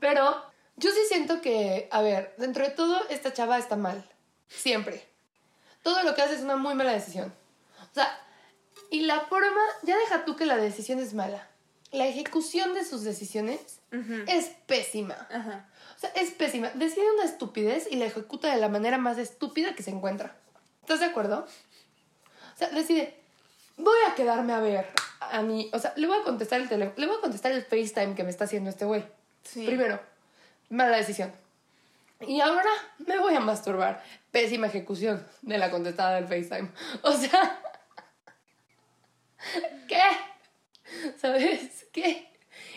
Pero 0.00 0.42
yo 0.76 0.90
sí 0.90 1.00
siento 1.08 1.40
que, 1.40 1.88
a 1.90 2.02
ver, 2.02 2.34
dentro 2.38 2.64
de 2.64 2.70
todo, 2.70 3.08
esta 3.08 3.32
chava 3.32 3.58
está 3.58 3.76
mal. 3.76 4.04
Siempre. 4.48 5.08
Todo 5.82 6.02
lo 6.02 6.14
que 6.14 6.22
hace 6.22 6.34
es 6.34 6.42
una 6.42 6.56
muy 6.56 6.74
mala 6.74 6.92
decisión. 6.92 7.32
O 7.80 7.94
sea, 7.94 8.18
y 8.92 9.00
la 9.00 9.20
forma, 9.22 9.60
ya 9.82 9.96
deja 9.96 10.24
tú 10.24 10.36
que 10.36 10.46
la 10.46 10.56
decisión 10.58 10.98
es 11.00 11.14
mala. 11.14 11.48
La 11.90 12.06
ejecución 12.06 12.74
de 12.74 12.84
sus 12.84 13.02
decisiones 13.02 13.80
Ujú. 13.92 14.24
es 14.28 14.50
pésima. 14.66 15.16
Ajá. 15.30 15.66
O 15.96 15.98
sea, 15.98 16.10
es 16.10 16.30
pésima. 16.30 16.70
Decide 16.74 17.10
una 17.14 17.24
estupidez 17.24 17.88
y 17.90 17.96
la 17.96 18.04
ejecuta 18.04 18.52
de 18.52 18.60
la 18.60 18.68
manera 18.68 18.98
más 18.98 19.18
estúpida 19.18 19.74
que 19.74 19.82
se 19.82 19.90
encuentra. 19.90 20.36
¿Estás 20.82 21.00
de 21.00 21.06
acuerdo? 21.06 21.46
O 22.54 22.58
sea, 22.58 22.68
decide, 22.68 23.14
voy 23.78 23.98
a 24.10 24.14
quedarme 24.14 24.52
a 24.52 24.60
ver 24.60 24.86
a 25.20 25.40
mí, 25.40 25.70
o 25.72 25.78
sea, 25.78 25.94
le 25.96 26.06
voy 26.06 26.18
a 26.20 26.24
contestar 26.24 26.60
el 26.60 26.68
teléfono, 26.68 26.94
le 26.98 27.06
voy 27.06 27.16
a 27.16 27.20
contestar 27.20 27.52
el 27.52 27.62
FaceTime 27.62 28.14
que 28.14 28.24
me 28.24 28.30
está 28.30 28.44
haciendo 28.44 28.68
este 28.68 28.84
güey. 28.84 29.04
Sí. 29.42 29.64
Primero, 29.64 30.00
mala 30.68 30.98
decisión. 30.98 31.32
Y 32.20 32.40
ahora 32.40 32.70
me 33.06 33.18
voy 33.18 33.34
a 33.34 33.40
masturbar. 33.40 34.02
Pésima 34.30 34.66
ejecución 34.66 35.26
de 35.42 35.58
la 35.58 35.70
contestada 35.70 36.20
del 36.20 36.26
FaceTime. 36.26 36.70
O 37.02 37.12
sea, 37.12 37.60
¿qué? 39.88 40.02
¿Sabes? 41.18 41.86
¿Qué? 41.92 42.28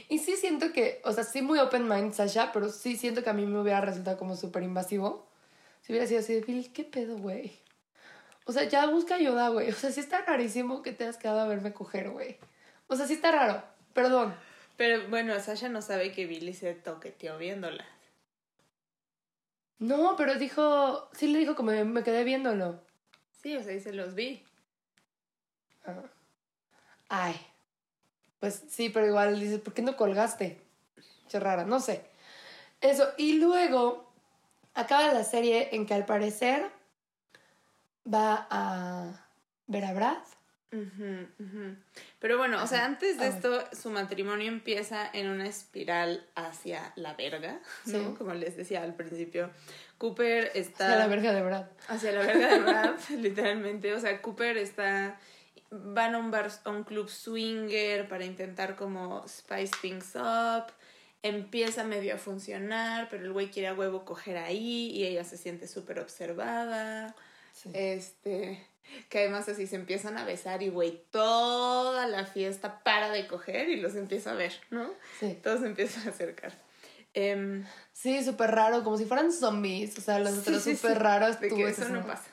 Y 0.09 0.19
sí 0.19 0.35
siento 0.37 0.71
que, 0.71 1.01
o 1.03 1.11
sea, 1.11 1.23
sí 1.23 1.41
muy 1.41 1.59
open 1.59 1.87
mind 1.87 2.13
Sasha, 2.13 2.51
pero 2.51 2.69
sí 2.69 2.95
siento 2.97 3.23
que 3.23 3.29
a 3.29 3.33
mí 3.33 3.45
me 3.45 3.59
hubiera 3.59 3.81
resultado 3.81 4.17
como 4.17 4.35
súper 4.35 4.63
invasivo. 4.63 5.27
Si 5.81 5.91
hubiera 5.91 6.07
sido 6.07 6.19
así 6.19 6.33
de, 6.33 6.41
Phil, 6.41 6.71
¿qué 6.73 6.83
pedo, 6.83 7.17
güey? 7.17 7.59
O 8.45 8.51
sea, 8.51 8.63
ya 8.63 8.85
busca 8.87 9.15
ayuda, 9.15 9.49
güey. 9.49 9.69
O 9.69 9.73
sea, 9.73 9.91
sí 9.91 9.99
está 9.99 10.21
rarísimo 10.21 10.81
que 10.81 10.93
te 10.93 11.03
hayas 11.03 11.17
quedado 11.17 11.39
a 11.39 11.47
verme 11.47 11.73
coger, 11.73 12.11
güey. 12.11 12.37
O 12.87 12.95
sea, 12.95 13.07
sí 13.07 13.13
está 13.13 13.31
raro. 13.31 13.63
Perdón. 13.93 14.35
Pero 14.77 15.07
bueno, 15.09 15.39
Sasha 15.39 15.69
no 15.69 15.81
sabe 15.81 16.11
que 16.11 16.25
Billy 16.25 16.53
se 16.53 16.75
toqueteó 16.75 17.37
viéndola. 17.37 17.85
No, 19.79 20.15
pero 20.15 20.35
dijo, 20.35 21.09
sí 21.13 21.27
le 21.27 21.39
dijo 21.39 21.55
como 21.55 21.71
me, 21.71 21.83
me 21.83 22.03
quedé 22.03 22.23
viéndolo. 22.23 22.81
Sí, 23.41 23.55
o 23.55 23.63
sea, 23.63 23.73
dice, 23.73 23.93
los 23.93 24.15
vi. 24.15 24.43
Ah. 25.85 26.03
Ay. 27.09 27.35
Pues 28.39 28.63
sí, 28.69 28.89
pero 28.89 29.07
igual 29.07 29.39
dices, 29.39 29.59
¿por 29.59 29.73
qué 29.73 29.81
no 29.81 29.95
colgaste? 29.95 30.61
Qué 31.29 31.39
rara, 31.39 31.65
no 31.65 31.79
sé. 31.79 32.05
Eso, 32.81 33.07
y 33.17 33.39
luego 33.39 34.13
acaba 34.73 35.13
la 35.13 35.23
serie 35.23 35.69
en 35.71 35.85
que 35.85 35.93
al 35.93 36.05
parecer 36.05 36.69
va 38.11 38.47
a 38.49 39.25
ver 39.67 39.85
a 39.85 39.93
Brad. 39.93 40.17
Pero 42.19 42.37
bueno, 42.37 42.61
o 42.61 42.67
sea, 42.67 42.85
antes 42.85 43.17
de 43.17 43.25
Ah, 43.25 43.27
esto, 43.29 43.63
su 43.71 43.89
matrimonio 43.91 44.47
empieza 44.47 45.09
en 45.13 45.29
una 45.29 45.47
espiral 45.47 46.27
hacia 46.35 46.91
la 46.95 47.13
verga, 47.13 47.61
¿no? 47.85 48.09
Sí. 48.09 48.15
Como 48.17 48.33
les 48.33 48.57
decía 48.57 48.83
al 48.83 48.93
principio. 48.93 49.51
Cooper 49.97 50.51
está... 50.53 50.93
A 50.93 50.97
la 50.97 51.07
verga 51.07 51.31
de 51.33 51.41
Brad. 51.41 51.65
Hacia 51.87 52.11
la 52.11 52.21
verga 52.21 52.47
de 52.49 52.59
Brad, 52.59 52.95
literalmente. 53.19 53.93
O 53.93 53.99
sea, 53.99 54.21
Cooper 54.21 54.57
está. 54.57 55.17
Van 55.83 56.15
a 56.15 56.19
un 56.19 56.31
bar, 56.31 56.49
a 56.63 56.69
un 56.69 56.83
club 56.83 57.09
swinger 57.09 58.07
para 58.07 58.23
intentar 58.23 58.75
como 58.75 59.27
spice 59.27 59.71
things 59.81 60.15
up. 60.15 60.71
Empieza 61.21 61.83
medio 61.83 62.15
a 62.15 62.17
funcionar, 62.17 63.07
pero 63.09 63.23
el 63.25 63.33
güey 63.33 63.49
quiere 63.49 63.67
a 63.69 63.73
huevo 63.73 64.05
coger 64.05 64.37
ahí 64.37 64.91
y 64.91 65.05
ella 65.05 65.23
se 65.23 65.37
siente 65.37 65.67
súper 65.67 65.99
observada. 65.99 67.15
Sí. 67.53 67.71
Este. 67.73 68.65
Que 69.09 69.19
además 69.19 69.49
así 69.49 69.65
se 69.65 69.75
empiezan 69.75 70.17
a 70.19 70.25
besar 70.25 70.61
y 70.61 70.69
güey, 70.69 71.01
toda 71.09 72.07
la 72.07 72.25
fiesta 72.25 72.83
para 72.83 73.09
de 73.09 73.25
coger 73.27 73.67
y 73.69 73.77
los 73.81 73.95
empieza 73.95 74.31
a 74.31 74.35
ver, 74.35 74.53
¿no? 74.69 74.91
Sí. 75.19 75.37
Todos 75.41 75.61
se 75.61 75.65
empiezan 75.65 76.07
a 76.07 76.11
acercar. 76.11 76.53
Em, 77.15 77.65
Sí, 77.93 78.23
súper 78.23 78.51
raro, 78.51 78.83
como 78.83 78.97
si 78.97 79.05
fueran 79.05 79.31
zombies. 79.31 79.97
O 79.97 80.01
sea, 80.01 80.19
los 80.19 80.33
Sí, 80.33 80.39
otros 80.41 80.63
súper 80.63 80.93
sí. 80.93 80.99
raros. 80.99 81.39
De 81.39 81.49
que 81.49 81.67
eso 81.67 81.89
no 81.89 82.01
¿no? 82.01 82.07
pasa. 82.07 82.29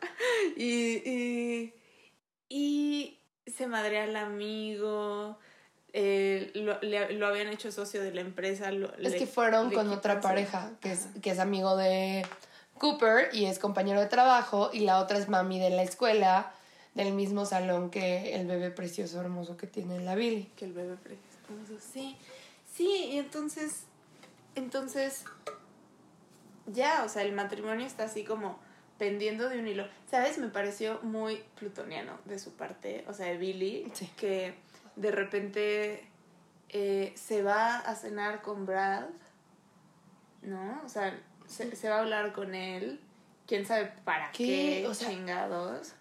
Y, 0.56 1.02
y, 1.08 1.74
y 2.50 3.18
se 3.46 3.66
madrea 3.66 4.04
al 4.04 4.16
amigo. 4.16 5.38
eh, 5.92 6.52
lo, 6.54 6.78
le- 6.82 7.14
lo 7.14 7.26
habían 7.26 7.48
hecho 7.48 7.72
socio 7.72 8.00
de 8.00 8.12
la 8.12 8.20
empresa. 8.20 8.70
lo- 8.70 8.92
Es 8.94 9.10
le- 9.12 9.16
que 9.18 9.26
fueron 9.26 9.72
con 9.72 9.88
otra 9.90 10.20
pareja, 10.20 10.70
que 10.80 10.92
es, 10.92 11.08
que 11.20 11.30
es 11.30 11.38
amigo 11.40 11.76
de 11.76 12.24
Cooper 12.78 13.30
y 13.34 13.46
es 13.46 13.58
compañero 13.58 13.98
de 14.00 14.06
trabajo, 14.06 14.70
y 14.72 14.80
la 14.80 15.00
otra 15.00 15.18
es 15.18 15.28
mami 15.28 15.58
de 15.58 15.70
la 15.70 15.82
escuela, 15.82 16.52
del 16.94 17.12
mismo 17.12 17.44
salón 17.44 17.90
que 17.90 18.36
el 18.36 18.46
bebé 18.46 18.70
precioso 18.70 19.20
hermoso 19.20 19.56
que 19.56 19.66
tiene 19.66 19.98
la 20.00 20.14
Billy. 20.14 20.44
Que 20.56 20.66
el 20.66 20.72
bebé 20.74 20.94
precioso. 20.96 21.84
Sí, 21.92 22.16
sí, 22.72 23.06
y 23.12 23.18
entonces. 23.18 23.82
Entonces. 24.54 25.24
Ya, 26.66 27.02
o 27.04 27.08
sea, 27.08 27.22
el 27.22 27.32
matrimonio 27.32 27.84
está 27.86 28.04
así 28.04 28.22
como 28.22 28.60
pendiendo 29.00 29.48
de 29.48 29.58
un 29.58 29.66
hilo. 29.66 29.88
¿Sabes? 30.08 30.36
Me 30.38 30.48
pareció 30.48 31.00
muy 31.02 31.42
plutoniano 31.58 32.18
de 32.26 32.38
su 32.38 32.52
parte, 32.54 33.02
o 33.08 33.14
sea, 33.14 33.26
de 33.26 33.38
Billy, 33.38 33.90
Sí. 33.94 34.08
que 34.16 34.54
de 34.94 35.10
repente 35.10 36.06
eh, 36.68 37.12
se 37.16 37.42
va 37.42 37.78
a 37.78 37.94
cenar 37.96 38.42
con 38.42 38.66
Brad, 38.66 39.06
¿no? 40.42 40.80
O 40.84 40.88
sea, 40.88 41.18
se, 41.48 41.74
se 41.74 41.88
va 41.88 41.96
a 41.96 42.00
hablar 42.00 42.32
con 42.32 42.54
él, 42.54 43.00
quién 43.46 43.66
sabe 43.66 43.92
para 44.04 44.30
¿Qué? 44.32 44.82
qué, 44.82 44.86
O 44.86 44.94
sea- 44.94 45.08
chingados. 45.08 45.94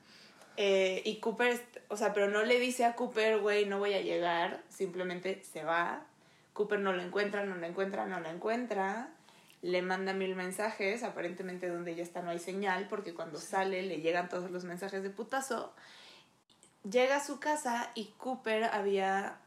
Eh, 0.58 1.02
y 1.06 1.20
Cooper, 1.22 1.58
o 1.88 1.96
sea, 1.96 2.14
pero 2.14 2.28
no 2.30 2.44
le 2.44 2.60
dice 2.60 2.84
a 2.84 2.94
Cooper, 2.96 3.40
güey, 3.40 3.66
no 3.66 3.80
voy 3.80 3.94
a 3.94 4.02
llegar, 4.02 4.62
simplemente 4.68 5.42
se 5.50 5.64
va. 5.64 6.06
Cooper 6.52 6.80
no 6.82 6.92
lo 6.92 7.02
encuentra, 7.02 7.46
no 7.46 7.56
lo 7.56 7.66
encuentra, 7.66 8.06
no 8.06 8.20
lo 8.20 8.28
encuentra. 8.30 9.10
Le 9.62 9.82
manda 9.82 10.14
mil 10.14 10.36
mensajes, 10.36 11.04
aparentemente 11.04 11.68
donde 11.68 11.94
ya 11.96 12.04
está 12.04 12.22
no 12.22 12.30
hay 12.30 12.40
señal, 12.40 12.88
porque 12.88 13.14
cuando 13.14 13.40
sale 13.40 13.82
le 13.84 14.00
llegan 14.02 14.30
todos 14.30 14.50
los 14.52 14.64
mensajes 14.64 15.04
de 15.04 15.10
putazo. 15.10 15.74
Llega 16.90 17.18
a 17.18 17.24
su 17.26 17.40
casa 17.40 17.92
y 17.94 18.06
Cooper 18.18 18.64
había 18.66 19.38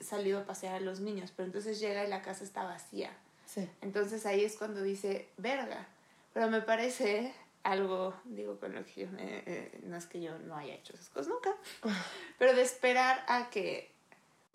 salido 0.00 0.38
a 0.40 0.44
pasear 0.44 0.76
a 0.76 0.80
los 0.80 1.00
niños, 1.00 1.32
pero 1.36 1.46
entonces 1.46 1.80
llega 1.80 2.04
y 2.04 2.08
la 2.08 2.22
casa 2.22 2.44
está 2.44 2.62
vacía. 2.62 3.10
Sí. 3.46 3.68
Entonces 3.80 4.26
ahí 4.26 4.44
es 4.44 4.56
cuando 4.56 4.80
dice, 4.82 5.28
verga. 5.38 5.88
Pero 6.32 6.48
me 6.50 6.60
parece 6.60 7.34
algo, 7.64 8.14
digo, 8.24 8.60
con 8.60 8.74
lo 8.76 8.84
que 8.84 9.00
yo 9.02 9.08
me, 9.10 9.38
eh, 9.44 9.80
no 9.82 9.96
es 9.96 10.06
que 10.06 10.20
yo 10.20 10.38
no 10.38 10.56
haya 10.56 10.74
hecho 10.74 10.94
esas 10.94 11.08
cosas 11.08 11.28
nunca, 11.28 11.52
pero 12.38 12.54
de 12.54 12.62
esperar 12.62 13.24
a 13.26 13.50
que, 13.50 13.90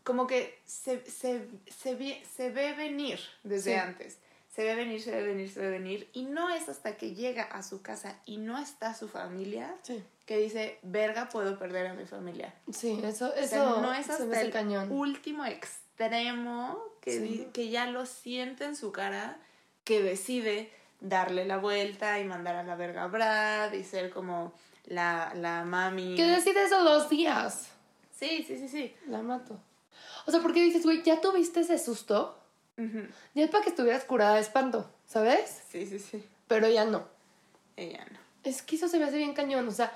como 0.06 0.26
que 0.26 0.58
se, 0.66 1.04
se, 1.12 1.46
se, 1.68 1.96
vi- 1.96 2.24
se 2.24 2.52
ve 2.52 2.74
venir 2.74 3.20
desde 3.44 3.74
Sí. 3.74 3.78
antes. 3.80 4.18
Se 4.54 4.64
ve 4.64 4.76
venir, 4.76 5.02
se 5.02 5.10
ve 5.12 5.24
venir, 5.24 5.50
se 5.50 5.60
ve 5.62 5.70
venir. 5.72 6.10
Y 6.14 6.26
no 6.26 6.50
es 6.50 6.70
hasta 6.70 6.96
que 6.96 7.16
llega 7.16 7.44
a 7.44 7.64
su 7.64 7.82
casa 7.82 8.20
y 8.26 8.38
no 8.38 8.60
está 8.60 8.94
su 8.94 9.08
familia 9.08 9.74
Sí. 9.82 10.04
que 10.28 10.38
dice, 10.38 10.78
verga, 10.84 11.30
puedo 11.30 11.58
perder 11.58 11.88
a 11.88 11.94
mi 11.96 12.06
familia. 12.06 12.54
Sí, 12.72 13.00
eso, 13.04 13.30
O 13.30 13.34
eso 13.34 13.48
sea, 13.50 13.64
no 13.82 13.92
es 13.94 14.10
hasta 14.10 14.42
el 14.42 14.52
cañón. 14.52 14.92
último 14.92 15.44
extremo 15.46 16.80
que, 17.02 17.12
Sí. 17.20 17.48
que 17.54 17.70
ya 17.70 17.88
lo 17.88 18.06
siente 18.06 18.66
en 18.66 18.76
su 18.76 18.92
cara 18.92 19.40
que 19.84 20.02
decide 20.02 20.72
darle 21.02 21.46
la 21.46 21.58
vuelta 21.58 22.20
y 22.20 22.24
mandar 22.26 22.56
a 22.56 22.64
la 22.64 22.76
verga 22.76 23.04
a 23.04 23.08
Brad 23.08 23.74
y 23.74 23.84
ser 23.84 24.12
como 24.12 24.54
la, 24.86 25.34
la 25.36 25.64
mami. 25.66 26.16
Que 26.16 26.26
decide 26.26 26.64
eso 26.64 26.84
dos 26.84 27.10
días. 27.10 27.70
Sí, 28.12 28.44
sí, 28.48 28.58
sí, 28.58 28.68
sí. 28.70 28.96
La 29.08 29.22
mato. 29.22 29.60
O 30.28 30.32
sea, 30.32 30.42
porque 30.42 30.62
dices, 30.64 30.84
güey, 30.84 31.02
ya 31.04 31.20
tuviste 31.20 31.62
ese 31.62 31.78
susto. 31.78 32.40
Ya 32.78 33.44
es 33.44 33.50
para 33.50 33.64
que 33.64 33.70
estuvieras 33.70 34.04
curada 34.04 34.36
de 34.36 34.42
espanto, 34.42 34.90
¿sabes? 35.06 35.62
Sí, 35.70 35.86
sí, 35.86 36.00
sí. 36.00 36.24
Pero 36.48 36.68
ya 36.70 36.86
no. 36.86 37.06
Ella 37.76 38.06
no. 38.12 38.20
Es 38.44 38.62
que 38.62 38.76
eso 38.76 38.88
se 38.88 38.98
me 39.00 39.06
hace 39.06 39.18
bien 39.18 39.34
cañón, 39.34 39.68
o 39.68 39.72
sea, 39.72 39.92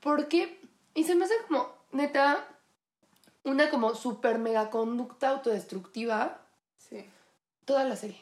porque... 0.00 0.60
Y 0.94 1.04
se 1.04 1.14
me 1.14 1.24
hace 1.24 1.34
como, 1.46 1.72
neta, 1.92 2.46
una 3.44 3.70
como 3.70 3.94
super 3.94 4.38
mega 4.38 4.70
conducta 4.70 5.28
autodestructiva 5.30 6.38
Sí. 6.78 7.04
toda 7.64 7.84
la 7.84 7.94
serie. 7.96 8.20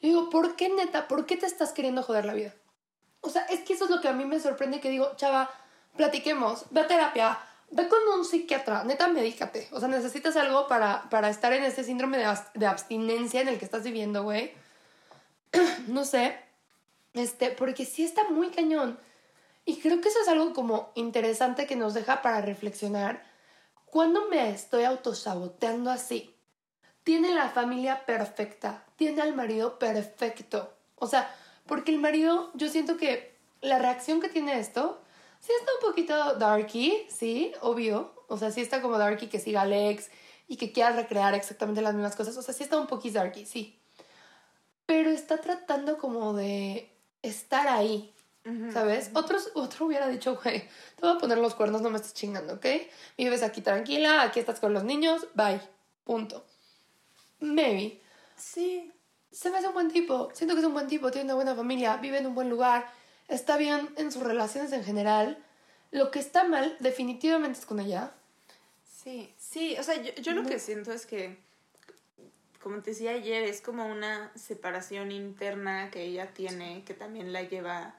Yo 0.00 0.08
digo, 0.08 0.30
¿por 0.30 0.54
qué 0.54 0.68
neta? 0.68 1.08
¿Por 1.08 1.26
qué 1.26 1.36
te 1.36 1.46
estás 1.46 1.72
queriendo 1.72 2.02
joder 2.02 2.24
la 2.24 2.34
vida? 2.34 2.54
O 3.20 3.30
sea, 3.30 3.42
es 3.46 3.60
que 3.60 3.72
eso 3.72 3.84
es 3.84 3.90
lo 3.90 4.00
que 4.00 4.06
a 4.08 4.12
mí 4.12 4.24
me 4.24 4.38
sorprende 4.38 4.80
que 4.80 4.90
digo, 4.90 5.10
chava, 5.16 5.50
platiquemos, 5.96 6.66
ve 6.70 6.82
a 6.82 6.86
terapia, 6.86 7.38
ve 7.70 7.88
con 7.88 7.98
un 8.16 8.24
psiquiatra, 8.24 8.84
neta, 8.84 9.08
medícate. 9.08 9.68
O 9.72 9.80
sea, 9.80 9.88
necesitas 9.88 10.36
algo 10.36 10.66
para, 10.66 11.08
para 11.10 11.28
estar 11.28 11.52
en 11.52 11.64
ese 11.64 11.84
síndrome 11.84 12.18
de, 12.18 12.26
de 12.54 12.66
abstinencia 12.66 13.40
en 13.40 13.48
el 13.48 13.58
que 13.58 13.64
estás 13.64 13.82
viviendo, 13.84 14.22
güey. 14.22 14.52
no 15.88 16.04
sé. 16.04 16.38
Este, 17.14 17.50
porque 17.50 17.84
sí 17.84 18.04
está 18.04 18.28
muy 18.30 18.50
cañón. 18.50 18.98
Y 19.64 19.80
creo 19.80 20.00
que 20.00 20.08
eso 20.08 20.20
es 20.22 20.28
algo 20.28 20.52
como 20.52 20.92
interesante 20.94 21.66
que 21.66 21.76
nos 21.76 21.94
deja 21.94 22.22
para 22.22 22.40
reflexionar. 22.40 23.22
Cuando 23.86 24.28
me 24.28 24.50
estoy 24.50 24.84
autosaboteando 24.84 25.90
así, 25.90 26.34
tiene 27.04 27.34
la 27.34 27.48
familia 27.48 28.04
perfecta, 28.06 28.84
tiene 28.96 29.22
al 29.22 29.34
marido 29.34 29.78
perfecto. 29.78 30.74
O 30.94 31.06
sea, 31.06 31.34
porque 31.66 31.90
el 31.90 31.98
marido, 31.98 32.50
yo 32.54 32.68
siento 32.68 32.96
que 32.96 33.36
la 33.60 33.78
reacción 33.78 34.20
que 34.20 34.28
tiene 34.28 34.58
esto, 34.58 35.02
sí 35.40 35.52
está 35.58 35.72
un 35.74 35.88
poquito 35.88 36.34
darky, 36.34 37.06
sí, 37.08 37.52
obvio. 37.60 38.14
O 38.28 38.36
sea, 38.36 38.50
sí 38.50 38.60
está 38.60 38.82
como 38.82 38.98
darky 38.98 39.28
que 39.28 39.40
siga 39.40 39.60
a 39.60 39.64
Alex 39.64 40.10
y 40.46 40.56
que 40.56 40.72
quiera 40.72 40.90
recrear 40.90 41.34
exactamente 41.34 41.82
las 41.82 41.94
mismas 41.94 42.16
cosas. 42.16 42.36
O 42.36 42.42
sea, 42.42 42.54
sí 42.54 42.62
está 42.62 42.78
un 42.78 42.86
poquito 42.86 43.18
darky, 43.18 43.46
sí. 43.46 43.78
Pero 44.86 45.10
está 45.10 45.38
tratando 45.38 45.98
como 45.98 46.34
de 46.34 46.90
estar 47.22 47.68
ahí. 47.68 48.14
¿Sabes? 48.72 49.10
Otros, 49.12 49.50
otro 49.52 49.84
hubiera 49.84 50.08
dicho, 50.08 50.40
güey, 50.42 50.60
te 50.96 51.02
voy 51.02 51.16
a 51.16 51.18
poner 51.18 51.36
los 51.36 51.54
cuernos, 51.54 51.82
no 51.82 51.90
me 51.90 51.96
estés 51.96 52.14
chingando, 52.14 52.54
¿ok? 52.54 52.64
Vives 53.18 53.42
aquí 53.42 53.60
tranquila, 53.60 54.22
aquí 54.22 54.40
estás 54.40 54.58
con 54.58 54.72
los 54.72 54.84
niños, 54.84 55.26
bye. 55.34 55.60
Punto. 56.04 56.46
Maybe. 57.40 58.00
Sí. 58.36 58.90
Se 59.30 59.50
me 59.50 59.58
hace 59.58 59.68
un 59.68 59.74
buen 59.74 59.90
tipo. 59.90 60.30
Siento 60.32 60.54
que 60.54 60.60
es 60.60 60.66
un 60.66 60.72
buen 60.72 60.86
tipo, 60.86 61.10
tiene 61.10 61.26
una 61.26 61.34
buena 61.34 61.54
familia, 61.54 61.98
vive 61.98 62.18
en 62.18 62.26
un 62.26 62.34
buen 62.34 62.48
lugar, 62.48 62.90
está 63.28 63.56
bien 63.56 63.88
en 63.96 64.10
sus 64.10 64.22
relaciones 64.22 64.72
en 64.72 64.84
general. 64.84 65.38
lo 65.90 66.10
que 66.10 66.18
está 66.18 66.44
mal 66.44 66.76
definitivamente 66.80 67.58
es 67.58 67.66
con 67.66 67.80
ella. 67.80 68.12
Sí, 68.84 69.32
sí, 69.38 69.76
o 69.78 69.82
sea, 69.82 70.02
yo, 70.02 70.12
yo 70.20 70.32
lo 70.32 70.44
que 70.44 70.58
siento 70.58 70.92
es 70.92 71.06
que, 71.06 71.38
como 72.60 72.82
te 72.82 72.90
decía 72.90 73.12
ayer, 73.12 73.44
es 73.44 73.62
como 73.62 73.86
una 73.86 74.30
separación 74.34 75.12
interna 75.12 75.90
que 75.90 76.02
ella 76.02 76.34
tiene, 76.34 76.84
que 76.84 76.94
también 76.94 77.32
la 77.32 77.42
lleva 77.42 77.94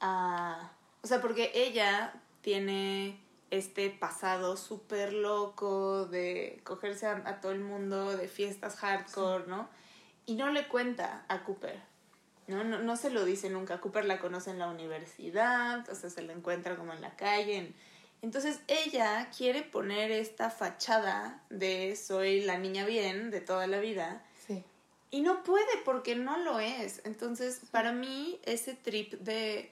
a... 0.00 0.70
O 1.02 1.06
sea, 1.06 1.20
porque 1.20 1.50
ella 1.54 2.12
tiene 2.40 3.18
este 3.50 3.90
pasado 3.90 4.56
súper 4.56 5.12
loco 5.12 6.06
de 6.06 6.60
cogerse 6.64 7.06
a, 7.06 7.22
a 7.24 7.40
todo 7.40 7.52
el 7.52 7.60
mundo, 7.60 8.16
de 8.16 8.28
fiestas 8.28 8.76
hardcore, 8.76 9.46
¿no? 9.48 9.68
Y 10.26 10.36
no 10.36 10.50
le 10.50 10.68
cuenta 10.68 11.24
a 11.28 11.42
Cooper. 11.42 11.93
¿No? 12.46 12.64
No, 12.64 12.78
no 12.80 12.96
se 12.96 13.10
lo 13.10 13.24
dice 13.24 13.50
nunca. 13.50 13.80
Cooper 13.80 14.04
la 14.04 14.18
conoce 14.18 14.50
en 14.50 14.58
la 14.58 14.68
universidad, 14.68 15.88
o 15.88 15.94
sea, 15.94 16.10
se 16.10 16.22
la 16.22 16.32
encuentra 16.32 16.76
como 16.76 16.92
en 16.92 17.00
la 17.00 17.14
calle. 17.16 17.56
en- 17.56 17.74
Entonces 18.22 18.60
ella 18.68 19.28
quiere 19.36 19.62
poner 19.62 20.10
esta 20.10 20.48
fachada 20.50 21.42
de 21.50 21.94
soy 21.96 22.40
la 22.40 22.56
niña 22.58 22.86
bien 22.86 23.30
de 23.30 23.40
toda 23.42 23.66
la 23.66 23.80
vida 23.80 24.24
Sí. 24.46 24.64
y 25.10 25.20
no 25.20 25.42
puede 25.42 25.76
porque 25.84 26.16
no 26.16 26.38
lo 26.38 26.58
es. 26.58 27.02
Entonces, 27.04 27.60
para 27.70 27.92
mí, 27.92 28.40
ese 28.44 28.72
trip 28.74 29.12
de, 29.20 29.70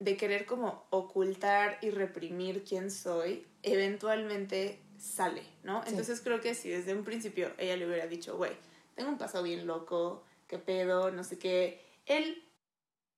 de 0.00 0.16
querer 0.16 0.44
como 0.44 0.84
ocultar 0.90 1.78
y 1.82 1.90
reprimir 1.90 2.64
quién 2.64 2.90
soy, 2.90 3.46
eventualmente 3.62 4.80
sale, 4.98 5.42
¿no? 5.62 5.82
Sí. 5.84 5.90
Entonces 5.90 6.20
creo 6.20 6.40
que 6.40 6.54
si 6.54 6.70
desde 6.70 6.94
un 6.94 7.04
principio 7.04 7.52
ella 7.58 7.76
le 7.76 7.86
hubiera 7.86 8.06
dicho, 8.06 8.36
güey, 8.36 8.52
tengo 8.96 9.10
un 9.10 9.18
pasado 9.18 9.44
bien 9.44 9.66
loco, 9.66 10.24
qué 10.48 10.58
pedo, 10.58 11.10
no 11.10 11.22
sé 11.22 11.38
qué, 11.38 11.83
él 12.06 12.44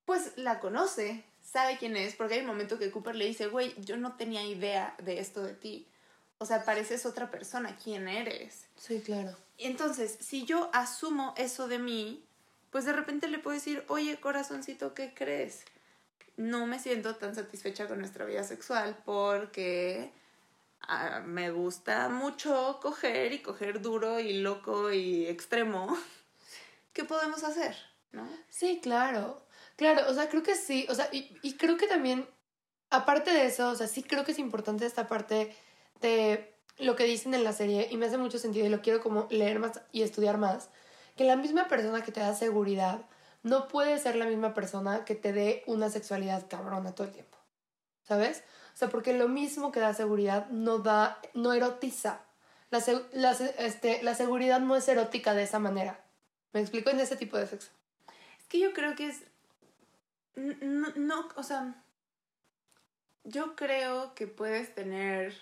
pues 0.05 0.33
la 0.37 0.61
conoce, 0.61 1.25
sabe 1.43 1.77
quién 1.79 1.97
es, 1.97 2.15
porque 2.15 2.35
hay 2.35 2.41
un 2.41 2.47
momento 2.47 2.79
que 2.79 2.91
Cooper 2.91 3.17
le 3.17 3.27
dice, 3.27 3.49
güey, 3.49 3.75
yo 3.79 3.97
no 3.97 4.17
tenía 4.17 4.45
idea 4.45 4.95
de 5.03 5.19
esto 5.19 5.43
de 5.43 5.55
ti. 5.55 5.89
O 6.39 6.47
sea, 6.47 6.65
pareces 6.65 7.07
otra 7.07 7.31
persona, 7.31 7.77
¿quién 7.83 8.09
eres? 8.09 8.67
Sí, 8.77 9.01
claro. 9.01 9.37
Entonces, 9.59 10.17
si 10.21 10.45
yo 10.45 10.71
asumo 10.73 11.35
eso 11.37 11.67
de 11.67 11.79
mí, 11.79 12.25
pues 12.71 12.85
de 12.85 12.93
repente 12.93 13.27
le 13.29 13.39
puedo 13.39 13.55
decir, 13.55 13.85
oye, 13.89 14.19
corazoncito, 14.21 14.95
¿qué 14.95 15.15
crees? 15.15 15.65
No 16.37 16.67
me 16.67 16.79
siento 16.79 17.17
tan 17.17 17.35
satisfecha 17.35 17.89
con 17.89 17.99
nuestra 17.99 18.27
vida 18.27 18.45
sexual 18.45 18.99
porque 19.05 20.13
ah, 20.83 21.23
me 21.25 21.51
gusta 21.51 22.11
mucho 22.11 22.79
coger 22.83 23.33
y 23.33 23.39
coger 23.41 23.81
duro 23.81 24.21
y 24.21 24.35
loco 24.35 24.93
y 24.93 25.27
extremo. 25.27 25.97
¿Qué 26.93 27.05
podemos 27.05 27.43
hacer? 27.45 27.75
¿No? 28.17 28.29
Sí, 28.49 28.81
claro. 28.83 29.47
Claro, 29.77 30.09
o 30.09 30.15
sea, 30.15 30.29
creo 30.29 30.43
que 30.43 30.55
sí. 30.55 30.87
O 30.89 30.95
sea, 30.95 31.09
y, 31.13 31.37
y 31.43 31.57
creo 31.57 31.77
que 31.77 31.87
también, 31.87 32.27
aparte 32.91 33.31
de 33.31 33.47
eso, 33.47 33.69
o 33.69 33.75
sea, 33.75 33.87
sí 33.87 34.03
creo 34.03 34.25
que 34.25 34.33
es 34.33 34.39
importante 34.39 34.87
esta 34.87 35.07
parte 35.07 35.55
de 36.01 36.55
lo 36.79 36.97
que 36.97 37.05
dicen 37.05 37.35
en 37.35 37.45
la 37.45 37.53
serie, 37.53 37.89
y 37.91 37.97
me 37.97 38.07
hace 38.07 38.19
mucho 38.19 38.39
sentido 38.39 38.67
y 38.67 38.71
lo 38.71 38.83
quiero 38.83 39.01
como 39.03 39.27
leer 39.31 39.59
más 39.59 39.81
y 39.93 40.03
estudiar 40.03 40.39
más, 40.39 40.71
que 41.17 41.25
la 41.25 41.37
misma 41.37 41.69
persona 41.69 42.03
que 42.03 42.13
te 42.13 42.21
da 42.21 42.35
seguridad 42.35 43.07
no 43.43 43.69
puede 43.69 43.99
ser 43.99 44.17
la 44.17 44.27
misma 44.27 44.55
persona 44.55 45.05
que 45.05 45.15
te 45.15 45.33
dé 45.33 45.63
una 45.67 45.89
sexualidad 45.91 46.49
cabrona 46.49 46.95
todo 46.95 47.07
el 47.07 47.13
tiempo. 47.13 47.39
¿Sabes? 48.03 48.45
O 48.75 48.77
sea, 48.77 48.89
porque 48.89 49.15
lo 49.15 49.29
mismo 49.29 49.73
que 49.73 49.81
da 49.81 49.95
seguridad 49.95 50.49
no 50.49 50.79
da, 50.79 51.21
no 51.35 51.53
erotiza. 51.53 52.21
La, 52.71 52.83
la, 53.13 53.33
este, 53.33 54.03
la 54.03 54.15
seguridad 54.15 54.61
no 54.61 54.77
es 54.77 54.89
erótica 54.89 55.35
de 55.35 55.45
esa 55.45 55.59
manera. 55.59 56.05
¿Me 56.53 56.61
explico? 56.61 56.91
En 56.91 57.01
ese 57.01 57.17
tipo 57.17 57.37
de 57.37 57.47
sexo. 57.47 57.71
Que 58.49 58.59
yo 58.59 58.73
creo 58.73 58.95
que 58.95 59.09
es... 59.09 59.23
No, 60.35 60.89
no, 60.97 61.29
o 61.37 61.43
sea, 61.43 61.75
yo 63.25 63.57
creo 63.57 64.15
que 64.15 64.27
puedes 64.27 64.75
tener 64.75 65.35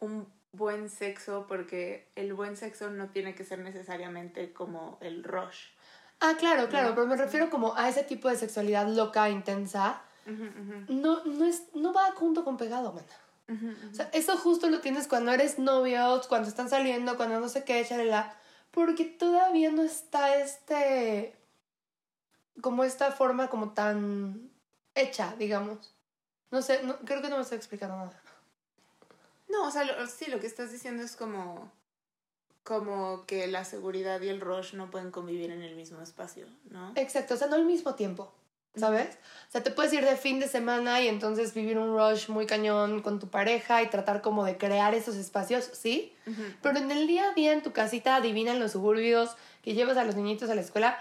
un 0.00 0.26
buen 0.52 0.88
sexo 0.90 1.46
porque 1.48 2.08
el 2.16 2.34
buen 2.34 2.56
sexo 2.56 2.90
no 2.90 3.08
tiene 3.10 3.34
que 3.34 3.44
ser 3.44 3.60
necesariamente 3.60 4.52
como 4.52 4.98
el 5.00 5.22
rush. 5.24 5.68
Ah, 6.20 6.34
claro, 6.38 6.68
claro, 6.68 6.90
No. 6.90 6.94
pero 6.94 7.06
me 7.06 7.16
refiero 7.16 7.50
como 7.50 7.76
a 7.76 7.88
ese 7.88 8.02
tipo 8.02 8.28
de 8.28 8.36
sexualidad 8.36 8.88
loca, 8.88 9.28
intensa. 9.30 10.00
No, 10.88 11.24
no, 11.24 11.44
es, 11.44 11.64
no 11.74 11.92
va 11.92 12.10
junto 12.12 12.44
con 12.44 12.56
pegado, 12.56 12.92
mana. 12.92 13.06
O 13.90 13.94
sea, 13.94 14.08
eso 14.14 14.36
justo 14.38 14.70
lo 14.70 14.80
tienes 14.80 15.06
cuando 15.06 15.32
eres 15.32 15.58
novios, 15.58 16.26
cuando 16.28 16.48
están 16.48 16.70
saliendo, 16.70 17.16
cuando 17.16 17.40
no 17.40 17.48
sé 17.48 17.64
qué, 17.64 17.84
chalala. 17.84 18.34
Porque 18.70 19.04
todavía 19.04 19.70
no 19.70 19.82
está 19.82 20.36
este. 20.38 21.36
Como 22.60 22.84
esta 22.84 23.10
forma 23.12 23.48
como 23.48 23.70
tan 23.72 24.50
hecha, 24.94 25.34
digamos. 25.38 25.94
No 26.50 26.62
sé, 26.62 26.82
no, 26.82 26.96
creo 27.00 27.20
que 27.22 27.28
no 27.28 27.36
me 27.36 27.42
estoy 27.42 27.58
explicando 27.58 27.96
nada. 27.96 28.20
No, 29.48 29.66
o 29.66 29.70
sea, 29.70 29.84
lo- 29.84 30.06
sí, 30.06 30.30
lo 30.30 30.40
que 30.40 30.46
estás 30.46 30.70
diciendo 30.72 31.02
es 31.02 31.16
como, 31.16 31.70
como 32.62 33.24
que 33.26 33.46
la 33.46 33.64
seguridad 33.64 34.20
y 34.22 34.28
el 34.28 34.40
rush 34.40 34.74
no 34.74 34.90
pueden 34.90 35.10
convivir 35.10 35.50
en 35.50 35.62
el 35.62 35.76
mismo 35.76 36.00
espacio, 36.00 36.46
¿no? 36.70 36.92
Exacto, 36.96 37.34
o 37.34 37.36
sea, 37.36 37.46
no 37.48 37.56
al 37.56 37.64
mismo 37.66 37.94
tiempo, 37.94 38.32
¿sabes? 38.74 39.18
O 39.48 39.52
sea, 39.52 39.62
te 39.62 39.70
puedes 39.70 39.92
ir 39.92 40.04
de 40.04 40.16
fin 40.16 40.40
de 40.40 40.48
semana 40.48 41.00
y 41.02 41.08
entonces 41.08 41.52
vivir 41.54 41.78
un 41.78 41.96
rush 41.96 42.28
muy 42.28 42.46
cañón 42.46 43.02
con 43.02 43.18
tu 43.20 43.28
pareja 43.28 43.82
y 43.82 43.90
tratar 43.90 44.22
como 44.22 44.44
de 44.44 44.56
crear 44.56 44.94
esos 44.94 45.16
espacios, 45.16 45.68
¿sí? 45.72 46.14
Pero 46.62 46.78
en 46.78 46.90
el 46.90 47.06
día 47.06 47.30
a 47.30 47.34
día, 47.34 47.52
en 47.52 47.62
tu 47.62 47.72
casita 47.72 48.20
divina, 48.20 48.52
en 48.52 48.60
los 48.60 48.72
suburbios, 48.72 49.36
que 49.62 49.74
llevas 49.74 49.96
a 49.98 50.04
los 50.04 50.14
niñitos 50.16 50.48
a 50.50 50.54
la 50.54 50.62
escuela, 50.62 50.98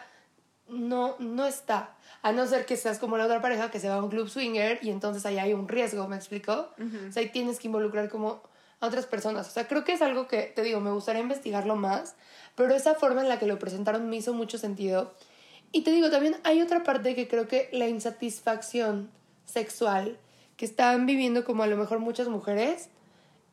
no, 0.74 1.16
no 1.20 1.46
está. 1.46 1.96
A 2.22 2.32
no 2.32 2.46
ser 2.48 2.66
que 2.66 2.78
seas 2.78 3.00
como 3.00 3.18
la 3.18 3.26
otra 3.26 3.42
pareja 3.42 3.70
que 3.72 3.80
se 3.80 3.90
va 3.90 3.96
a 3.96 4.04
un 4.04 4.10
club 4.10 4.30
swinger 4.30 4.80
y 4.82 4.90
entonces 4.90 5.26
ahí 5.26 5.38
hay 5.38 5.54
un 5.54 5.68
riesgo, 5.68 6.08
¿me 6.08 6.16
explico? 6.16 6.70
Ujú. 6.78 7.10
O 7.10 7.12
sea, 7.12 7.22
ahí 7.22 7.30
tienes 7.30 7.60
que 7.60 7.68
involucrar 7.68 8.10
como 8.10 8.42
a 8.80 8.88
otras 8.88 9.06
personas. 9.06 9.48
O 9.48 9.52
sea, 9.52 9.68
creo 9.68 9.84
que 9.84 9.94
es 9.94 10.02
algo 10.02 10.28
que, 10.28 10.52
te 10.56 10.62
digo, 10.62 10.80
me 10.80 10.92
gustaría 10.92 11.22
investigarlo 11.22 11.76
más, 11.76 12.16
pero 12.56 12.74
esa 12.74 12.96
forma 12.96 13.22
en 13.22 13.30
la 13.30 13.40
que 13.40 13.48
lo 13.48 13.60
presentaron 13.60 14.10
me 14.10 14.18
hizo 14.18 14.34
mucho 14.34 14.58
sentido. 14.58 15.14
Y 15.72 15.82
te 15.82 15.92
digo, 15.92 16.10
también 16.10 16.38
hay 16.44 16.62
otra 16.62 16.84
parte 16.84 17.16
que 17.16 17.28
creo 17.28 17.48
que 17.48 17.70
la 17.72 17.88
insatisfacción 17.88 19.10
sexual 19.46 20.18
que 20.58 20.66
están 20.66 21.06
viviendo 21.06 21.44
como 21.44 21.64
a 21.64 21.68
lo 21.68 21.78
mejor 21.78 22.00
muchas 22.00 22.28
mujeres, 22.28 22.90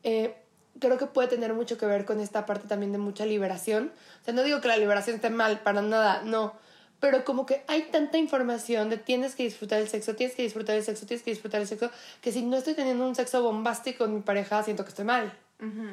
eh, 0.03 0.35
creo 0.79 0.97
que 0.97 1.07
puede 1.07 1.27
tener 1.27 1.53
mucho 1.53 1.77
que 1.77 1.85
ver 1.85 2.05
con 2.05 2.19
esta 2.19 2.45
parte 2.45 2.67
también 2.67 2.91
de 2.91 2.97
mucha 2.97 3.25
liberación. 3.25 3.91
O 4.21 4.25
sea, 4.25 4.33
no 4.33 4.43
digo 4.43 4.61
que 4.61 4.67
la 4.67 4.77
liberación 4.77 5.15
esté 5.15 5.29
mal, 5.29 5.61
para 5.61 5.81
nada, 5.81 6.21
no. 6.23 6.53
Pero 7.01 7.25
como 7.25 7.45
que 7.45 7.63
hay 7.67 7.81
tanta 7.91 8.17
información 8.17 8.89
de 8.89 8.95
tienes 8.97 9.35
que 9.35 9.43
disfrutar 9.43 9.81
el 9.81 9.89
sexo, 9.89 10.15
tienes 10.15 10.35
que 10.35 10.43
disfrutar 10.43 10.75
el 10.77 10.83
sexo, 10.83 11.05
tienes 11.05 11.23
que 11.23 11.31
disfrutar 11.31 11.59
el 11.59 11.67
sexo, 11.67 11.89
que 12.21 12.31
si 12.31 12.43
no 12.43 12.55
estoy 12.57 12.75
teniendo 12.75 13.05
un 13.05 13.15
sexo 13.15 13.41
bombástico 13.43 14.05
con 14.05 14.13
mi 14.15 14.21
pareja, 14.21 14.63
siento 14.63 14.83
que 14.83 14.89
estoy 14.89 15.05
mal. 15.05 15.33
Ujú. 15.59 15.87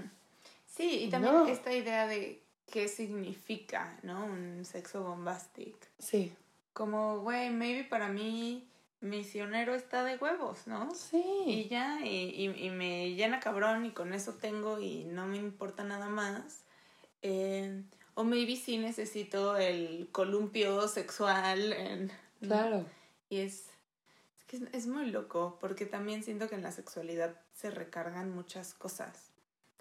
Sí, 0.67 1.05
y 1.05 1.11
también 1.11 1.33
No. 1.35 1.47
esta 1.49 1.73
idea 1.73 2.07
de 2.07 2.41
qué 2.71 2.87
significa, 2.89 3.99
¿no? 4.03 4.27
Un 4.27 4.65
sexo 4.65 5.03
bombastic. 5.03 5.75
Sí. 5.99 6.33
Como, 6.75 7.21
güey, 7.21 7.51
maybe 7.51 7.83
para 7.85 8.09
mí 8.09 8.69
misionero 9.01 9.75
está 9.75 10.05
de 10.05 10.17
huevos, 10.17 10.67
¿no? 10.67 10.95
Sí. 10.95 11.25
Y 11.47 11.69
ya, 11.69 12.01
y, 12.05 12.09
y, 12.09 12.67
y 12.67 12.71
me 12.71 13.15
llena 13.15 13.41
cabrón 13.41 13.87
y 13.87 13.93
con 13.93 14.13
eso 14.13 14.35
tengo 14.35 14.79
y 14.79 15.05
no 15.05 15.27
me 15.27 15.39
importa 15.39 15.85
nada 15.85 16.09
más. 16.09 16.65
Eh, 17.23 17.83
o 18.19 18.25
maybe 18.25 18.57
sí 18.57 18.79
necesito 18.79 19.57
el 19.57 20.09
columpio 20.11 20.89
sexual. 20.89 21.73
En. 21.73 22.13
Claro. 22.41 22.85
Y 23.31 23.39
es, 23.39 23.67
es 24.37 24.45
que 24.49 24.57
es, 24.57 24.63
es 24.73 24.87
muy 24.89 25.09
loco, 25.13 25.57
porque 25.61 25.87
también 25.87 26.25
siento 26.25 26.49
que 26.49 26.57
en 26.57 26.63
la 26.63 26.73
sexualidad 26.73 27.41
se 27.55 27.71
recargan 27.71 28.35
muchas 28.35 28.75
cosas. 28.75 29.31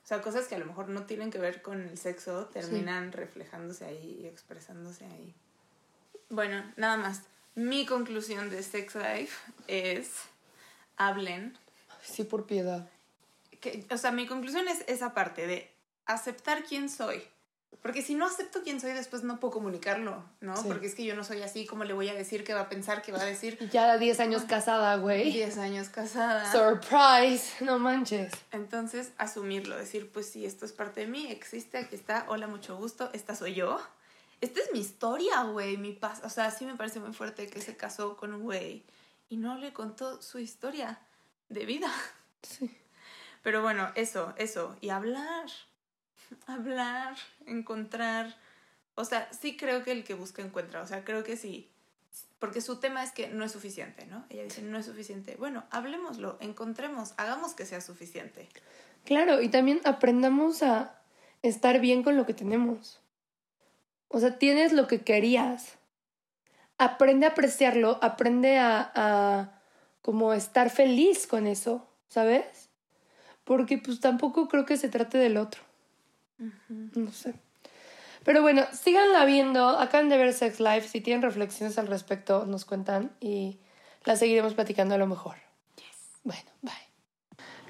O 0.04 0.08
sea, 0.08 0.22
cosas 0.22 0.48
que 0.48 0.54
a 0.54 0.60
lo 0.60 0.68
mejor 0.68 0.88
no 0.90 1.08
tienen 1.08 1.32
que 1.32 1.40
ver 1.40 1.64
con 1.64 1.82
el 1.82 1.98
sexo, 1.98 2.46
terminan 2.46 3.12
reflejándose 3.12 3.86
ahí 3.86 4.20
y 4.22 4.28
expresándose 4.28 5.06
ahí. 5.06 5.34
Bueno, 6.30 6.64
nada 6.76 6.96
más. 6.96 7.24
Mi 7.56 7.88
conclusión 7.88 8.52
de 8.52 8.62
Sex 8.62 8.94
Life 8.94 9.36
es, 9.66 10.12
hablen. 10.96 11.58
Sí, 12.04 12.24
por 12.24 12.46
piedad. 12.46 12.88
Que, 13.62 13.84
o 13.90 13.98
sea, 13.98 14.12
mi 14.12 14.28
conclusión 14.28 14.68
es 14.68 14.84
esa 14.88 15.16
parte 15.16 15.48
de 15.48 15.72
aceptar 16.06 16.64
quién 16.64 16.88
soy. 16.88 17.24
Porque 17.82 18.01
si 18.01 18.15
no 18.15 18.26
acepto 18.26 18.63
quién 18.63 18.82
soy, 18.82 18.91
después 18.91 19.24
no 19.24 19.39
puedo 19.39 19.53
comunicarlo, 19.53 20.24
¿no? 20.41 20.57
Sí. 20.57 20.63
Porque 20.68 20.88
es 20.88 20.95
que 20.95 21.05
yo 21.05 21.15
no 21.15 21.24
soy 21.24 21.41
así, 21.41 21.65
¿cómo 21.65 21.84
le 21.84 21.93
voy 21.93 22.09
a 22.09 22.13
decir 22.13 22.43
qué 22.43 22.53
va 22.53 22.61
a 22.61 22.70
pensar, 22.70 23.01
qué 23.01 23.11
va 23.11 23.22
a 23.22 23.26
decir? 23.26 23.57
Ya 23.72 23.97
10 23.97 24.20
años 24.20 24.43
casada, 24.43 24.95
güey. 24.97 25.32
10 25.32 25.57
años 25.57 25.89
casada. 25.89 26.51
Surprise. 26.51 27.63
No 27.63 27.80
manches. 27.80 28.34
Entonces, 28.51 29.11
asumirlo, 29.18 29.78
decir, 29.78 30.11
pues 30.11 30.28
sí, 30.28 30.45
esto 30.45 30.65
es 30.65 30.74
parte 30.74 31.01
de 31.01 31.07
mí, 31.07 31.28
existe, 31.32 31.78
aquí 31.78 31.95
está, 31.95 32.26
hola, 32.28 32.47
mucho 32.47 32.76
gusto, 32.78 33.09
esta 33.13 33.36
soy 33.36 33.53
yo. 33.53 33.80
Esta 34.41 34.59
es 34.59 34.72
mi 34.72 34.80
historia, 34.80 35.43
güey, 35.43 35.78
mi 35.78 35.93
paz. 35.93 36.22
O 36.24 36.30
sea, 36.30 36.51
sí 36.51 36.65
me 36.65 36.76
parece 36.76 36.99
muy 36.99 37.13
fuerte 37.13 37.47
que 37.47 37.61
se 37.61 37.76
casó 37.76 38.18
con 38.18 38.34
un 38.34 38.43
güey 38.43 38.86
y 39.30 39.38
no 39.38 39.57
le 39.57 39.74
contó 39.74 40.22
su 40.22 40.39
historia 40.39 40.99
de 41.49 41.65
vida. 41.65 41.91
Sí. 42.43 42.76
Pero 43.41 43.61
bueno, 43.61 43.91
eso, 43.95 44.34
eso. 44.38 44.76
Y 44.82 44.89
hablar. 44.89 45.45
Hablar, 46.45 47.15
encontrar. 47.45 48.36
O 48.95 49.05
sea, 49.05 49.32
sí 49.34 49.57
creo 49.57 49.84
que 49.84 49.91
el 49.91 50.03
que 50.03 50.13
busca 50.13 50.41
encuentra. 50.41 50.82
O 50.82 50.88
sea, 50.88 51.03
creo 51.03 51.23
que 51.23 51.38
sí. 51.38 51.69
porque 52.39 52.61
su 52.61 52.80
tema 52.80 53.03
es 53.03 53.11
que 53.11 53.30
no 53.30 53.43
es 53.43 53.51
suficiente, 53.51 54.05
¿no? 54.05 54.25
Ella 54.30 54.43
dice, 54.43 54.61
no 54.61 54.78
es 54.78 54.86
suficiente. 54.86 55.36
Bueno, 55.38 55.63
hablemoslo, 55.71 56.38
encontremos, 56.39 57.13
hagamos 57.17 57.53
que 57.53 57.65
sea 57.65 57.82
suficiente. 57.82 58.47
Claro, 59.05 59.41
y 59.41 59.49
también 59.49 59.82
aprendamos 59.86 60.63
a 60.63 61.01
estar 61.41 61.80
bien 61.80 62.03
con 62.03 62.17
lo 62.17 62.25
que 62.25 62.34
tenemos. 62.34 62.99
O 64.09 64.19
sea, 64.19 64.38
tienes 64.38 64.73
lo 64.73 64.88
que 64.88 65.01
querías. 65.01 65.78
Aprende 66.78 67.25
a 67.25 67.30
apreciarlo, 67.30 67.99
aprende 68.03 68.57
a, 68.59 68.91
a 68.93 69.61
como 70.01 70.34
estar 70.34 70.69
feliz 70.69 71.25
con 71.28 71.47
eso, 71.47 71.88
¿sabes? 72.07 72.69
Porque 73.43 73.78
pues 73.78 73.99
tampoco 73.99 74.47
creo 74.47 74.65
que 74.65 74.78
se 74.78 74.89
trate 74.89 75.17
del 75.17 75.38
otro. 75.38 75.66
No 76.68 77.12
sé. 77.12 77.34
Pero 78.24 78.42
bueno, 78.42 78.66
síganla 78.74 79.26
viendo. 79.26 79.70
Acaban 79.70 80.10
de 80.10 80.18
ver 80.18 80.34
Sex 80.34 80.60
Life. 80.60 80.88
Si 80.88 81.02
tienen 81.02 81.22
reflexiones 81.22 81.78
al 81.78 81.88
respecto, 81.88 82.46
nos 82.46 82.66
cuentan 82.66 83.12
y 83.20 83.60
la 84.04 84.16
seguiremos 84.16 84.54
platicando 84.54 84.96
a 84.96 84.98
lo 84.98 85.08
mejor. 85.08 85.36
Bueno, 86.24 86.44
bye. 86.62 86.74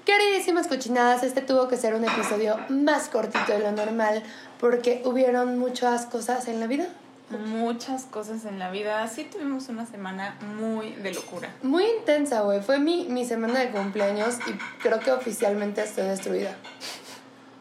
Queridísimas 0.04 0.66
cochinadas, 0.66 1.22
este 1.22 1.42
tuvo 1.42 1.68
que 1.68 1.76
ser 1.76 1.94
un 1.94 2.02
episodio 2.02 2.58
más 2.70 3.08
cortito 3.08 3.52
de 3.52 3.58
lo 3.58 3.72
normal 3.72 4.22
porque 4.58 5.02
hubieron 5.04 5.58
muchas 5.58 6.06
cosas 6.06 6.48
en 6.48 6.60
la 6.60 6.66
vida. 6.66 6.88
Muchas 7.30 8.04
cosas 8.04 8.46
en 8.46 8.58
la 8.58 8.70
vida. 8.70 9.06
Sí 9.06 9.24
tuvimos 9.30 9.68
una 9.68 9.84
semana 9.84 10.38
muy 10.56 10.92
de 10.92 11.12
locura. 11.12 11.54
Muy 11.62 11.84
intensa, 11.98 12.40
güey. 12.40 12.62
Fue 12.62 12.78
mi, 12.78 13.04
mi 13.10 13.26
semana 13.26 13.60
de 13.60 13.70
cumpleaños 13.70 14.38
y 14.46 14.52
creo 14.82 14.98
que 14.98 15.12
oficialmente 15.12 15.82
estoy 15.82 16.06
destruida. 16.06 16.56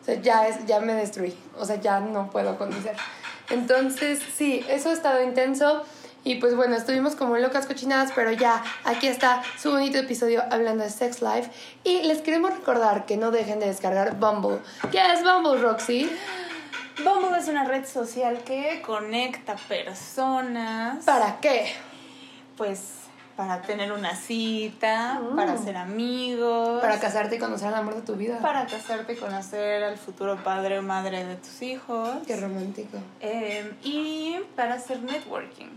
Sea, 0.08 0.22
ya, 0.22 0.48
es, 0.48 0.66
ya 0.66 0.80
me 0.80 0.94
destruí. 0.94 1.38
O 1.60 1.66
sea, 1.66 1.76
ya 1.76 2.00
no 2.00 2.30
puedo 2.30 2.58
conducir. 2.58 2.94
Entonces, 3.50 4.22
sí, 4.38 4.66
eso 4.70 4.90
ha 4.90 4.94
estado 4.94 5.22
intenso. 5.22 5.84
Y 6.24 6.36
pues 6.36 6.56
bueno, 6.56 6.78
estuvimos 6.78 7.16
como 7.16 7.38
locas 7.38 7.66
cochinadas, 7.66 8.12
pero 8.16 8.32
ya 8.32 8.64
aquí 8.86 9.08
está 9.08 9.44
su 9.58 9.72
bonito 9.72 9.98
episodio 9.98 10.44
hablando 10.50 10.86
de 10.86 10.90
Sex 10.90 11.22
Life. 11.22 11.52
Y 11.84 12.04
les 12.04 12.22
queremos 12.22 12.56
recordar 12.56 13.06
que 13.06 13.18
no 13.18 13.32
dejen 13.32 13.60
de 13.60 13.68
descargar 13.68 14.16
Bumble. 14.18 14.60
¿Qué 14.92 15.00
es 15.14 15.24
Bumble, 15.24 15.62
Roxy? 15.62 16.10
Bumble 17.04 17.38
es 17.38 17.50
una 17.50 17.66
red 17.66 17.86
social 17.86 18.44
que 18.46 18.82
conecta 18.86 19.58
personas. 19.68 21.04
¿Para 21.04 21.42
qué? 21.42 21.74
Pues 22.56 23.07
para 23.38 23.62
tener 23.62 23.92
una 23.92 24.16
cita, 24.16 25.22
para 25.36 25.56
ser 25.58 25.78
amigos. 25.78 26.82
Para 26.82 27.00
casarte 27.00 27.36
y 27.36 27.40
conocer 27.40 27.68
al 27.68 27.76
amor 27.76 27.96
de 27.96 28.02
tu 28.02 28.16
vida. 28.16 28.40
Para 28.40 28.66
casarte 28.66 29.14
y 29.14 29.16
conocer 29.16 29.84
al 29.84 29.98
futuro 29.98 30.44
padre 30.44 30.80
o 30.80 30.82
madre 30.82 31.24
de 31.24 31.36
tus 31.36 31.62
hijos. 31.62 32.10
Qué 32.26 32.36
romántico. 32.36 32.98
Eh, 33.20 33.74
y 33.84 34.38
para 34.56 34.74
hacer 34.74 35.04
networking. 35.04 35.68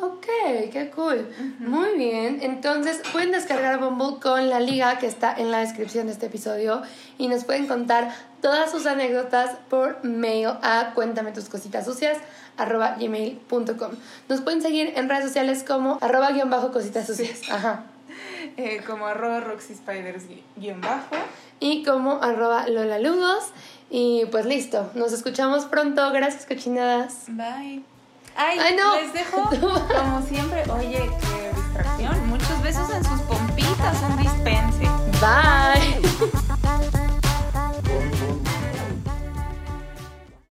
Ok, 0.00 0.26
qué 0.72 0.90
cool. 0.94 1.28
Muy 1.58 1.96
bien. 1.96 2.38
Entonces 2.42 3.02
pueden 3.12 3.32
descargar 3.32 3.80
Bumble 3.80 4.20
con 4.20 4.48
la 4.48 4.60
liga 4.60 4.98
que 4.98 5.06
está 5.06 5.34
en 5.34 5.50
la 5.50 5.58
descripción 5.58 6.06
de 6.06 6.12
este 6.12 6.26
episodio 6.26 6.82
y 7.18 7.26
nos 7.26 7.44
pueden 7.44 7.66
contar 7.66 8.14
todas 8.40 8.70
sus 8.70 8.86
anécdotas 8.86 9.56
por 9.68 10.04
mail 10.04 10.50
a 10.62 10.92
cuéntame 10.94 11.32
tus 11.32 11.48
cositas 11.48 11.84
sucias 11.84 12.18
arroba 12.56 12.96
gmail.com. 12.98 13.90
Nos 14.28 14.40
pueden 14.40 14.62
seguir 14.62 14.92
en 14.94 15.08
redes 15.08 15.24
sociales 15.24 15.64
como 15.66 15.98
arroba 16.00 16.30
guion 16.30 16.50
bajo 16.50 16.70
cositas 16.70 17.06
sucias. 17.06 17.50
Ajá. 17.50 17.84
Eh, 18.56 18.82
como 18.86 19.06
arroba 19.06 19.40
Roxy 19.40 19.74
Spiders 19.74 20.24
guion 20.56 20.80
bajo. 20.80 21.14
Y 21.60 21.84
como 21.84 22.22
arroba 22.22 22.66
Lola 22.66 22.98
Ludos. 22.98 23.44
Y 23.90 24.24
pues 24.30 24.46
listo. 24.46 24.90
Nos 24.94 25.12
escuchamos 25.12 25.66
pronto. 25.66 26.10
Gracias, 26.10 26.46
cochinadas. 26.46 27.24
Bye. 27.28 27.84
Ay, 28.38 28.76
no. 28.76 29.00
les 29.00 29.12
dejo 29.12 29.42
como 29.50 30.22
siempre. 30.28 30.62
Oye, 30.70 31.10
qué 31.20 31.52
distracción. 31.54 32.28
Muchos 32.28 32.62
besos 32.62 32.88
en 32.90 33.04
sus 33.04 33.20
pompitas. 33.22 33.96
Un 34.08 34.16
dispense. 34.16 34.88
Bye. 35.20 36.47